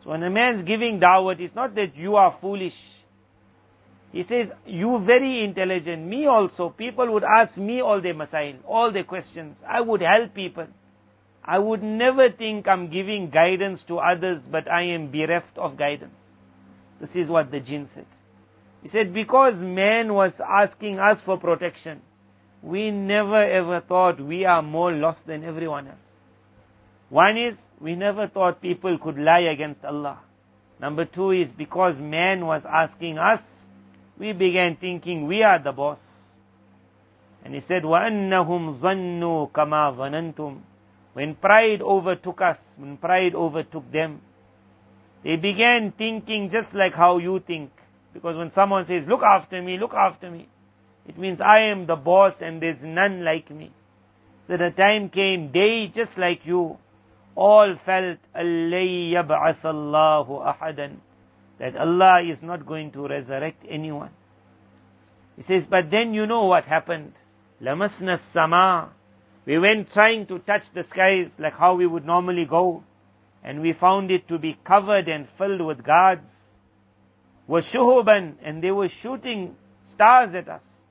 So 0.03 0.11
when 0.11 0.23
a 0.23 0.29
man's 0.29 0.61
giving 0.63 1.01
dawah, 1.01 1.41
it's 1.41 1.55
not 1.55 1.75
that 1.77 1.97
you 1.97 2.17
are 2.17 2.37
foolish. 2.39 2.79
He 4.13 4.25
says, 4.25 4.53
you 4.67 4.99
very 4.99 5.43
intelligent, 5.43 6.07
me 6.07 6.27
also. 6.27 6.69
People 6.69 7.11
would 7.13 7.25
ask 7.25 7.57
me 7.57 7.81
all 7.81 8.03
their 8.03 8.13
masail, 8.13 8.59
all 8.67 8.91
their 8.91 9.05
questions. 9.05 9.65
I 9.67 9.81
would 9.81 10.03
help 10.03 10.35
people. 10.35 10.67
I 11.43 11.59
would 11.61 11.83
never 11.83 12.29
think 12.29 12.69
I'm 12.69 12.89
giving 12.89 13.31
guidance 13.31 13.85
to 13.85 14.01
others, 14.01 14.43
but 14.43 14.71
I 14.71 14.83
am 14.83 15.11
bereft 15.11 15.57
of 15.57 15.79
guidance. 15.79 16.21
This 17.01 17.17
is 17.17 17.31
what 17.31 17.51
the 17.51 17.61
jinn 17.61 17.87
said. 17.87 18.05
He 18.83 18.89
said, 18.89 19.15
because 19.15 19.63
man 19.63 20.13
was 20.13 20.43
asking 20.43 20.99
us 20.99 21.23
for 21.23 21.39
protection, 21.39 22.03
we 22.64 22.92
never 22.92 23.42
ever 23.42 23.80
thought 23.80 24.20
we 24.20 24.46
are 24.46 24.62
more 24.62 24.92
lost 24.92 25.28
than 25.28 25.44
everyone 25.44 25.88
else. 25.88 26.14
One 27.10 27.38
is, 27.38 27.72
we 27.80 27.96
never 27.96 28.28
thought 28.28 28.62
people 28.62 28.98
could 28.98 29.18
lie 29.18 29.50
against 29.50 29.84
Allah. 29.84 30.20
Number 30.80 31.06
two 31.06 31.32
is 31.32 31.50
because 31.50 31.98
man 31.98 32.46
was 32.46 32.66
asking 32.66 33.18
us, 33.18 33.70
we 34.18 34.34
began 34.34 34.76
thinking 34.76 35.28
we 35.28 35.44
are 35.44 35.60
the 35.60 35.72
boss. 35.72 36.40
And 37.44 37.54
he 37.54 37.62
said, 37.62 37.84
وَأَنَّهُمْ 37.84 38.80
ظَنُّوا 38.80 39.52
كَمَا 39.52 39.96
ظَنَنْتُمْ 39.96 40.60
When 41.14 41.36
pride 41.36 41.82
overtook 41.82 42.42
us, 42.42 42.76
when 42.78 42.98
pride 42.98 43.34
overtook 43.34 43.90
them, 43.92 44.22
they 45.24 45.36
began 45.36 45.92
thinking 45.92 46.50
just 46.50 46.74
like 46.74 46.94
how 46.94 47.18
you 47.18 47.40
think. 47.40 47.72
Because 48.14 48.36
when 48.36 48.52
someone 48.52 48.86
says, 48.86 49.08
look 49.08 49.24
after 49.24 49.62
me, 49.62 49.78
look 49.78 49.94
after 49.94 50.30
me, 50.30 50.48
it 51.07 51.19
means 51.19 51.41
I 51.41 51.61
am 51.61 51.87
the 51.87 51.97
boss 51.97 52.41
and 52.41 52.61
there's 52.63 52.85
none 52.85 53.25
like 53.25 53.51
me. 53.51 53.73
So 54.47 54.57
the 54.57 54.71
time 54.71 55.09
came, 55.09 55.53
they 55.53 55.89
just 55.89 56.19
like 56.19 56.47
you, 56.47 56.79
all 57.35 57.77
felt, 57.77 58.19
Allahu 58.35 59.25
ahadan, 60.45 60.97
that 61.59 61.77
Allah 61.77 62.23
is 62.23 62.43
not 62.43 62.67
going 62.67 62.91
to 62.93 63.07
resurrect 63.09 63.65
anyone. 63.69 64.11
He 65.37 65.43
says, 65.43 65.67
but 65.67 65.91
then 65.91 66.15
you 66.15 66.27
know 66.27 66.45
what 66.45 66.65
happened. 66.65 67.13
Lamasna 67.61 68.19
sama. 68.19 68.91
We 69.47 69.59
went 69.59 69.93
trying 69.93 70.27
to 70.27 70.39
touch 70.39 70.71
the 70.73 70.85
skies 70.85 71.39
like 71.39 71.55
how 71.55 71.75
we 71.75 71.87
would 71.87 72.07
normally 72.07 72.45
go, 72.47 72.83
and 73.43 73.61
we 73.61 73.73
found 73.73 74.11
it 74.11 74.29
to 74.29 74.39
be 74.39 74.57
covered 74.65 75.09
and 75.09 75.29
filled 75.29 75.61
with 75.61 75.83
guards. 75.83 76.57
Washuhuban, 77.49 78.37
and 78.43 78.63
they 78.63 78.71
were 78.71 78.89
shooting 78.89 79.57
stars 79.83 80.35
at 80.35 80.49
us. 80.49 80.84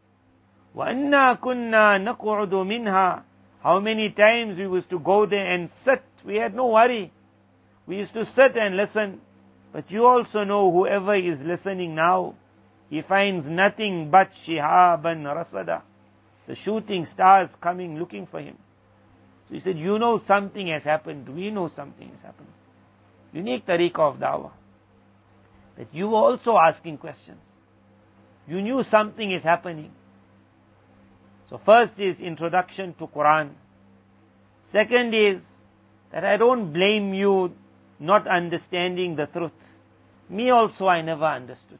وَأَنَّا 0.76 1.40
كُنَّا 1.40 1.98
نَقْعُدُ 2.04 2.50
مِنْهَا 2.50 3.22
How 3.62 3.80
many 3.80 4.10
times 4.10 4.58
we 4.58 4.64
used 4.64 4.90
to 4.90 4.98
go 4.98 5.26
there 5.26 5.46
and 5.46 5.68
sit. 5.68 6.02
We 6.24 6.36
had 6.36 6.54
no 6.54 6.68
worry. 6.68 7.10
We 7.86 7.98
used 7.98 8.14
to 8.14 8.24
sit 8.24 8.56
and 8.56 8.76
listen. 8.76 9.20
But 9.72 9.90
you 9.90 10.06
also 10.06 10.44
know 10.44 10.70
whoever 10.70 11.14
is 11.14 11.44
listening 11.44 11.94
now, 11.94 12.34
he 12.88 13.02
finds 13.02 13.48
nothing 13.48 14.10
but 14.10 14.30
shihaban 14.30 15.24
rasada. 15.24 15.82
The 16.46 16.54
shooting 16.54 17.04
stars 17.04 17.56
coming 17.56 17.98
looking 17.98 18.26
for 18.26 18.40
him. 18.40 18.56
So 19.48 19.54
he 19.54 19.60
said, 19.60 19.78
you 19.78 19.98
know 19.98 20.18
something 20.18 20.66
has 20.68 20.84
happened. 20.84 21.28
We 21.28 21.50
know 21.50 21.68
something 21.68 22.08
has 22.08 22.22
happened. 22.22 22.48
Unique 23.32 23.66
tariqah 23.66 24.14
of 24.14 24.18
dawah. 24.18 24.52
That 25.76 25.88
you 25.92 26.08
were 26.08 26.16
also 26.18 26.56
asking 26.56 26.98
questions. 26.98 27.46
You 28.46 28.62
knew 28.62 28.82
something 28.82 29.30
is 29.30 29.42
happening. 29.42 29.92
So 31.53 31.59
first 31.59 31.99
is 31.99 32.23
introduction 32.23 32.95
to 32.95 33.05
Quran. 33.05 33.51
Second 34.63 35.13
is 35.13 35.47
that 36.09 36.25
I 36.25 36.35
don't 36.35 36.73
blame 36.73 37.13
you 37.13 37.53
not 37.99 38.27
understanding 38.27 39.15
the 39.15 39.27
truth. 39.27 39.51
Me 40.29 40.49
also 40.49 40.87
I 40.87 41.03
never 41.03 41.25
understood. 41.25 41.77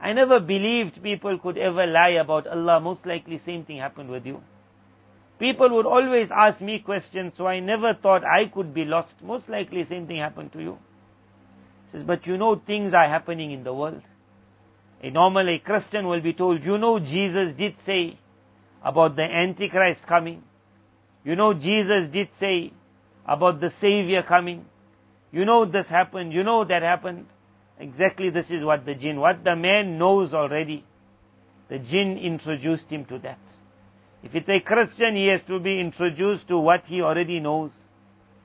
I 0.00 0.12
never 0.12 0.38
believed 0.38 1.02
people 1.02 1.40
could 1.40 1.58
ever 1.58 1.88
lie 1.88 2.20
about 2.20 2.46
Allah. 2.46 2.78
Most 2.78 3.04
likely 3.04 3.38
same 3.38 3.64
thing 3.64 3.78
happened 3.78 4.10
with 4.10 4.24
you. 4.24 4.40
People 5.40 5.70
would 5.70 5.86
always 5.86 6.30
ask 6.30 6.60
me 6.60 6.78
questions, 6.78 7.34
so 7.34 7.48
I 7.48 7.58
never 7.58 7.94
thought 7.94 8.24
I 8.24 8.46
could 8.46 8.72
be 8.72 8.84
lost. 8.84 9.20
Most 9.24 9.48
likely 9.48 9.82
same 9.82 10.06
thing 10.06 10.18
happened 10.18 10.52
to 10.52 10.62
you. 10.62 10.78
He 11.86 11.98
says, 11.98 12.04
but 12.04 12.28
you 12.28 12.36
know 12.36 12.54
things 12.54 12.94
are 12.94 13.08
happening 13.08 13.50
in 13.50 13.64
the 13.64 13.74
world. 13.74 14.02
A 15.02 15.10
normal, 15.10 15.48
a 15.48 15.58
Christian 15.58 16.06
will 16.06 16.20
be 16.20 16.32
told, 16.32 16.64
you 16.64 16.78
know 16.78 17.00
Jesus 17.00 17.54
did 17.54 17.74
say 17.80 18.18
about 18.82 19.16
the 19.16 19.22
Antichrist 19.22 20.06
coming. 20.06 20.42
You 21.24 21.36
know 21.36 21.54
Jesus 21.54 22.08
did 22.08 22.32
say 22.32 22.72
about 23.26 23.60
the 23.60 23.70
Savior 23.70 24.22
coming. 24.22 24.64
You 25.30 25.44
know 25.44 25.64
this 25.64 25.88
happened, 25.88 26.32
you 26.32 26.42
know 26.42 26.64
that 26.64 26.82
happened. 26.82 27.26
Exactly 27.78 28.30
this 28.30 28.50
is 28.50 28.64
what 28.64 28.84
the 28.84 28.94
jinn, 28.94 29.20
what 29.20 29.44
the 29.44 29.56
man 29.56 29.98
knows 29.98 30.34
already. 30.34 30.84
The 31.68 31.78
jinn 31.78 32.18
introduced 32.18 32.90
him 32.90 33.04
to 33.06 33.18
that. 33.20 33.38
If 34.22 34.34
it's 34.34 34.48
a 34.48 34.60
Christian, 34.60 35.14
he 35.14 35.28
has 35.28 35.42
to 35.44 35.60
be 35.60 35.78
introduced 35.78 36.48
to 36.48 36.58
what 36.58 36.86
he 36.86 37.02
already 37.02 37.40
knows. 37.40 37.88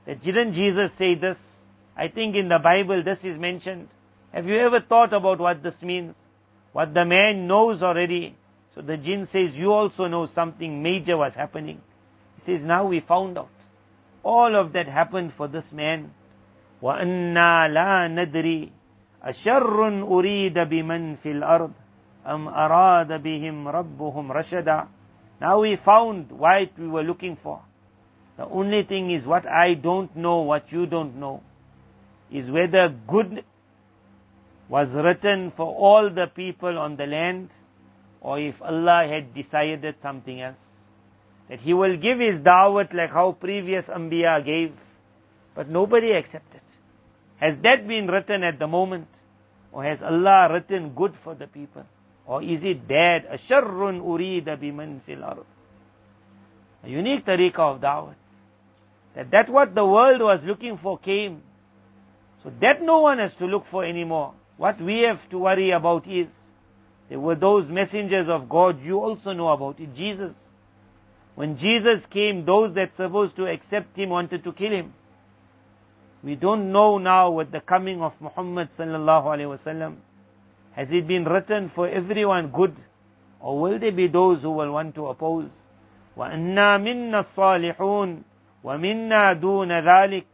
That 0.04 0.22
didn't 0.22 0.54
Jesus 0.54 0.92
say 0.92 1.14
this? 1.14 1.64
I 1.96 2.08
think 2.08 2.36
in 2.36 2.48
the 2.48 2.58
Bible 2.58 3.02
this 3.02 3.24
is 3.24 3.38
mentioned. 3.38 3.88
Have 4.32 4.48
you 4.48 4.56
ever 4.58 4.80
thought 4.80 5.12
about 5.12 5.38
what 5.38 5.62
this 5.62 5.82
means? 5.82 6.28
What 6.72 6.92
the 6.92 7.04
man 7.04 7.46
knows 7.46 7.82
already. 7.82 8.36
So 8.75 8.81
the 8.81 8.97
jinn 8.97 9.25
says, 9.25 9.57
you 9.57 9.73
also 9.73 10.07
know 10.07 10.25
something 10.25 10.81
major 10.81 11.17
was 11.17 11.35
happening. 11.35 11.81
He 12.35 12.41
says, 12.41 12.65
now 12.65 12.85
we 12.85 12.99
found 12.99 13.37
out. 13.37 13.49
All 14.23 14.55
of 14.55 14.73
that 14.73 14.87
happened 14.87 15.33
for 15.33 15.47
this 15.47 15.71
man. 15.71 16.11
وَأَنَّا 16.81 17.67
لَا 17.69 18.07
نَدْرِي 18.07 18.69
أَشَرٌ 19.23 20.03
أُرِيدَ 20.03 20.53
بِمَنْ 20.53 21.17
فِي 21.17 21.41
الْأَرْضِ 21.41 21.71
أَمْ 22.25 22.47
أَرَادَ 22.47 23.21
بِهِمْ 23.21 23.67
رَبُّهُمْ 23.67 24.31
رَشَدًا 24.31 24.87
Now 25.41 25.59
we 25.61 25.75
found 25.75 26.31
what 26.31 26.69
we 26.77 26.87
were 26.87 27.03
looking 27.03 27.35
for. 27.35 27.61
The 28.37 28.45
only 28.45 28.83
thing 28.83 29.11
is 29.11 29.25
what 29.25 29.45
I 29.45 29.73
don't 29.73 30.15
know, 30.15 30.41
what 30.41 30.71
you 30.71 30.85
don't 30.85 31.17
know, 31.17 31.43
is 32.31 32.49
whether 32.49 32.87
good 32.87 33.43
was 34.69 34.95
written 34.95 35.49
for 35.51 35.65
all 35.65 36.09
the 36.09 36.27
people 36.27 36.77
on 36.77 36.95
the 36.95 37.07
land, 37.07 37.49
or 38.23 38.39
if 38.39 38.61
Allah 38.61 39.07
had 39.07 39.33
decided 39.33 39.95
something 40.01 40.41
else. 40.41 40.87
That 41.47 41.59
He 41.59 41.73
will 41.73 41.97
give 41.97 42.19
His 42.19 42.39
da'wat 42.39 42.93
like 42.93 43.11
how 43.11 43.31
previous 43.31 43.89
Anbiya 43.89 44.43
gave, 44.43 44.73
but 45.55 45.69
nobody 45.69 46.11
accepted. 46.11 46.61
Has 47.37 47.59
that 47.61 47.87
been 47.87 48.07
written 48.07 48.43
at 48.43 48.59
the 48.59 48.67
moment? 48.67 49.07
Or 49.71 49.83
has 49.83 50.03
Allah 50.03 50.49
written 50.51 50.89
good 50.89 51.13
for 51.13 51.35
the 51.35 51.47
people? 51.47 51.85
Or 52.25 52.43
is 52.43 52.63
it 52.63 52.87
bad? 52.87 53.27
أَشَرٌ 53.29 53.63
أُرِيدَ 54.01 54.45
بِمَنْ 54.45 54.99
فِي 55.07 55.17
الْأَرْضِ 55.17 55.45
A 56.83 56.89
unique 56.89 57.25
tariqah 57.25 57.75
of 57.75 57.81
da'wat. 57.81 58.15
That 59.15 59.31
that 59.31 59.49
what 59.49 59.73
the 59.73 59.85
world 59.85 60.21
was 60.21 60.45
looking 60.45 60.77
for 60.77 60.97
came. 60.97 61.41
So 62.43 62.51
that 62.59 62.81
no 62.81 63.01
one 63.01 63.19
has 63.19 63.35
to 63.37 63.45
look 63.45 63.65
for 63.65 63.83
anymore. 63.83 64.33
What 64.57 64.79
we 64.79 65.01
have 65.01 65.27
to 65.29 65.39
worry 65.39 65.71
about 65.71 66.07
is, 66.07 66.29
there 67.09 67.19
were 67.19 67.35
those 67.35 67.69
messengers 67.71 68.29
of 68.29 68.47
God 68.47 68.83
you 68.83 68.99
also 68.99 69.33
know 69.33 69.49
about 69.49 69.79
it. 69.79 69.95
Jesus. 69.95 70.51
When 71.35 71.57
Jesus 71.57 72.05
came, 72.05 72.45
those 72.45 72.73
that 72.73 72.93
supposed 72.93 73.35
to 73.37 73.47
accept 73.47 73.97
Him 73.97 74.09
wanted 74.09 74.43
to 74.43 74.53
kill 74.53 74.71
Him. 74.71 74.93
We 76.21 76.35
don't 76.35 76.71
know 76.71 76.97
now 76.97 77.31
with 77.31 77.51
the 77.51 77.61
coming 77.61 78.01
of 78.01 78.21
Muhammad 78.21 78.67
sallallahu 78.67 79.23
alaihi 79.23 79.49
wasallam. 79.49 79.95
Has 80.73 80.91
it 80.93 81.07
been 81.07 81.23
written 81.23 81.67
for 81.67 81.87
everyone 81.87 82.49
good? 82.49 82.75
Or 83.39 83.57
will 83.59 83.79
there 83.79 83.91
be 83.91 84.07
those 84.07 84.41
who 84.43 84.51
will 84.51 84.71
want 84.71 84.95
to 84.95 85.07
oppose? 85.07 85.69
وَأَنَّا 86.17 86.77
مِنَّا 86.77 87.19
الصَّالِحُونَ 87.23 88.23
وَمِنَّا 88.63 89.39
دُونَ 89.39 89.71
ذَلِكَ 89.83 90.25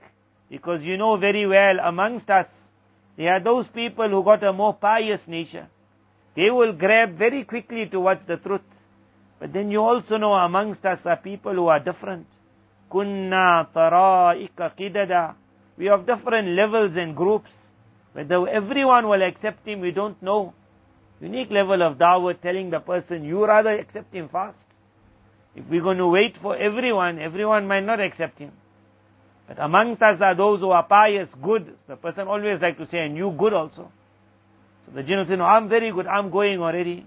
Because 0.50 0.84
you 0.84 0.98
know 0.98 1.16
very 1.16 1.46
well 1.46 1.80
amongst 1.80 2.30
us, 2.32 2.74
there 3.16 3.34
are 3.34 3.40
those 3.40 3.70
people 3.70 4.10
who 4.10 4.24
got 4.24 4.44
a 4.44 4.52
more 4.52 4.74
pious 4.74 5.28
nature. 5.28 5.68
They 6.35 6.51
will 6.51 6.73
grab 6.73 7.15
very 7.15 7.45
quickly 7.45 7.87
towards 7.87 8.25
the 8.25 8.37
truth. 8.37 8.63
But 9.39 9.53
then 9.53 9.71
you 9.71 9.83
also 9.83 10.17
know 10.17 10.35
amongst 10.35 10.85
us 10.87 11.07
are 11.07 11.17
people 11.17 11.55
who 11.55 11.67
are 11.69 11.81
different. 11.81 12.27
Kunna 12.91 13.69
tara'ika 13.75 14.77
qidada. 14.77 15.35
We 15.77 15.87
have 15.87 16.07
different 16.07 16.49
levels 16.49 16.97
and 16.97 17.17
groups. 17.17 17.75
Whether 18.13 18.47
everyone 18.49 19.09
will 19.09 19.23
accept 19.23 19.67
him, 19.67 19.81
we 19.81 19.93
don't 19.93 20.21
know. 20.23 20.53
Unique 21.21 21.51
level 21.51 21.83
of 21.83 21.99
dawah 21.99 22.39
telling 22.41 22.71
the 22.71 22.81
person, 22.81 23.25
you 23.25 23.45
rather 23.47 23.71
accept 23.71 24.15
him 24.15 24.29
fast. 24.29 24.69
If 25.55 25.67
we're 25.69 25.83
going 25.83 25.99
to 25.99 26.07
wait 26.07 26.37
for 26.37 26.57
everyone, 26.57 27.19
everyone 27.19 27.67
might 27.67 27.85
not 27.85 28.01
accept 28.01 28.39
him. 28.39 28.53
But 29.49 29.59
amongst 29.59 30.03
us 30.03 30.21
are 30.21 30.35
those 30.35 30.61
who 30.61 30.71
are 30.71 30.83
pious, 30.85 31.35
good. 31.35 31.77
The 31.87 31.97
person 31.97 32.29
always 32.29 32.61
like 32.61 32.77
to 32.79 32.87
say, 32.87 33.05
and 33.05 33.17
you 33.17 33.31
good 33.31 33.53
also. 33.53 33.91
So 34.90 34.92
the 34.94 35.04
jinn 35.04 35.18
will 35.18 35.26
say, 35.26 35.36
no, 35.36 35.46
I'm 35.46 35.68
very 35.68 35.92
good, 35.92 36.08
I'm 36.08 36.30
going 36.30 36.60
already. 36.62 37.06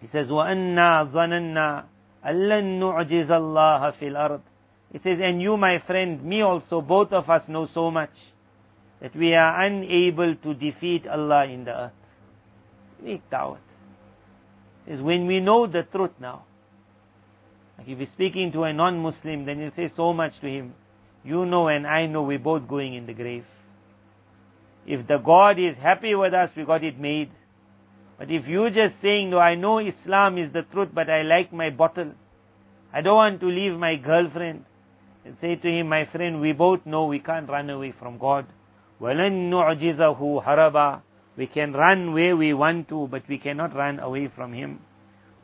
He 0.00 0.06
says, 0.06 0.28
وَأَنَّا 0.30 1.04
ظَنَنَّا 1.06 1.84
أَلَّن 2.26 2.80
نُعْجِزَ 2.80 3.28
اللَّهَ 3.28 3.92
فِي 3.92 4.10
الْأَرْضِ 4.12 4.40
He 4.92 4.98
says, 4.98 5.20
and 5.20 5.40
you 5.40 5.56
my 5.56 5.78
friend, 5.78 6.22
me 6.22 6.42
also, 6.42 6.80
both 6.80 7.12
of 7.12 7.30
us 7.30 7.48
know 7.48 7.66
so 7.66 7.90
much 7.90 8.32
that 9.00 9.16
we 9.16 9.34
are 9.34 9.62
unable 9.64 10.34
to 10.36 10.54
defeat 10.54 11.08
Allah 11.08 11.46
in 11.46 11.64
the 11.64 11.76
earth. 11.76 11.92
Weak 13.02 13.22
da'wat. 13.30 13.58
Is 14.86 15.00
when 15.00 15.26
we 15.26 15.40
know 15.40 15.66
the 15.66 15.82
truth 15.82 16.12
now. 16.20 16.44
Like 17.78 17.88
if 17.88 17.98
you're 17.98 18.06
speaking 18.06 18.52
to 18.52 18.64
a 18.64 18.72
non-Muslim, 18.72 19.44
then 19.44 19.58
you 19.58 19.70
say 19.70 19.88
so 19.88 20.12
much 20.12 20.38
to 20.40 20.48
him. 20.48 20.74
You 21.24 21.46
know 21.46 21.68
and 21.68 21.86
I 21.86 22.06
know 22.06 22.22
we're 22.22 22.38
both 22.38 22.68
going 22.68 22.94
in 22.94 23.06
the 23.06 23.12
grave. 23.12 23.44
If 24.86 25.06
the 25.06 25.18
God 25.18 25.58
is 25.58 25.78
happy 25.78 26.14
with 26.14 26.34
us, 26.34 26.54
we 26.56 26.64
got 26.64 26.82
it 26.82 26.98
made. 26.98 27.30
But 28.18 28.30
if 28.30 28.48
you 28.48 28.70
just 28.70 29.00
saying, 29.00 29.30
no, 29.30 29.38
I 29.38 29.54
know 29.54 29.78
Islam 29.78 30.38
is 30.38 30.52
the 30.52 30.62
truth, 30.62 30.90
but 30.92 31.08
I 31.08 31.22
like 31.22 31.52
my 31.52 31.70
bottle. 31.70 32.12
I 32.92 33.00
don't 33.00 33.16
want 33.16 33.40
to 33.40 33.46
leave 33.46 33.78
my 33.78 33.96
girlfriend. 33.96 34.64
And 35.24 35.36
say 35.36 35.56
to 35.56 35.68
him, 35.70 35.88
my 35.88 36.04
friend, 36.04 36.40
we 36.40 36.52
both 36.52 36.84
know 36.84 37.06
we 37.06 37.20
can't 37.20 37.48
run 37.48 37.70
away 37.70 37.92
from 37.92 38.18
God. 38.18 38.46
وَلَن 39.00 39.50
نُعْجِزَهُ 39.50 40.44
هَرَبًا 40.44 41.00
We 41.36 41.46
can 41.46 41.72
run 41.72 42.12
where 42.12 42.36
we 42.36 42.52
want 42.52 42.88
to, 42.88 43.08
but 43.08 43.26
we 43.28 43.38
cannot 43.38 43.74
run 43.74 43.98
away 43.98 44.26
from 44.28 44.52
Him. 44.52 44.80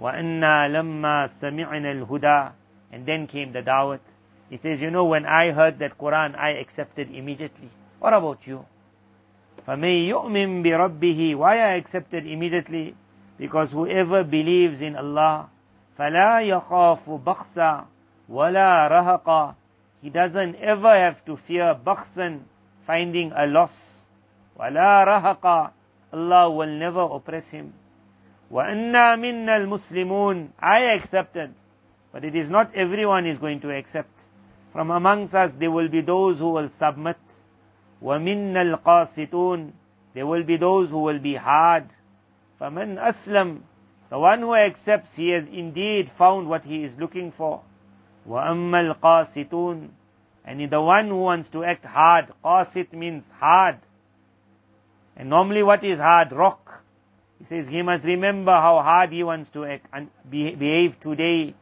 وَأَنَّا 0.01 0.71
لَمَّا 0.71 1.27
سَمِعْنَا 1.27 2.07
الْهُدَى 2.07 2.53
And 2.93 3.07
then 3.07 3.27
came 3.27 3.53
the 3.53 3.63
da'wat. 3.63 4.01
He 4.51 4.57
says, 4.57 4.81
you 4.81 4.91
know, 4.91 5.05
when 5.05 5.27
I 5.27 5.51
heard 5.51 5.79
that 5.81 5.99
Quran, 5.99 6.39
I 6.39 6.51
accepted 6.51 7.11
immediately. 7.11 7.71
What 7.99 8.15
about 8.15 8.47
you? 8.47 8.65
فَمَن 9.68 10.08
يُؤْمِن 10.10 10.64
بِرَبِّهِ 10.64 11.36
Why 11.36 11.56
I 11.56 11.74
accepted 11.80 12.28
immediately? 12.28 12.96
Because 13.38 13.72
whoever 13.72 14.24
believes 14.24 14.82
in 14.82 14.96
Allah, 14.96 15.50
فَلَا 15.98 16.42
يَخَافُ 16.42 17.24
بَخْسًا 17.24 17.86
وَلَا 18.30 18.90
رَهَقًا 18.90 19.56
He 20.02 20.10
doesn't 20.10 20.56
ever 20.56 20.96
have 20.96 21.24
to 21.26 21.38
fear 21.38 21.76
bakhsan, 21.76 22.42
finding 22.86 23.32
a 23.36 23.48
loss. 23.48 24.08
وَلَا 24.60 25.06
رَهَقًا 25.06 25.72
Allah 26.14 26.50
will 26.52 26.68
never 26.78 27.02
oppress 27.02 27.50
him. 27.50 27.74
وَأَنَّا 28.52 29.18
مِنَّا 29.18 29.66
الْمُسْلِمُونَ 29.66 30.50
I 30.60 30.94
accepted. 30.94 31.54
But 32.12 32.24
it 32.24 32.36
is 32.36 32.52
not 32.52 32.76
everyone 32.76 33.26
is 33.26 33.40
going 33.40 33.62
to 33.62 33.76
accept. 33.76 34.20
From 34.72 34.92
amongst 34.92 35.34
us 35.34 35.58
there 35.58 35.72
will 35.72 35.88
be 35.88 36.02
those 36.02 36.40
who 36.40 36.50
will 36.50 36.70
submit. 36.70 37.18
وَمِنَّا 38.03 38.77
الْقَاسِطُونَ 38.77 39.73
There 40.15 40.27
will 40.27 40.45
be 40.45 40.57
those 40.57 40.91
who 40.91 40.99
will 40.99 41.19
be 41.19 41.35
hard. 41.35 41.87
فَمَنْ 42.61 42.99
أَسْلَمْ 42.99 43.61
The 44.11 44.19
one 44.19 44.41
who 44.41 44.55
accepts, 44.55 45.17
he 45.17 45.31
has 45.31 45.47
indeed 45.47 46.09
found 46.09 46.49
what 46.49 46.65
he 46.65 46.83
is 46.83 46.99
looking 46.99 47.31
for. 47.31 47.63
وَأَمَّا 48.29 48.95
الْقَاسِطُونَ 48.95 49.89
And 50.45 50.71
the 50.71 50.81
one 50.81 51.09
who 51.09 51.19
wants 51.19 51.49
to 51.51 51.65
act 51.65 51.85
hard, 51.85 52.33
qasit 52.45 52.93
means 52.93 53.31
hard. 53.31 53.79
And 55.17 55.29
normally 55.31 55.63
what 55.63 55.83
is 55.83 55.99
hard? 55.99 56.33
Rock. 56.33 56.83
He 57.39 57.45
says 57.45 57.69
he 57.69 57.83
must 57.83 58.05
remember 58.05 58.53
how 58.53 58.81
hard 58.83 59.13
he 59.13 59.23
wants 59.23 59.51
to 59.51 59.65
act 59.65 59.87
and 59.93 60.09
behave 60.29 60.99
today. 61.01 61.55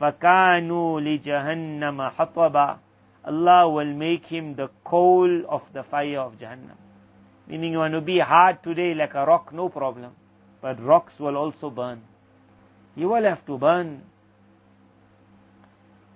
فَكَانُوا 0.00 1.00
لِجَهَنَّمَ 1.00 2.12
حَطَبًا 2.14 2.78
Allah 3.24 3.68
will 3.68 3.92
make 3.92 4.26
him 4.26 4.54
the 4.54 4.68
coal 4.84 5.44
of 5.48 5.72
the 5.72 5.82
fire 5.82 6.20
of 6.20 6.38
Jahannam. 6.38 6.76
Meaning 7.46 7.72
you 7.72 7.78
want 7.78 7.94
to 7.94 8.00
be 8.00 8.18
hard 8.18 8.62
today 8.62 8.94
like 8.94 9.14
a 9.14 9.26
rock, 9.26 9.52
no 9.52 9.68
problem. 9.68 10.12
But 10.60 10.80
rocks 10.82 11.18
will 11.18 11.36
also 11.36 11.70
burn. 11.70 12.02
You 12.96 13.08
will 13.08 13.24
have 13.24 13.44
to 13.46 13.58
burn. 13.58 14.02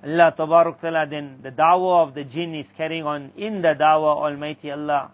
Allah 0.05 0.35
Tabarak 0.37 0.81
Ta'ala 0.81 1.07
then 1.07 1.39
the 1.43 1.51
dawah 1.51 2.03
of 2.03 2.15
the 2.15 2.25
jinn 2.25 2.55
is 2.55 2.73
carrying 2.73 3.05
on. 3.05 3.33
In 3.37 3.63
the 3.63 3.75
dawah 3.75 4.17
Almighty 4.17 4.71
Allah 4.71 5.11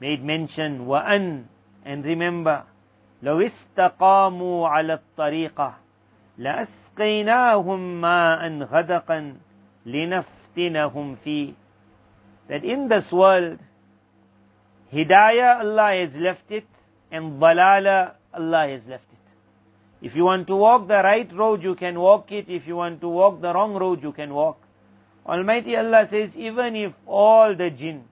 made 0.00 0.24
mention 0.24 0.86
وَأَن 0.86 1.44
and 1.84 2.04
remember 2.04 2.64
لو 3.22 3.40
استقاموا 3.40 4.68
على 4.68 4.92
الطريقة 4.92 5.74
لأسقيناهم 6.38 8.00
ماء 8.00 8.58
غدقا 8.62 9.36
that 12.47 12.63
in 12.63 12.87
this 12.87 13.11
world, 13.11 13.59
hidayah 14.93 15.59
Allah 15.59 15.95
has 15.95 16.17
left 16.17 16.51
it, 16.51 16.67
and 17.11 17.41
dalala 17.41 18.15
Allah 18.33 18.67
has 18.67 18.87
left 18.87 19.11
it. 19.11 19.17
If 20.01 20.15
you 20.15 20.25
want 20.25 20.47
to 20.47 20.55
walk 20.55 20.87
the 20.87 21.01
right 21.03 21.31
road, 21.31 21.63
you 21.63 21.75
can 21.75 21.99
walk 21.99 22.31
it. 22.31 22.49
If 22.49 22.67
you 22.67 22.75
want 22.75 23.01
to 23.01 23.09
walk 23.09 23.41
the 23.41 23.53
wrong 23.53 23.73
road, 23.73 24.03
you 24.03 24.11
can 24.11 24.33
walk. 24.33 24.61
Almighty 25.25 25.75
Allah 25.75 26.05
says, 26.05 26.37
even 26.37 26.75
if 26.75 26.93
all 27.07 27.55
the 27.55 27.71
jinn 27.71 28.03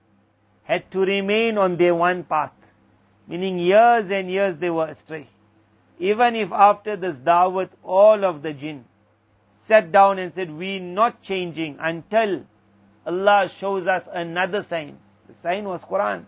had 0.64 0.90
to 0.90 1.00
remain 1.00 1.58
on 1.58 1.76
their 1.76 1.94
one 1.94 2.24
path, 2.24 2.52
meaning 3.28 3.58
years 3.58 4.10
and 4.10 4.30
years 4.30 4.56
they 4.56 4.70
were 4.70 4.86
astray, 4.86 5.28
even 5.98 6.34
if 6.34 6.50
after 6.50 6.96
this 6.96 7.20
da'wat, 7.20 7.68
all 7.84 8.24
of 8.24 8.42
the 8.42 8.52
jinn 8.52 8.84
sat 9.63 9.91
down 9.91 10.19
and 10.19 10.33
said, 10.33 10.51
we're 10.51 10.79
not 10.79 11.21
changing 11.21 11.77
until 11.79 12.45
Allah 13.05 13.49
shows 13.49 13.87
us 13.87 14.07
another 14.11 14.63
sign. 14.63 14.97
The 15.27 15.33
sign 15.33 15.65
was 15.65 15.85
Quran. 15.85 16.25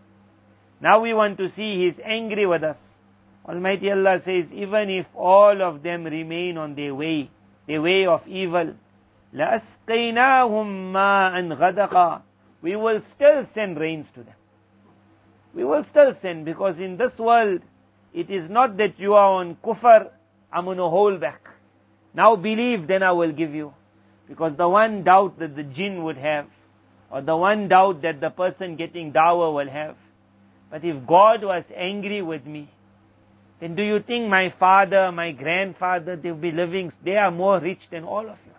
Now 0.80 1.00
we 1.02 1.14
want 1.14 1.38
to 1.38 1.50
see 1.50 1.78
He's 1.78 2.00
angry 2.04 2.46
with 2.46 2.64
us. 2.64 3.00
Almighty 3.48 3.92
Allah 3.92 4.20
says, 4.20 4.54
even 4.54 4.90
if 4.90 5.10
all 5.16 5.62
of 5.62 5.84
them 5.84 6.06
remain 6.06 6.58
on 6.58 6.76
their 6.76 6.94
way, 6.94 7.30
their 7.68 7.82
way 7.82 8.06
of 8.06 8.28
evil, 8.28 8.76
لَأَسْقَيْنَاهُمْ 9.34 10.92
مَاءً 10.92 11.58
غَدَقًا 11.58 12.22
We 12.62 12.76
will 12.76 13.02
still 13.02 13.46
send 13.46 13.80
rains 13.80 14.12
to 14.12 14.24
them 14.24 14.36
we 15.54 15.64
will 15.64 15.84
still 15.84 16.14
sin 16.14 16.44
because 16.44 16.80
in 16.80 16.98
this 16.98 17.20
world, 17.20 17.62
it 18.14 18.30
is 18.30 18.50
not 18.50 18.78
that 18.78 19.00
you 19.00 19.14
are 19.14 19.36
on 19.36 19.56
kufr, 19.56 20.10
I'm 20.52 20.66
going 20.66 20.78
to 20.78 20.90
hold 20.90 21.20
back. 21.20 21.50
Now 22.17 22.35
believe, 22.35 22.87
then 22.87 23.03
I 23.03 23.13
will 23.13 23.31
give 23.31 23.55
you. 23.55 23.75
Because 24.27 24.57
the 24.57 24.69
one 24.69 25.03
doubt 25.05 25.39
that 25.39 25.55
the 25.55 25.63
jinn 25.63 26.03
would 26.05 26.17
have, 26.17 26.47
or 27.11 27.21
the 27.21 27.37
one 27.37 27.69
doubt 27.69 28.01
that 28.03 28.21
the 28.21 28.31
person 28.31 28.77
getting 28.77 29.13
dawah 29.13 29.55
will 29.55 29.69
have, 29.69 29.97
but 30.71 30.83
if 30.83 31.07
God 31.07 31.45
was 31.45 31.65
angry 31.75 32.23
with 32.23 32.47
me, 32.47 32.69
then 33.61 33.75
do 33.75 33.83
you 33.83 34.01
think 34.01 34.29
my 34.29 34.49
father, 34.49 35.13
my 35.13 35.31
grandfather, 35.33 36.17
they'll 36.17 36.35
be 36.35 36.53
living, 36.53 36.91
they 37.05 37.19
are 37.19 37.31
more 37.31 37.61
rich 37.61 37.91
than 37.91 38.05
all 38.05 38.29
of 38.29 38.39
you. 38.47 38.53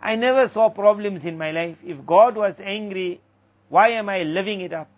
I 0.00 0.16
never 0.16 0.48
saw 0.48 0.70
problems 0.70 1.26
in 1.26 1.36
my 1.36 1.50
life. 1.50 1.76
If 1.84 2.06
God 2.06 2.34
was 2.34 2.60
angry, 2.60 3.20
why 3.68 3.88
am 3.90 4.08
I 4.08 4.22
living 4.22 4.62
it 4.62 4.72
up? 4.72 4.88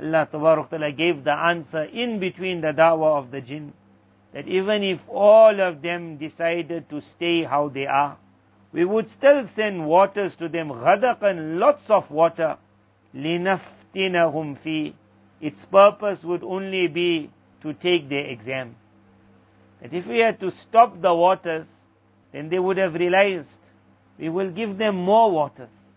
Allah 0.00 0.28
Ta'ala 0.30 0.92
gave 0.92 1.24
the 1.24 1.32
answer 1.32 1.84
in 1.84 2.18
between 2.18 2.60
the 2.60 2.74
da'wah 2.74 3.18
of 3.18 3.30
the 3.30 3.40
jinn 3.40 3.72
That 4.33 4.47
even 4.47 4.83
if 4.83 5.09
all 5.09 5.59
of 5.59 5.81
them 5.81 6.17
decided 6.17 6.89
to 6.89 7.01
stay 7.01 7.43
how 7.43 7.69
they 7.69 7.87
are, 7.87 8.17
we 8.71 8.85
would 8.85 9.07
still 9.07 9.47
send 9.47 9.87
waters 9.87 10.35
to 10.35 10.47
them, 10.47 10.69
غَدَقًا, 10.69 11.57
lots 11.59 11.89
of 11.89 12.11
water, 12.11 12.57
لِنَفْتِنَهُمْ 13.15 14.59
فِي 14.59 14.93
Its 15.41 15.65
purpose 15.65 16.23
would 16.23 16.43
only 16.43 16.87
be 16.87 17.31
to 17.61 17.73
take 17.73 18.07
their 18.07 18.25
exam. 18.25 18.75
That 19.81 19.93
if 19.93 20.07
we 20.07 20.19
had 20.19 20.39
to 20.41 20.51
stop 20.51 21.01
the 21.01 21.13
waters, 21.13 21.87
then 22.31 22.49
they 22.49 22.59
would 22.59 22.77
have 22.77 22.93
realized 22.93 23.65
we 24.19 24.29
will 24.29 24.51
give 24.51 24.77
them 24.77 24.95
more 24.95 25.31
waters 25.31 25.89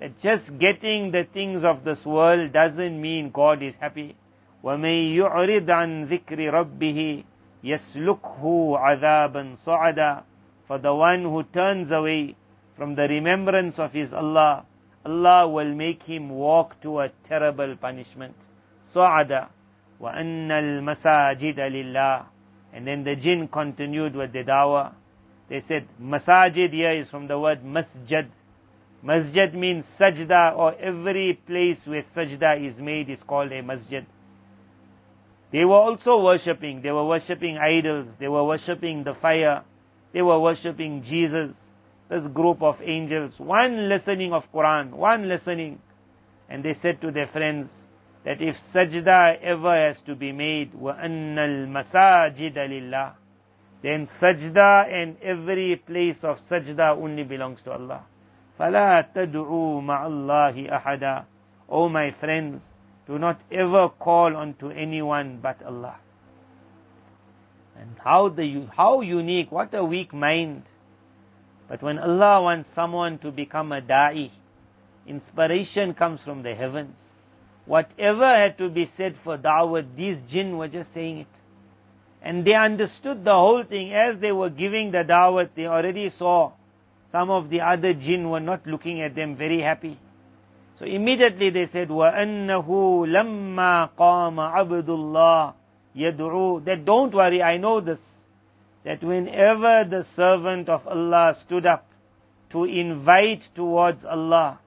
that 0.00 0.18
just 0.20 0.58
getting 0.58 1.10
the 1.10 1.24
things 1.24 1.62
of 1.62 1.84
this 1.84 2.04
world 2.06 2.52
doesn't 2.52 3.00
mean 3.00 3.30
God 3.30 3.62
is 3.62 3.76
happy. 3.76 4.16
وَمَن 4.64 5.14
يُعْرِضْ 5.14 5.66
عَن 5.66 6.08
ذِكْرِ 6.08 6.50
رَبِّهِ 6.50 7.24
يَسْلُكْهُ 7.64 8.40
عَذَابًا 8.78 9.56
صَعَدًا 9.56 10.22
For 10.66 10.78
the 10.78 10.94
one 10.94 11.22
who 11.22 11.42
turns 11.42 11.90
away 11.92 12.36
from 12.76 12.94
the 12.94 13.08
remembrance 13.08 13.78
of 13.78 13.92
his 13.92 14.14
Allah, 14.14 14.64
Allah 15.04 15.48
will 15.48 15.74
make 15.74 16.02
him 16.02 16.30
walk 16.30 16.80
to 16.80 17.00
a 17.00 17.10
terrible 17.22 17.76
punishment. 17.76 18.34
صَعَدًا 18.86 19.48
وَأَنَّ 20.00 20.48
الْمَسَاجِدَ 20.48 21.56
لِلَّهِ 21.56 22.24
And 22.72 22.86
then 22.86 23.04
the 23.04 23.16
jinn 23.16 23.48
continued 23.48 24.14
with 24.14 24.32
the 24.32 24.44
dawah. 24.44 24.92
They 25.48 25.60
said, 25.60 25.86
masajid 26.00 26.72
here 26.72 26.92
is 26.92 27.08
from 27.08 27.26
the 27.26 27.38
word 27.38 27.64
masjid, 27.64 28.30
Masjid 29.02 29.54
means 29.54 29.86
sajda 29.86 30.54
or 30.56 30.74
every 30.78 31.32
place 31.32 31.86
where 31.86 32.02
sajda 32.02 32.60
is 32.60 32.82
made 32.82 33.08
is 33.08 33.22
called 33.22 33.50
a 33.50 33.62
masjid. 33.62 34.04
They 35.54 35.64
were 35.64 35.76
also 35.76 36.22
worshipping. 36.22 36.82
They 36.82 36.92
were 36.92 37.04
worshipping 37.04 37.58
idols. 37.58 38.16
They 38.18 38.28
were 38.28 38.44
worshipping 38.44 39.04
the 39.04 39.14
fire. 39.14 39.64
They 40.12 40.22
were 40.22 40.38
worshipping 40.38 41.02
Jesus. 41.02 41.74
This 42.08 42.28
group 42.28 42.62
of 42.62 42.80
angels. 42.82 43.38
One 43.40 43.88
listening 43.88 44.32
of 44.32 44.52
Quran. 44.52 44.90
One 44.90 45.28
listening. 45.28 45.80
And 46.48 46.64
they 46.64 46.72
said 46.72 47.00
to 47.00 47.10
their 47.10 47.26
friends 47.26 47.88
that 48.24 48.40
if 48.42 48.58
sajda 48.58 49.40
ever 49.40 49.74
has 49.74 50.02
to 50.02 50.14
be 50.14 50.32
made, 50.32 50.72
وَأَنَّ 50.72 51.36
الْمَسَاجِدَ 51.36 52.54
لِلَّهِ 52.54 53.12
Then 53.82 54.06
sajda 54.06 54.88
and 54.88 55.16
every 55.22 55.76
place 55.76 56.22
of 56.24 56.38
sajda 56.38 56.96
only 56.96 57.24
belongs 57.24 57.62
to 57.62 57.72
Allah. 57.72 58.04
فَلَا 58.58 59.14
تَدْعُوا 59.14 59.82
مَعَ 59.82 60.06
اللَّهِ 60.06 60.70
أَحَدًا 60.70 61.24
O 61.70 61.88
my 61.88 62.10
friends, 62.10 62.73
do 63.07 63.19
not 63.19 63.39
ever 63.51 63.89
call 63.89 64.35
unto 64.35 64.69
anyone 64.69 65.39
but 65.41 65.61
Allah. 65.63 65.95
And 67.77 67.95
how 68.03 68.29
the 68.29 68.67
how 68.75 69.01
unique, 69.01 69.51
what 69.51 69.73
a 69.73 69.83
weak 69.83 70.13
mind. 70.13 70.63
But 71.67 71.81
when 71.81 71.99
Allah 71.99 72.41
wants 72.41 72.69
someone 72.69 73.17
to 73.19 73.31
become 73.31 73.71
a 73.71 73.81
da'i, 73.81 74.31
inspiration 75.07 75.93
comes 75.93 76.21
from 76.21 76.43
the 76.43 76.55
heavens. 76.55 77.11
Whatever 77.65 78.25
had 78.25 78.57
to 78.59 78.69
be 78.69 78.85
said 78.85 79.15
for 79.17 79.37
da'wah, 79.37 79.85
these 79.95 80.21
jinn 80.21 80.57
were 80.57 80.67
just 80.67 80.93
saying 80.93 81.19
it. 81.19 81.35
And 82.21 82.45
they 82.45 82.53
understood 82.53 83.25
the 83.25 83.33
whole 83.33 83.63
thing. 83.63 83.93
As 83.93 84.19
they 84.19 84.31
were 84.31 84.49
giving 84.49 84.91
the 84.91 85.03
da'wah, 85.03 85.49
they 85.55 85.67
already 85.67 86.09
saw 86.09 86.51
some 87.11 87.29
of 87.29 87.49
the 87.49 87.61
other 87.61 87.93
jinn 87.93 88.29
were 88.29 88.39
not 88.39 88.67
looking 88.67 89.01
at 89.01 89.15
them 89.15 89.35
very 89.35 89.61
happy. 89.61 89.97
So 90.80 90.86
immediately 90.86 91.50
they 91.50 91.66
said, 91.66 91.88
وَأَنَّهُ 91.88 92.66
لَمَّا 92.66 93.90
قَامَ 93.98 94.36
عَبْدُ 94.36 94.86
اللَّهِ 94.86 95.54
يَدْعُو 95.94 96.64
That 96.64 96.86
don't 96.86 97.12
worry, 97.12 97.42
I 97.42 97.58
know 97.58 97.80
this. 97.80 98.24
That 98.84 99.04
whenever 99.04 99.84
the 99.84 100.02
servant 100.02 100.70
of 100.70 100.88
Allah 100.88 101.34
stood 101.34 101.66
up 101.66 101.86
to 102.48 102.64
invite 102.64 103.50
towards 103.54 104.06
Allah, 104.06 104.58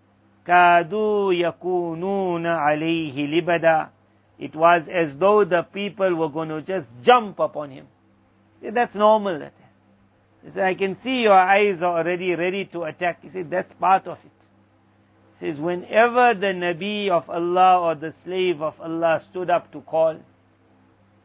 كَادُوا 0.46 1.34
يَكُونُونَ 1.34 2.46
عَلَيْهِ 2.46 3.16
لِبَدًا 3.16 3.90
It 4.38 4.56
was 4.56 4.88
as 4.88 5.18
though 5.18 5.44
the 5.44 5.64
people 5.64 6.14
were 6.14 6.30
going 6.30 6.50
to 6.50 6.62
just 6.62 6.94
jump 7.02 7.40
upon 7.40 7.72
him. 7.72 7.88
That's 8.62 8.94
normal. 8.94 9.50
He 10.44 10.52
said, 10.52 10.66
I 10.66 10.76
can 10.76 10.94
see 10.94 11.24
your 11.24 11.34
eyes 11.34 11.82
are 11.82 11.98
already 11.98 12.36
ready 12.36 12.66
to 12.66 12.84
attack. 12.84 13.24
He 13.24 13.30
said, 13.30 13.50
that's 13.50 13.74
part 13.74 14.08
of 14.08 14.24
it 14.24 14.37
says, 15.41 15.57
whenever 15.57 16.35
the 16.35 16.49
Nabi 16.49 17.09
of 17.09 17.31
Allah 17.31 17.81
or 17.81 17.95
the 17.95 18.13
slave 18.13 18.61
of 18.61 18.81
Allah 18.81 19.21
stood 19.21 19.51
up 19.51 19.71
to 19.73 19.81
call, 19.81 20.19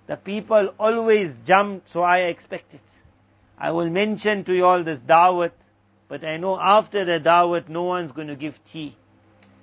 the 0.07 0.17
people 0.17 0.73
always 0.79 1.35
jumped, 1.45 1.89
so 1.89 2.03
I 2.03 2.19
expect 2.19 2.73
it. 2.73 2.81
I 3.57 3.71
will 3.71 3.89
mention 3.89 4.43
to 4.43 4.53
you 4.53 4.65
all 4.65 4.83
this 4.83 5.01
dawat, 5.01 5.51
but 6.07 6.23
I 6.23 6.37
know 6.37 6.59
after 6.59 7.05
the 7.05 7.19
dawat, 7.19 7.69
no 7.69 7.83
one's 7.83 8.11
going 8.11 8.27
to 8.27 8.35
give 8.35 8.59
tea. 8.65 8.95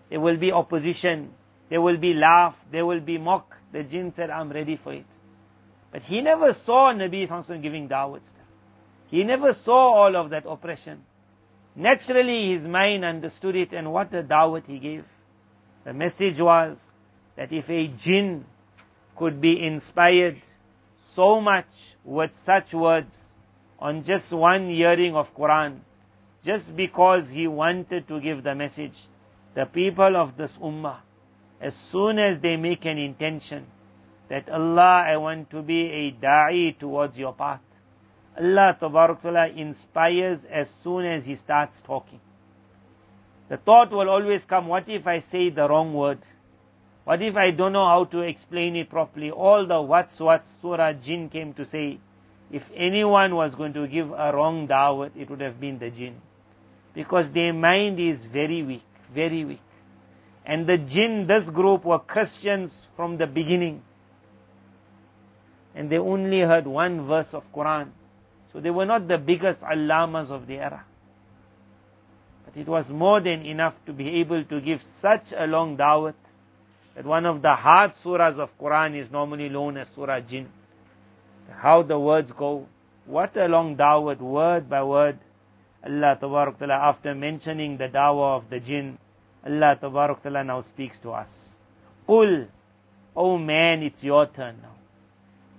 There 0.09 0.21
will 0.21 0.37
be 0.37 0.51
opposition. 0.51 1.31
There 1.69 1.81
will 1.81 1.99
be 1.99 2.15
laugh. 2.15 2.57
There 2.73 2.85
will 2.85 3.01
be 3.01 3.19
mock. 3.19 3.57
The 3.73 3.85
jinn 3.85 4.13
said, 4.15 4.31
I'm 4.31 4.51
ready 4.51 4.77
for 4.77 4.93
it. 4.93 5.05
But 5.93 6.03
he 6.03 6.23
never 6.23 6.53
saw 6.53 6.93
Nabi 6.93 7.29
Sallallahu 7.29 7.63
giving 7.63 7.89
dawat. 7.89 8.23
He 9.09 9.23
never 9.23 9.53
saw 9.53 9.95
all 9.95 10.17
of 10.17 10.31
that 10.31 10.45
oppression. 10.47 11.03
Naturally, 11.77 12.49
his 12.49 12.67
mind 12.67 13.05
understood 13.05 13.57
it 13.57 13.73
and 13.73 13.93
what 13.93 14.11
the 14.11 14.23
dawat 14.23 14.67
he 14.67 14.79
gave. 14.79 15.05
The 15.85 15.93
message 15.93 16.41
was 16.41 16.93
that 17.37 17.53
if 17.53 17.71
a 17.71 17.87
jinn 17.87 18.45
could 19.17 19.41
be 19.41 19.65
inspired 19.65 20.41
so 21.05 21.41
much 21.41 21.67
with 22.05 22.35
such 22.35 22.75
words 22.75 23.35
on 23.79 24.03
just 24.03 24.33
one 24.33 24.69
hearing 24.69 25.15
of 25.15 25.35
Quran, 25.35 25.81
just 26.45 26.77
because 26.77 27.31
he 27.31 27.47
wanted 27.47 28.09
to 28.09 28.21
give 28.21 28.43
the 28.43 28.55
message, 28.55 28.99
the 29.55 29.67
people 29.67 30.17
of 30.17 30.37
this 30.37 30.57
ummah, 30.59 30.99
as 31.61 31.75
soon 31.75 32.19
as 32.19 32.41
they 32.41 32.57
make 32.57 32.85
an 32.87 32.99
intention 32.99 33.67
that 34.29 34.49
Allah, 34.49 35.05
I 35.07 35.17
want 35.17 35.51
to 35.51 35.63
be 35.63 35.91
a 35.91 36.13
da'i 36.13 36.79
towards 36.79 37.19
your 37.19 37.33
path, 37.35 37.61
Allah 38.41 38.75
Ta'ala 38.81 39.49
inspires 39.49 40.45
as 40.45 40.71
soon 40.71 41.05
as 41.05 41.27
He 41.27 41.35
starts 41.35 41.83
talking. 41.83 42.21
The 43.49 43.59
thought 43.59 43.91
will 43.91 44.09
always 44.09 44.47
come, 44.47 44.69
what 44.69 44.89
if 44.89 45.07
I 45.07 45.21
say 45.21 45.51
the 45.51 45.69
wrong 45.69 45.93
words? 45.93 46.35
What 47.05 47.21
if 47.21 47.37
I 47.37 47.51
don't 47.51 47.73
know 47.73 47.87
how 47.87 48.05
to 48.05 48.21
explain 48.21 48.77
it 48.77 48.89
properly? 48.89 49.31
All 49.31 49.67
the 49.67 49.83
what's 49.83 50.21
what 50.21 50.47
Surah 50.47 50.93
Jinn 50.93 51.29
came 51.29 51.53
to 51.55 51.67
say, 51.67 51.99
if 52.51 52.69
anyone 52.75 53.35
was 53.35 53.55
going 53.55 53.73
to 53.75 53.87
give 53.87 54.11
a 54.13 54.33
wrong 54.33 54.67
da'wat, 54.67 55.11
it 55.17 55.29
would 55.31 55.41
have 55.41 55.61
been 55.61 55.79
the 55.79 55.91
jinn. 55.91 56.17
Because 56.95 57.31
their 57.31 57.53
mind 57.53 58.01
is 58.01 58.25
very 58.25 58.63
weak, 58.63 58.85
very 59.15 59.45
weak. 59.45 59.61
And 60.45 60.67
the 60.67 60.79
jinn, 60.79 61.27
this 61.27 61.49
group 61.51 61.85
were 61.85 62.01
Christians 62.01 62.89
from 62.97 63.19
the 63.19 63.27
beginning. 63.27 63.83
And 65.75 65.91
they 65.91 65.99
only 65.99 66.41
heard 66.41 66.67
one 66.67 67.07
verse 67.07 67.35
of 67.35 67.45
Quran. 67.53 67.91
So 68.53 68.61
they 68.61 68.71
were 68.71 68.87
not 68.87 69.07
the 69.07 69.19
biggest 69.19 69.63
allamas 69.63 70.31
of 70.31 70.47
the 70.47 70.59
era. 70.59 70.85
But 72.45 72.61
it 72.61 72.67
was 72.67 72.91
more 72.91 73.21
than 73.21 73.47
enough 73.47 73.77
to 73.87 73.93
be 73.93 74.21
able 74.21 74.45
to 74.45 74.61
give 74.61 74.83
such 74.83 75.33
a 75.37 75.47
long 75.47 75.77
dawat 75.77 76.15
that 76.95 77.05
one 77.05 77.27
of 77.27 77.43
the 77.43 77.55
hard 77.55 77.93
surahs 78.03 78.39
of 78.39 78.57
Quran 78.59 78.97
is 78.97 79.11
normally 79.11 79.49
known 79.49 79.77
as 79.77 79.89
Surah 79.89 80.21
Jinn. 80.21 80.49
How 81.59 81.83
the 81.83 81.99
words 81.99 82.33
go. 82.33 82.67
What 83.07 83.37
a 83.37 83.47
long 83.47 83.77
dawat, 83.77 84.19
word 84.19 84.69
by 84.69 84.83
word. 84.83 85.19
Allah 85.83 86.17
Ta'ala, 86.21 86.75
after 86.75 87.15
mentioning 87.15 87.77
the 87.77 87.89
dawah 87.89 88.37
of 88.37 88.51
the 88.51 88.61
jinn, 88.61 88.99
Allah 89.45 89.79
Ta'ala 89.81 90.45
now 90.45 90.61
speaks 90.61 90.99
to 91.01 91.13
us. 91.13 91.57
Qul, 92.07 92.49
oh 93.17 93.39
man, 93.39 93.83
it's 93.83 94.05
your 94.05 94.27
turn 94.27 94.59
now. 94.63 94.80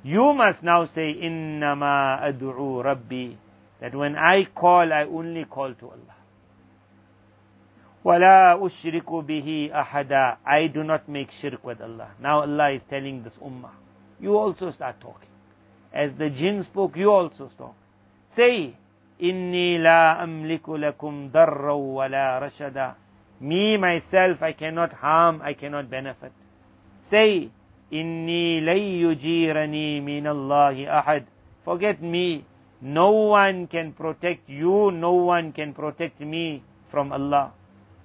You 0.02 0.34
must 0.34 0.62
now 0.62 0.84
say, 0.84 1.14
Innama 1.14 2.20
ad'u 2.22 2.84
Rabbi. 2.84 3.34
That 3.80 3.94
when 3.94 4.16
I 4.16 4.44
call, 4.44 4.92
I 4.92 5.04
only 5.04 5.44
call 5.44 5.74
to 5.74 5.86
Allah. 5.90 6.16
وَلَا 8.04 8.54
أُشْرِكُ 8.60 9.26
بِهِ 9.26 9.72
أَحَدًا 9.72 10.36
I 10.46 10.68
do 10.68 10.84
not 10.84 11.08
make 11.08 11.32
shirk 11.32 11.64
with 11.64 11.80
Allah. 11.80 12.10
Now 12.20 12.42
Allah 12.42 12.70
is 12.70 12.84
telling 12.84 13.24
this 13.24 13.38
ummah. 13.40 13.72
You 14.20 14.38
also 14.38 14.70
start 14.70 15.00
talking. 15.00 15.28
As 15.92 16.14
the 16.14 16.30
jinn 16.30 16.62
spoke, 16.62 16.96
you 16.96 17.10
also 17.10 17.48
talk. 17.48 17.74
Say, 18.28 18.76
إِنِّي 19.20 19.78
لَا 19.80 20.22
أَمْلِكُ 20.22 20.62
لَكُمْ 20.62 21.30
ضَرًّا 21.32 21.72
وَلَا 21.72 22.40
رَشَدًا 22.42 22.94
Me, 23.40 23.76
myself, 23.76 24.42
I 24.42 24.52
cannot 24.52 24.92
harm, 24.92 25.40
I 25.42 25.54
cannot 25.54 25.90
benefit. 25.90 26.32
Say, 27.00 27.50
Inni 27.90 28.60
lay 28.60 29.00
yujirani 29.00 30.02
min 30.02 30.26
Allahi 30.26 30.86
ahad. 30.86 31.24
Forget 31.62 32.02
me. 32.02 32.44
No 32.80 33.10
one 33.10 33.66
can 33.68 33.92
protect 33.92 34.48
you, 34.48 34.90
no 34.90 35.12
one 35.12 35.52
can 35.52 35.72
protect 35.72 36.20
me 36.20 36.62
from 36.86 37.12
Allah. 37.12 37.52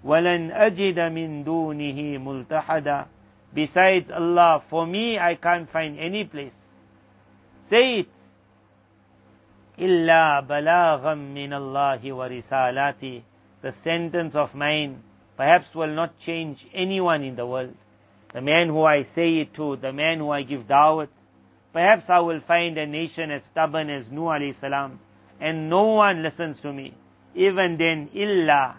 وَلَنْ 0.05 0.55
أَجِدَ 0.55 0.95
مِن 1.11 1.43
دُونِهِ 1.43 2.17
مُلْتَحَدًا 2.17 3.05
Besides 3.53 4.11
Allah, 4.11 4.63
for 4.65 4.87
me 4.87 5.19
I 5.19 5.35
can't 5.35 5.69
find 5.69 5.99
any 5.99 6.23
place. 6.23 6.79
Say 7.63 7.99
it. 7.99 8.09
إِلَّا 9.77 10.47
بَلَاغًا 10.47 11.15
مِّنَ 11.15 11.51
اللَّهِ 11.51 12.01
وَرِسَالَاتِ 12.01 13.21
The 13.61 13.71
sentence 13.71 14.35
of 14.35 14.55
mine 14.55 15.03
perhaps 15.37 15.75
will 15.75 15.93
not 15.93 16.17
change 16.17 16.67
anyone 16.73 17.23
in 17.23 17.35
the 17.35 17.45
world 17.45 17.75
the 18.35 18.41
man 18.41 18.69
who 18.69 18.83
I 18.83 19.01
say 19.01 19.39
it 19.39 19.53
to, 19.55 19.75
the 19.75 19.91
man 19.91 20.19
who 20.19 20.29
I 20.29 20.43
give 20.43 20.67
da'wat. 20.67 21.09
Perhaps 21.73 22.09
I 22.09 22.19
will 22.19 22.39
find 22.39 22.77
a 22.77 22.85
nation 22.85 23.31
as 23.31 23.45
stubborn 23.45 23.89
as 23.89 24.11
Nuh 24.11 24.27
alayhi 24.27 24.53
salam, 24.53 24.99
and 25.39 25.69
no 25.69 25.93
one 25.93 26.21
listens 26.23 26.61
to 26.61 26.71
me. 26.71 26.93
Even 27.35 27.77
then, 27.77 28.09
illa, 28.13 28.77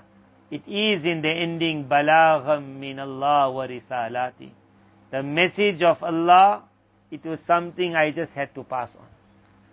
it 0.50 0.62
is 0.66 1.06
in 1.06 1.22
the 1.22 1.30
ending, 1.30 1.86
balagham 1.86 2.78
min 2.78 2.98
Allah 2.98 3.50
wa 3.50 3.66
risalati. 3.66 4.50
The 5.10 5.22
message 5.22 5.82
of 5.82 6.02
Allah, 6.02 6.62
it 7.10 7.24
was 7.24 7.40
something 7.40 7.96
I 7.96 8.10
just 8.10 8.34
had 8.34 8.54
to 8.54 8.64
pass 8.64 8.94
on. 8.96 9.06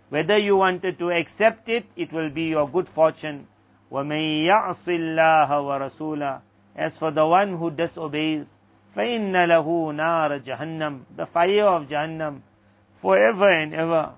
Whether 0.09 0.37
you 0.37 0.57
wanted 0.57 0.97
to 0.99 1.11
accept 1.11 1.69
it, 1.69 1.85
it 1.95 2.11
will 2.11 2.29
be 2.29 2.43
your 2.43 2.69
good 2.69 2.87
fortune. 2.87 3.47
وَمَن 3.91 4.45
يَعْصِ 4.45 4.87
اللَّهَ 4.87 5.49
وَرَسُولَهُ 5.49 6.41
As 6.75 6.97
for 6.97 7.11
the 7.11 7.25
one 7.25 7.57
who 7.57 7.71
disobeys, 7.71 8.59
فَإِنَّ 8.96 9.32
لَهُ 9.32 9.66
نَارَ 9.92 10.38
جَهَنَّمْ 10.44 11.00
The 11.16 11.26
fire 11.26 11.66
of 11.66 11.88
Jahannam 11.88 12.42
forever 13.02 13.50
and 13.50 13.74
ever. 13.74 14.12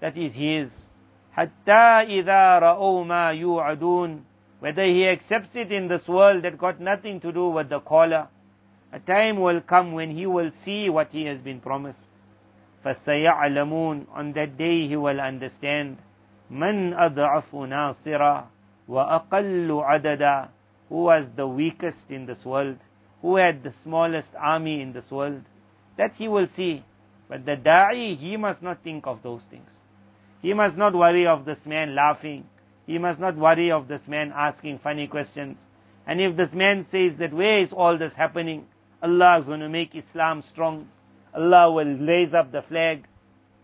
That 0.00 0.16
is 0.16 0.34
his. 0.34 0.88
حَتَّى 1.36 2.06
إِذَا 2.06 2.60
رَأَوْا 2.60 3.04
مَا 3.04 3.34
يُوعَدُونَ 3.34 4.22
Whether 4.60 4.84
he 4.84 5.08
accepts 5.08 5.56
it 5.56 5.72
in 5.72 5.88
this 5.88 6.08
world 6.08 6.42
that 6.44 6.58
got 6.58 6.78
nothing 6.78 7.18
to 7.20 7.32
do 7.32 7.48
with 7.48 7.68
the 7.68 7.80
caller. 7.80 8.28
A 8.92 9.00
time 9.00 9.40
will 9.40 9.60
come 9.60 9.92
when 9.92 10.12
he 10.12 10.26
will 10.26 10.52
see 10.52 10.88
what 10.88 11.08
he 11.10 11.24
has 11.24 11.40
been 11.40 11.60
promised. 11.60 12.14
فَسَيَعْلَمُونَ 12.84 14.06
On 14.12 14.32
that 14.32 14.56
day 14.56 14.86
he 14.86 14.96
will 14.96 15.20
understand. 15.20 15.98
مَنْ 16.52 16.94
أَضْعَفُ 16.94 17.50
نَاصِرًا 17.50 18.44
وَأَقَلُّ 18.88 19.84
عَدَدًا 19.84 20.48
Who 20.88 21.02
was 21.02 21.32
the 21.32 21.48
weakest 21.48 22.12
in 22.12 22.26
this 22.26 22.44
world? 22.44 22.78
Who 23.24 23.36
had 23.36 23.62
the 23.62 23.70
smallest 23.70 24.34
army 24.38 24.82
in 24.82 24.92
this 24.92 25.10
world? 25.10 25.40
That 25.96 26.14
he 26.14 26.28
will 26.28 26.46
see. 26.46 26.84
But 27.26 27.46
the 27.46 27.56
da'i, 27.56 28.18
he 28.18 28.36
must 28.36 28.62
not 28.62 28.82
think 28.82 29.06
of 29.06 29.22
those 29.22 29.42
things. 29.44 29.72
He 30.42 30.52
must 30.52 30.76
not 30.76 30.94
worry 30.94 31.26
of 31.26 31.46
this 31.46 31.66
man 31.66 31.94
laughing. 31.94 32.44
He 32.86 32.98
must 32.98 33.20
not 33.20 33.34
worry 33.36 33.70
of 33.70 33.88
this 33.88 34.06
man 34.08 34.30
asking 34.36 34.80
funny 34.80 35.06
questions. 35.06 35.66
And 36.06 36.20
if 36.20 36.36
this 36.36 36.54
man 36.54 36.84
says 36.84 37.16
that 37.16 37.32
where 37.32 37.60
is 37.60 37.72
all 37.72 37.96
this 37.96 38.14
happening? 38.14 38.66
Allah 39.02 39.38
is 39.38 39.46
going 39.46 39.60
to 39.60 39.70
make 39.70 39.94
Islam 39.94 40.42
strong. 40.42 40.86
Allah 41.34 41.72
will 41.72 41.96
raise 41.96 42.34
up 42.34 42.52
the 42.52 42.60
flag. 42.60 43.06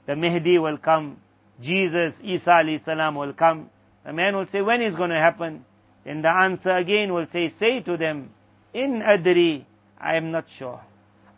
The 0.07 0.17
Mahdi 0.17 0.59
will 0.59 0.79
come. 0.79 1.19
Jesus, 1.61 2.23
Isa 2.25 2.63
alayhi 2.63 2.81
salam 2.81 3.15
will 3.15 3.35
come. 3.35 3.69
The 4.07 4.15
man 4.15 4.37
will 4.37 4.47
say, 4.47 4.63
when 4.63 4.81
is 4.81 4.97
going 4.97 5.11
to 5.11 5.21
happen? 5.21 5.67
Then 6.05 6.23
the 6.23 6.31
answer 6.31 6.75
again 6.75 7.13
will 7.13 7.27
say, 7.27 7.49
say 7.49 7.81
to 7.81 7.99
them, 7.99 8.31
in 8.74 9.02
adri, 9.02 9.64
I 10.00 10.16
am 10.16 10.32
not 10.32 10.50
sure. 10.50 10.82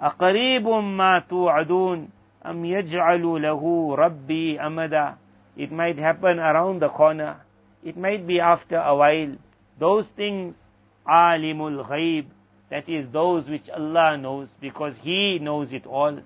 أقريب 0.02 0.68
ما 0.68 1.20
توعدون 1.20 2.10
أم 2.46 2.66
يجعل 2.66 3.42
له 3.42 3.96
ربي 3.96 4.60
أمدا 4.60 5.16
It 5.58 5.72
might 5.72 5.98
happen 5.98 6.40
around 6.40 6.82
the 6.82 6.90
corner. 6.90 7.38
It 7.84 7.98
might 7.98 8.28
be 8.28 8.40
after 8.40 8.78
a 8.78 8.96
while. 8.96 9.36
Those 9.80 10.08
things, 10.10 10.64
alimul 11.08 11.84
ghaib, 11.88 12.26
that 12.70 12.88
is 12.88 13.10
those 13.10 13.50
which 13.50 13.70
Allah 13.70 14.18
knows 14.18 14.50
because 14.62 14.98
He 15.00 15.40
knows 15.40 15.74
it 15.74 15.86
all. 15.88 16.20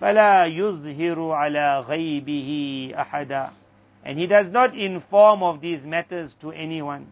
فلا 0.00 0.46
يظهر 0.46 1.32
على 1.32 1.80
غيبه 1.80 2.92
أحدا 2.94 3.50
And 4.04 4.18
He 4.18 4.26
does 4.26 4.50
not 4.50 4.76
inform 4.76 5.42
of 5.42 5.60
these 5.60 5.86
matters 5.86 6.34
to 6.34 6.52
anyone. 6.52 7.06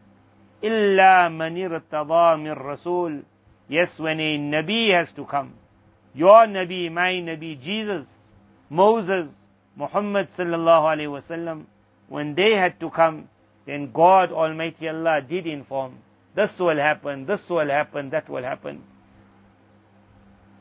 إلا 0.63 1.29
من 1.29 1.57
ارتضى 1.57 2.35
من 2.37 2.51
رسول 2.51 3.23
Yes, 3.67 3.97
when 3.99 4.19
a 4.19 4.37
Nabi 4.37 4.91
has 4.91 5.13
to 5.13 5.23
come. 5.23 5.53
Your 6.13 6.45
Nabi, 6.45 6.91
my 6.91 7.13
Nabi, 7.13 7.57
Jesus, 7.57 8.33
Moses, 8.69 9.47
Muhammad 9.77 10.27
sallallahu 10.27 10.83
alayhi 10.91 11.07
wasallam, 11.07 11.63
when 12.09 12.35
they 12.35 12.53
had 12.53 12.81
to 12.81 12.89
come, 12.89 13.29
then 13.65 13.93
God 13.93 14.33
Almighty 14.33 14.89
Allah 14.89 15.21
did 15.21 15.47
inform. 15.47 15.99
This 16.35 16.59
will 16.59 16.75
happen, 16.75 17.25
this 17.25 17.49
will 17.49 17.69
happen, 17.69 18.09
that 18.09 18.27
will 18.27 18.43
happen. 18.43 18.83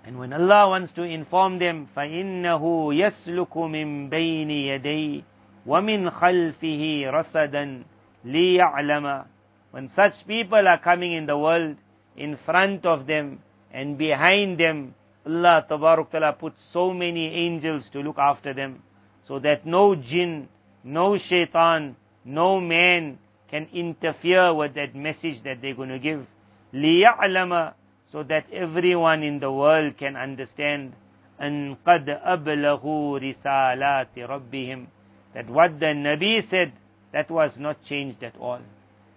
And 0.05 0.17
when 0.17 0.33
Allah 0.33 0.69
wants 0.69 0.93
to 0.93 1.03
inform 1.03 1.59
them, 1.59 1.89
فَإِنَّهُ 1.97 2.63
يَسْلُكُ 2.95 3.51
مِن 3.51 4.09
بَيْنِ 4.09 4.51
يَدَيْهِ 4.51 5.23
وَمِنْ 5.67 6.11
خَلْفِهِ 6.11 7.11
رَصَدًا 7.11 7.83
لِيَعْلَمَ 8.25 9.25
When 9.72 9.90
such 9.90 10.26
people 10.26 10.68
are 10.68 10.78
coming 10.78 11.14
in 11.14 11.26
the 11.26 11.38
world, 11.38 11.78
in 12.16 12.38
front 12.38 12.86
of 12.86 13.08
them 13.08 13.40
and 13.72 13.98
behind 13.98 14.58
them, 14.58 14.96
Allah 15.26 15.66
Ta'ala 15.68 16.34
puts 16.34 16.64
so 16.64 16.94
many 16.94 17.34
angels 17.34 17.90
to 17.90 18.00
look 18.00 18.18
after 18.18 18.54
them, 18.54 18.84
so 19.24 19.40
that 19.40 19.66
no 19.66 19.96
jinn, 19.96 20.48
no 20.84 21.18
shaitan, 21.18 21.96
no 22.24 22.60
man 22.60 23.18
can 23.50 23.68
interfere 23.74 24.54
with 24.54 24.76
that 24.76 24.96
message 24.96 25.42
that 25.42 25.62
they're 25.62 25.76
going 25.76 25.90
to 25.90 26.00
give. 26.00 26.26
لِيَعْلَمَ 26.74 27.74
So 28.12 28.24
that 28.24 28.46
everyone 28.52 29.24
in 29.24 29.40
the 29.40 29.52
world 29.52 29.98
can 29.98 30.16
understand 30.16 30.94
أَن 31.42 31.78
قَدْ 31.86 32.06
أَبْلَغُوا 32.24 33.20
رِسَالَاتِ 33.20 34.16
رَبِّهِمْ 34.16 34.86
That 35.34 35.50
what 35.50 35.80
the 35.80 35.88
Nabi 35.88 36.42
said, 36.42 36.72
that 37.12 37.30
was 37.30 37.58
not 37.58 37.84
changed 37.84 38.24
at 38.24 38.38
all. 38.40 38.62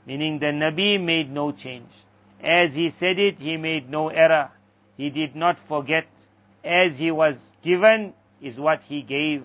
Meaning 0.07 0.39
the 0.39 0.47
Nabi 0.47 1.03
made 1.03 1.30
no 1.30 1.53
change. 1.53 1.91
As 2.43 2.74
he 2.74 2.91
said 2.91 3.18
it, 3.18 3.39
he 3.39 3.57
made 3.57 3.91
no 3.91 4.09
error. 4.09 4.51
He 4.97 5.11
did 5.11 5.36
not 5.36 5.59
forget. 5.59 6.07
As 6.64 6.99
he 6.99 7.11
was 7.11 7.53
given 7.62 8.14
is 8.41 8.59
what 8.59 8.82
he 8.82 9.03
gave. 9.03 9.45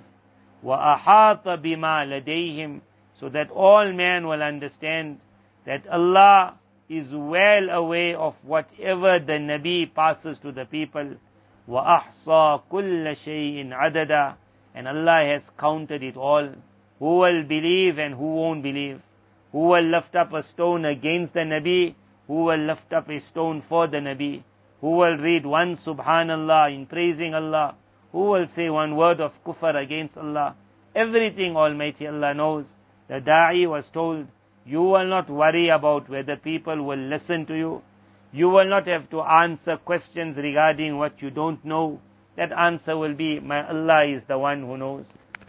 وَأَحَاطَ 0.63 1.43
بِمَا 1.43 2.07
لَدَيْهِمْ 2.07 2.81
So 3.19 3.29
that 3.29 3.51
all 3.51 3.91
men 3.91 4.27
will 4.27 4.41
understand 4.41 5.19
that 5.65 5.87
Allah 5.87 6.55
is 6.89 7.13
well 7.13 7.69
aware 7.69 8.17
of 8.17 8.35
whatever 8.43 9.19
the 9.19 9.33
Nabi 9.33 9.93
passes 9.93 10.39
to 10.39 10.51
the 10.51 10.65
people. 10.65 11.15
وَأَحْصَى 11.67 12.61
كُلَّ 12.71 13.05
شَيْءٍ 13.05 13.69
عَدَدًا 13.69 14.35
And 14.75 14.87
Allah 14.87 15.25
has 15.25 15.49
counted 15.57 16.03
it 16.03 16.17
all. 16.17 16.49
Who 16.99 17.17
will 17.17 17.43
believe 17.43 17.97
and 17.97 18.13
who 18.13 18.35
won't 18.35 18.63
believe? 18.63 19.01
Who 19.52 19.60
will 19.60 19.84
lift 19.84 20.14
up 20.14 20.32
a 20.34 20.42
stone 20.42 20.84
against 20.84 21.34
the 21.34 21.40
Nabi? 21.40 21.94
Who 22.26 22.44
will 22.44 22.58
lift 22.58 22.92
up 22.92 23.08
a 23.08 23.18
stone 23.20 23.60
for 23.62 23.86
the 23.86 23.96
Nabi? 23.98 24.42
Who 24.80 24.90
will 24.90 25.16
read 25.16 25.46
one 25.46 25.72
Subhanallah 25.74 26.74
in 26.74 26.86
praising 26.86 27.34
Allah? 27.34 27.74
Who 28.12 28.24
will 28.24 28.46
say 28.46 28.68
one 28.68 28.94
word 28.94 29.20
of 29.20 29.42
kufr 29.44 29.74
against 29.82 30.18
Allah? 30.18 30.54
Everything 30.94 31.56
Almighty 31.56 32.06
Allah 32.06 32.34
knows. 32.34 32.76
The 33.08 33.20
Da'i 33.22 33.66
was 33.66 33.90
told, 33.90 34.26
you 34.66 34.82
will 34.82 35.06
not 35.06 35.30
worry 35.30 35.68
about 35.68 36.10
whether 36.10 36.36
people 36.36 36.82
will 36.82 36.98
listen 36.98 37.46
to 37.46 37.56
you. 37.56 37.82
You 38.32 38.50
will 38.50 38.66
not 38.66 38.86
have 38.86 39.08
to 39.10 39.22
answer 39.22 39.78
questions 39.78 40.36
regarding 40.36 40.98
what 40.98 41.22
you 41.22 41.30
don't 41.30 41.64
know. 41.64 42.00
That 42.36 42.52
answer 42.52 42.96
will 42.96 43.14
be, 43.14 43.40
my 43.40 43.66
Allah 43.66 44.04
is 44.04 44.26
the 44.26 44.38
one 44.38 44.60
who 44.62 44.76
knows. 44.76 45.06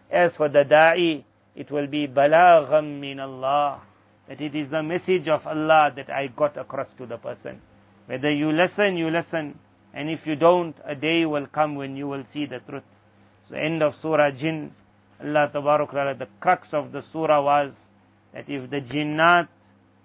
As 0.09 0.37
for 0.37 0.47
the 0.47 0.63
Da'i, 0.63 1.23
it 1.55 1.69
will 1.69 1.87
be 1.87 2.07
balagham 2.07 3.01
min 3.01 3.19
Allah. 3.19 3.81
That 4.29 4.39
it 4.39 4.55
is 4.55 4.69
the 4.69 4.81
message 4.81 5.27
of 5.27 5.45
Allah 5.45 5.91
that 5.93 6.09
I 6.09 6.27
got 6.27 6.55
across 6.55 6.93
to 6.93 7.05
the 7.05 7.17
person. 7.17 7.59
Whether 8.05 8.31
you 8.31 8.51
listen, 8.51 8.95
you 8.95 9.09
listen. 9.09 9.59
And 9.93 10.09
if 10.09 10.27
you 10.27 10.35
don't, 10.35 10.77
a 10.85 10.95
day 10.95 11.25
will 11.25 11.47
come 11.47 11.75
when 11.75 11.97
you 11.97 12.07
will 12.07 12.23
see 12.23 12.45
the 12.45 12.59
truth. 12.59 12.83
So 13.49 13.55
end 13.55 13.81
of 13.81 13.95
Surah 13.95 14.31
Jinn, 14.31 14.71
Allah 15.19 15.49
Ta'ala, 15.51 16.13
the 16.13 16.27
crux 16.39 16.73
of 16.73 16.91
the 16.91 17.01
surah 17.01 17.41
was 17.41 17.89
that 18.31 18.47
if 18.47 18.69
the 18.69 18.81
jinnat, 18.81 19.47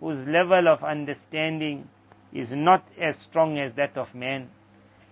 whose 0.00 0.26
level 0.26 0.68
of 0.68 0.82
understanding 0.82 1.88
is 2.32 2.52
not 2.52 2.84
as 2.98 3.16
strong 3.16 3.58
as 3.58 3.74
that 3.74 3.96
of 3.96 4.14
man, 4.14 4.48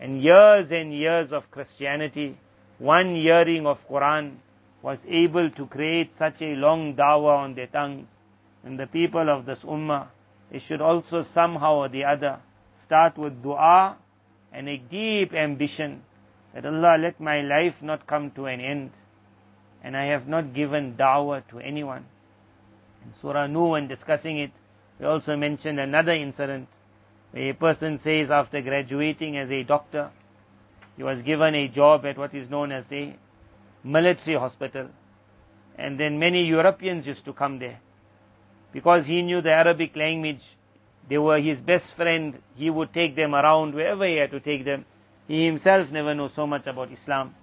and 0.00 0.22
years 0.22 0.72
and 0.72 0.92
years 0.92 1.32
of 1.32 1.50
Christianity, 1.50 2.36
one 2.78 3.14
hearing 3.14 3.66
of 3.66 3.86
Quran 3.88 4.36
was 4.80 5.04
able 5.06 5.50
to 5.50 5.66
create 5.66 6.10
such 6.10 6.42
a 6.42 6.56
long 6.56 6.94
dawah 6.96 7.38
on 7.38 7.54
their 7.54 7.68
tongues, 7.68 8.16
and 8.64 8.78
the 8.78 8.86
people 8.86 9.28
of 9.28 9.46
this 9.46 9.64
ummah, 9.64 10.06
they 10.50 10.58
should 10.58 10.80
also 10.80 11.20
somehow 11.20 11.76
or 11.76 11.88
the 11.88 12.04
other 12.04 12.40
start 12.72 13.18
with 13.18 13.42
dua 13.42 13.96
and 14.52 14.68
a 14.68 14.76
deep 14.76 15.34
ambition 15.34 16.02
that 16.54 16.66
Allah 16.66 16.96
let 16.98 17.20
my 17.20 17.40
life 17.40 17.82
not 17.82 18.06
come 18.06 18.30
to 18.32 18.46
an 18.46 18.60
end 18.60 18.90
and 19.82 19.96
I 19.96 20.04
have 20.04 20.28
not 20.28 20.52
given 20.52 20.94
da'wah 20.96 21.46
to 21.48 21.58
anyone. 21.58 22.04
In 23.04 23.12
Surah 23.12 23.46
Nuh 23.46 23.70
when 23.70 23.88
discussing 23.88 24.38
it, 24.38 24.52
we 25.00 25.06
also 25.06 25.36
mentioned 25.36 25.80
another 25.80 26.12
incident 26.12 26.68
where 27.32 27.50
a 27.50 27.54
person 27.54 27.98
says 27.98 28.30
after 28.30 28.60
graduating 28.60 29.36
as 29.38 29.50
a 29.50 29.62
doctor, 29.64 30.10
he 30.96 31.02
was 31.02 31.22
given 31.22 31.54
a 31.54 31.68
job 31.68 32.04
at 32.06 32.18
what 32.18 32.34
is 32.34 32.50
known 32.50 32.70
as 32.70 32.92
a 32.92 33.16
military 33.82 34.36
hospital. 34.36 34.88
And 35.76 35.98
then 35.98 36.18
many 36.18 36.44
Europeans 36.46 37.06
used 37.06 37.24
to 37.24 37.32
come 37.32 37.58
there. 37.58 37.80
Because 38.72 39.06
he 39.06 39.22
knew 39.22 39.40
the 39.40 39.52
Arabic 39.52 39.94
language, 39.96 40.56
they 41.08 41.18
were 41.18 41.38
his 41.38 41.60
best 41.60 41.92
friend. 41.92 42.38
He 42.56 42.70
would 42.70 42.92
take 42.92 43.16
them 43.16 43.34
around 43.34 43.74
wherever 43.74 44.06
he 44.06 44.16
had 44.16 44.30
to 44.30 44.40
take 44.40 44.64
them. 44.64 44.84
He 45.28 45.44
himself 45.44 45.90
never 45.90 46.14
knew 46.14 46.28
so 46.28 46.46
much 46.46 46.66
about 46.66 46.90
Islam. 46.90 47.34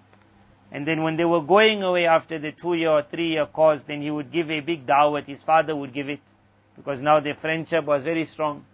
And 0.71 0.87
then 0.87 1.03
when 1.03 1.15
they 1.15 1.25
were 1.25 1.41
going 1.41 1.81
away 1.83 2.05
after 2.05 2.37
the 2.37 2.51
two 2.51 2.75
year 2.75 2.91
or 2.91 3.03
three 3.03 3.31
year 3.31 3.45
course, 3.45 3.81
then 3.81 4.01
he 4.01 4.11
would 4.11 4.31
give 4.31 4.51
a 4.51 4.59
big 4.59 4.85
dawah. 4.85 5.23
His 5.25 5.43
father 5.43 5.75
would 5.75 5.93
give 5.93 6.09
it. 6.09 6.19
Because 6.75 7.01
now 7.01 7.19
their 7.19 7.33
friendship 7.33 7.85
was 7.85 8.03
very 8.03 8.25
strong. 8.25 8.65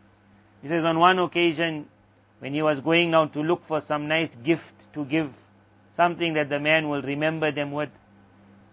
He 0.61 0.67
says 0.67 0.83
on 0.83 0.99
one 0.99 1.19
occasion, 1.19 1.87
when 2.39 2.53
he 2.53 2.61
was 2.61 2.79
going 2.79 3.11
now 3.11 3.25
to 3.25 3.41
look 3.41 3.63
for 3.65 3.81
some 3.81 4.07
nice 4.07 4.35
gift 4.35 4.93
to 4.93 5.05
give, 5.05 5.35
something 5.91 6.33
that 6.33 6.49
the 6.49 6.59
man 6.59 6.89
will 6.89 7.01
remember 7.01 7.51
them 7.51 7.71
with. 7.71 7.89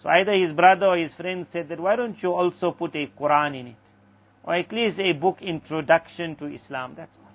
So 0.03 0.09
either 0.09 0.32
his 0.32 0.53
brother 0.53 0.86
or 0.86 0.96
his 0.96 1.14
friend 1.14 1.46
said 1.46 1.68
that 1.68 1.80
why 1.80 1.96
don't 1.96 2.20
you 2.22 2.34
also 2.34 2.72
put 2.72 2.94
a 2.96 3.07
Quran 3.07 3.57
in 3.57 3.66
it? 3.68 3.76
or 4.44 4.55
at 4.55 4.72
least 4.72 4.98
a 5.00 5.12
book 5.12 5.40
introduction 5.40 6.34
to 6.36 6.46
Islam. 6.46 6.94
That's 6.96 7.14
all. 7.18 7.30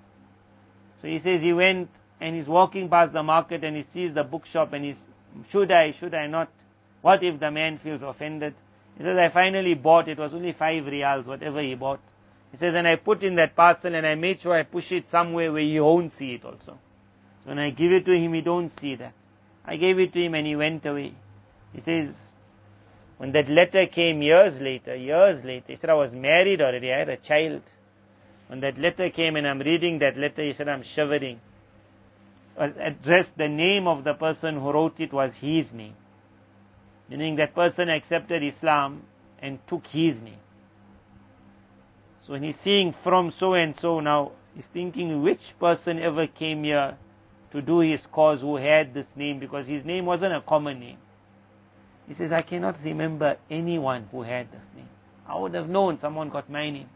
So 1.02 1.08
he 1.08 1.20
says 1.20 1.42
he 1.42 1.54
went 1.54 1.90
and 2.20 2.36
he's 2.36 2.48
walking 2.48 2.90
past 2.90 3.14
the 3.14 3.24
market 3.24 3.64
and 3.64 3.78
he 3.78 3.84
sees 3.84 4.14
the 4.14 4.24
bookshop 4.24 4.74
and 4.74 4.84
he's, 4.84 5.08
should 5.50 5.72
I, 5.72 5.92
should 5.92 6.14
I 6.14 6.28
not? 6.28 6.50
What 7.02 7.24
if 7.24 7.40
the 7.40 7.52
man 7.52 7.78
feels 7.78 8.02
offended? 8.02 8.56
He 8.98 9.04
says, 9.04 9.18
I 9.18 9.30
finally 9.30 9.76
bought, 9.76 10.08
it 10.08 10.18
was 10.18 10.34
only 10.34 10.52
five 10.52 10.84
riyals, 10.84 11.26
whatever 11.26 11.62
he 11.62 11.76
bought. 11.76 12.00
He 12.52 12.58
says, 12.58 12.74
and 12.74 12.88
I 12.88 12.96
put 12.96 13.24
in 13.24 13.36
that 13.36 13.56
parcel 13.56 13.94
and 13.94 14.06
I 14.06 14.16
made 14.16 14.40
sure 14.40 14.56
I 14.56 14.64
push 14.64 14.92
it 14.92 15.08
somewhere 15.08 15.52
where 15.52 15.62
he 15.62 15.80
won't 15.80 16.12
see 16.12 16.34
it 16.34 16.44
also. 16.44 16.58
So 16.72 16.78
when 17.44 17.60
I 17.60 17.70
give 17.70 17.92
it 17.92 18.06
to 18.06 18.18
him, 18.18 18.34
he 18.34 18.42
don't 18.42 18.70
see 18.70 18.96
that. 18.96 19.14
I 19.64 19.76
gave 19.76 20.00
it 20.00 20.14
to 20.14 20.20
him 20.20 20.34
and 20.34 20.48
he 20.48 20.56
went 20.56 20.86
away. 20.86 21.14
He 21.74 21.82
says, 21.82 22.36
when 23.18 23.32
that 23.32 23.50
letter 23.50 23.88
came 23.88 24.22
years 24.22 24.62
later, 24.62 24.96
years 24.96 25.44
later, 25.44 25.66
he 25.68 25.76
said, 25.76 25.90
I 25.90 25.96
was 25.96 26.14
married 26.14 26.62
already, 26.62 26.94
I 26.94 27.00
had 27.00 27.10
a 27.10 27.18
child. 27.18 27.64
When 28.48 28.60
that 28.62 28.78
letter 28.78 29.10
came 29.10 29.36
and 29.36 29.48
I'm 29.48 29.60
reading 29.60 30.00
that 30.00 30.18
letter, 30.18 30.44
he 30.44 30.54
said, 30.54 30.70
I'm 30.70 30.84
shivering. 30.84 31.42
Addressed 32.58 33.38
the 33.38 33.50
name 33.50 33.88
of 33.88 34.04
the 34.04 34.14
person 34.14 34.56
who 34.56 34.72
wrote 34.72 35.00
it 35.00 35.14
was 35.14 35.36
his 35.36 35.74
name. 35.74 35.96
Meaning 37.10 37.36
that 37.38 37.56
person 37.56 37.90
accepted 37.90 38.44
Islam 38.44 39.04
and 39.40 39.60
took 39.68 39.86
his 39.88 40.22
name. 40.22 40.40
So 42.26 42.34
when 42.34 42.44
he's 42.44 42.60
seeing 42.60 42.92
from 42.92 43.32
so 43.32 43.54
and 43.54 43.76
so 43.76 44.00
now, 44.00 44.32
he's 44.56 44.68
thinking 44.68 45.22
which 45.24 45.58
person 45.60 46.00
ever 46.00 46.28
came 46.28 46.64
here 46.64 46.98
to 47.52 47.62
do 47.62 47.80
his 47.80 48.06
cause 48.06 48.42
who 48.42 48.58
had 48.58 48.94
this 48.94 49.16
name 49.16 49.40
because 49.40 49.66
his 49.66 49.86
name 49.86 50.06
wasn't 50.06 50.36
a 50.36 50.42
common 50.42 50.80
name. 50.80 50.98
He 52.08 52.14
says, 52.14 52.32
I 52.32 52.42
cannot 52.42 52.78
remember 52.84 53.38
anyone 53.50 54.08
who 54.12 54.22
had 54.22 54.52
this 54.52 54.64
name. 54.76 54.88
I 55.28 55.38
would 55.38 55.54
have 55.54 55.68
known 55.68 56.00
someone 56.00 56.30
got 56.30 56.50
my 56.50 56.70
name. 56.70 56.90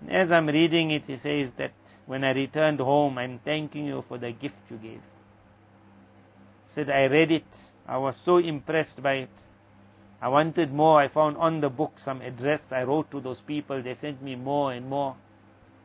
And 0.00 0.12
as 0.12 0.30
I'm 0.30 0.46
reading 0.46 0.92
it, 0.92 1.04
he 1.06 1.16
says 1.16 1.54
that 1.54 1.72
when 2.06 2.22
I 2.22 2.32
returned 2.32 2.80
home, 2.80 3.18
I'm 3.18 3.40
thanking 3.40 3.86
you 3.86 4.02
for 4.02 4.18
the 4.18 4.30
gift 4.30 4.70
you 4.70 4.76
gave. 4.76 5.02
He 6.66 6.72
said, 6.74 6.90
I 6.90 7.06
read 7.06 7.32
it. 7.32 7.56
I 7.86 7.98
was 7.98 8.16
so 8.16 8.38
impressed 8.38 9.02
by 9.02 9.14
it. 9.14 9.30
I 10.20 10.28
wanted 10.28 10.72
more. 10.72 11.00
I 11.00 11.08
found 11.08 11.36
on 11.36 11.60
the 11.60 11.68
book 11.68 11.98
some 11.98 12.22
address. 12.22 12.72
I 12.72 12.84
wrote 12.84 13.10
to 13.10 13.20
those 13.20 13.40
people. 13.40 13.82
They 13.82 13.94
sent 13.94 14.22
me 14.22 14.36
more 14.36 14.72
and 14.72 14.88
more. 14.88 15.16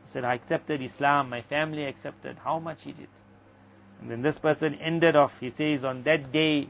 He 0.04 0.10
said, 0.10 0.24
I 0.24 0.34
accepted 0.34 0.80
Islam. 0.80 1.28
My 1.28 1.42
family 1.42 1.84
accepted. 1.84 2.36
How 2.44 2.60
much 2.60 2.84
he 2.84 2.92
did. 2.92 3.08
And 4.00 4.10
then 4.10 4.22
this 4.22 4.38
person 4.38 4.76
ended 4.76 5.16
off. 5.16 5.40
He 5.40 5.48
says, 5.48 5.84
on 5.84 6.04
that 6.04 6.30
day, 6.30 6.68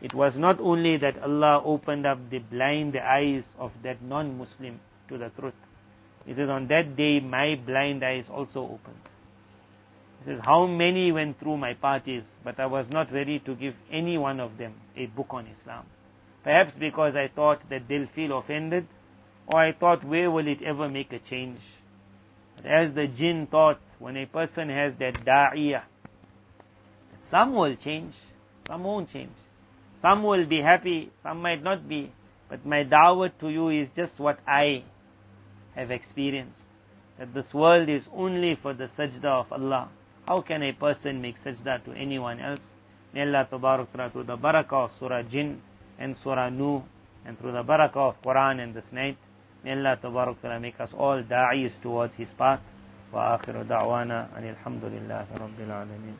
it 0.00 0.14
was 0.14 0.38
not 0.38 0.60
only 0.60 0.96
that 0.96 1.22
Allah 1.22 1.62
opened 1.62 2.06
up 2.06 2.30
the 2.30 2.38
blind 2.38 2.96
eyes 2.96 3.54
of 3.58 3.72
that 3.82 4.00
non-Muslim 4.02 4.80
to 5.08 5.18
the 5.18 5.28
truth. 5.30 5.54
He 6.24 6.32
says, 6.32 6.48
on 6.48 6.66
that 6.68 6.96
day, 6.96 7.20
my 7.20 7.54
blind 7.54 8.02
eyes 8.04 8.28
also 8.30 8.62
opened. 8.62 9.00
He 10.20 10.26
says, 10.26 10.40
how 10.44 10.66
many 10.66 11.12
went 11.12 11.38
through 11.38 11.56
my 11.56 11.74
parties, 11.74 12.24
but 12.44 12.60
I 12.60 12.66
was 12.66 12.90
not 12.90 13.12
ready 13.12 13.38
to 13.40 13.54
give 13.54 13.74
any 13.90 14.16
one 14.18 14.40
of 14.40 14.56
them 14.56 14.74
a 14.96 15.06
book 15.06 15.28
on 15.30 15.46
Islam. 15.46 15.84
Perhaps 16.44 16.74
because 16.74 17.16
I 17.16 17.28
thought 17.28 17.68
that 17.68 17.88
they'll 17.88 18.06
feel 18.06 18.38
offended, 18.38 18.86
or 19.46 19.58
I 19.60 19.72
thought, 19.72 20.04
where 20.04 20.30
will 20.30 20.46
it 20.46 20.62
ever 20.62 20.88
make 20.88 21.12
a 21.12 21.18
change? 21.18 21.60
But 22.56 22.66
as 22.66 22.92
the 22.92 23.06
jinn 23.06 23.46
thought, 23.46 23.80
when 23.98 24.16
a 24.16 24.26
person 24.26 24.68
has 24.70 24.96
that 24.96 25.14
da'iyah, 25.24 25.82
some 27.20 27.52
will 27.54 27.74
change, 27.74 28.14
some 28.66 28.84
won't 28.84 29.10
change. 29.10 29.32
Some 30.00 30.22
will 30.22 30.46
be 30.46 30.60
happy, 30.60 31.10
some 31.22 31.42
might 31.42 31.62
not 31.62 31.86
be, 31.86 32.10
but 32.48 32.64
my 32.64 32.84
da'wah 32.84 33.32
to 33.40 33.50
you 33.50 33.68
is 33.68 33.90
just 33.90 34.18
what 34.18 34.38
I 34.46 34.82
have 35.74 35.90
experienced. 35.90 36.64
That 37.18 37.34
this 37.34 37.52
world 37.52 37.88
is 37.90 38.08
only 38.14 38.54
for 38.54 38.72
the 38.72 38.84
sajda 38.84 39.26
of 39.26 39.52
Allah. 39.52 39.88
How 40.26 40.40
can 40.40 40.62
a 40.62 40.72
person 40.72 41.20
make 41.20 41.38
sajda 41.38 41.84
to 41.84 41.92
anyone 41.92 42.40
else? 42.40 42.76
May 43.12 43.22
Allah 43.22 43.46
tabarakna 43.50 44.10
through 44.10 44.24
the 44.24 44.38
barakah 44.38 44.84
of 44.84 44.92
Surah 44.92 45.22
Jinn 45.22 45.60
and 45.98 46.16
Surah 46.16 46.48
Nuh 46.48 46.82
and 47.26 47.38
through 47.38 47.52
the 47.52 47.64
barakah 47.64 48.08
of 48.08 48.22
Quran 48.22 48.62
and 48.62 48.72
this 48.72 48.92
night. 48.92 49.18
May 49.62 49.72
Allah 49.72 49.98
tabarakna 50.02 50.60
make 50.60 50.80
us 50.80 50.94
all 50.94 51.22
da'is 51.22 51.80
towards 51.82 52.16
His 52.16 52.32
path. 52.32 52.60
وآخر 53.12 53.62
دعوانا 53.62 54.28
أن 54.38 54.44
الحمد 54.54 54.84
لله 54.84 55.26
رب 55.34 55.58
العالمين 55.60 56.16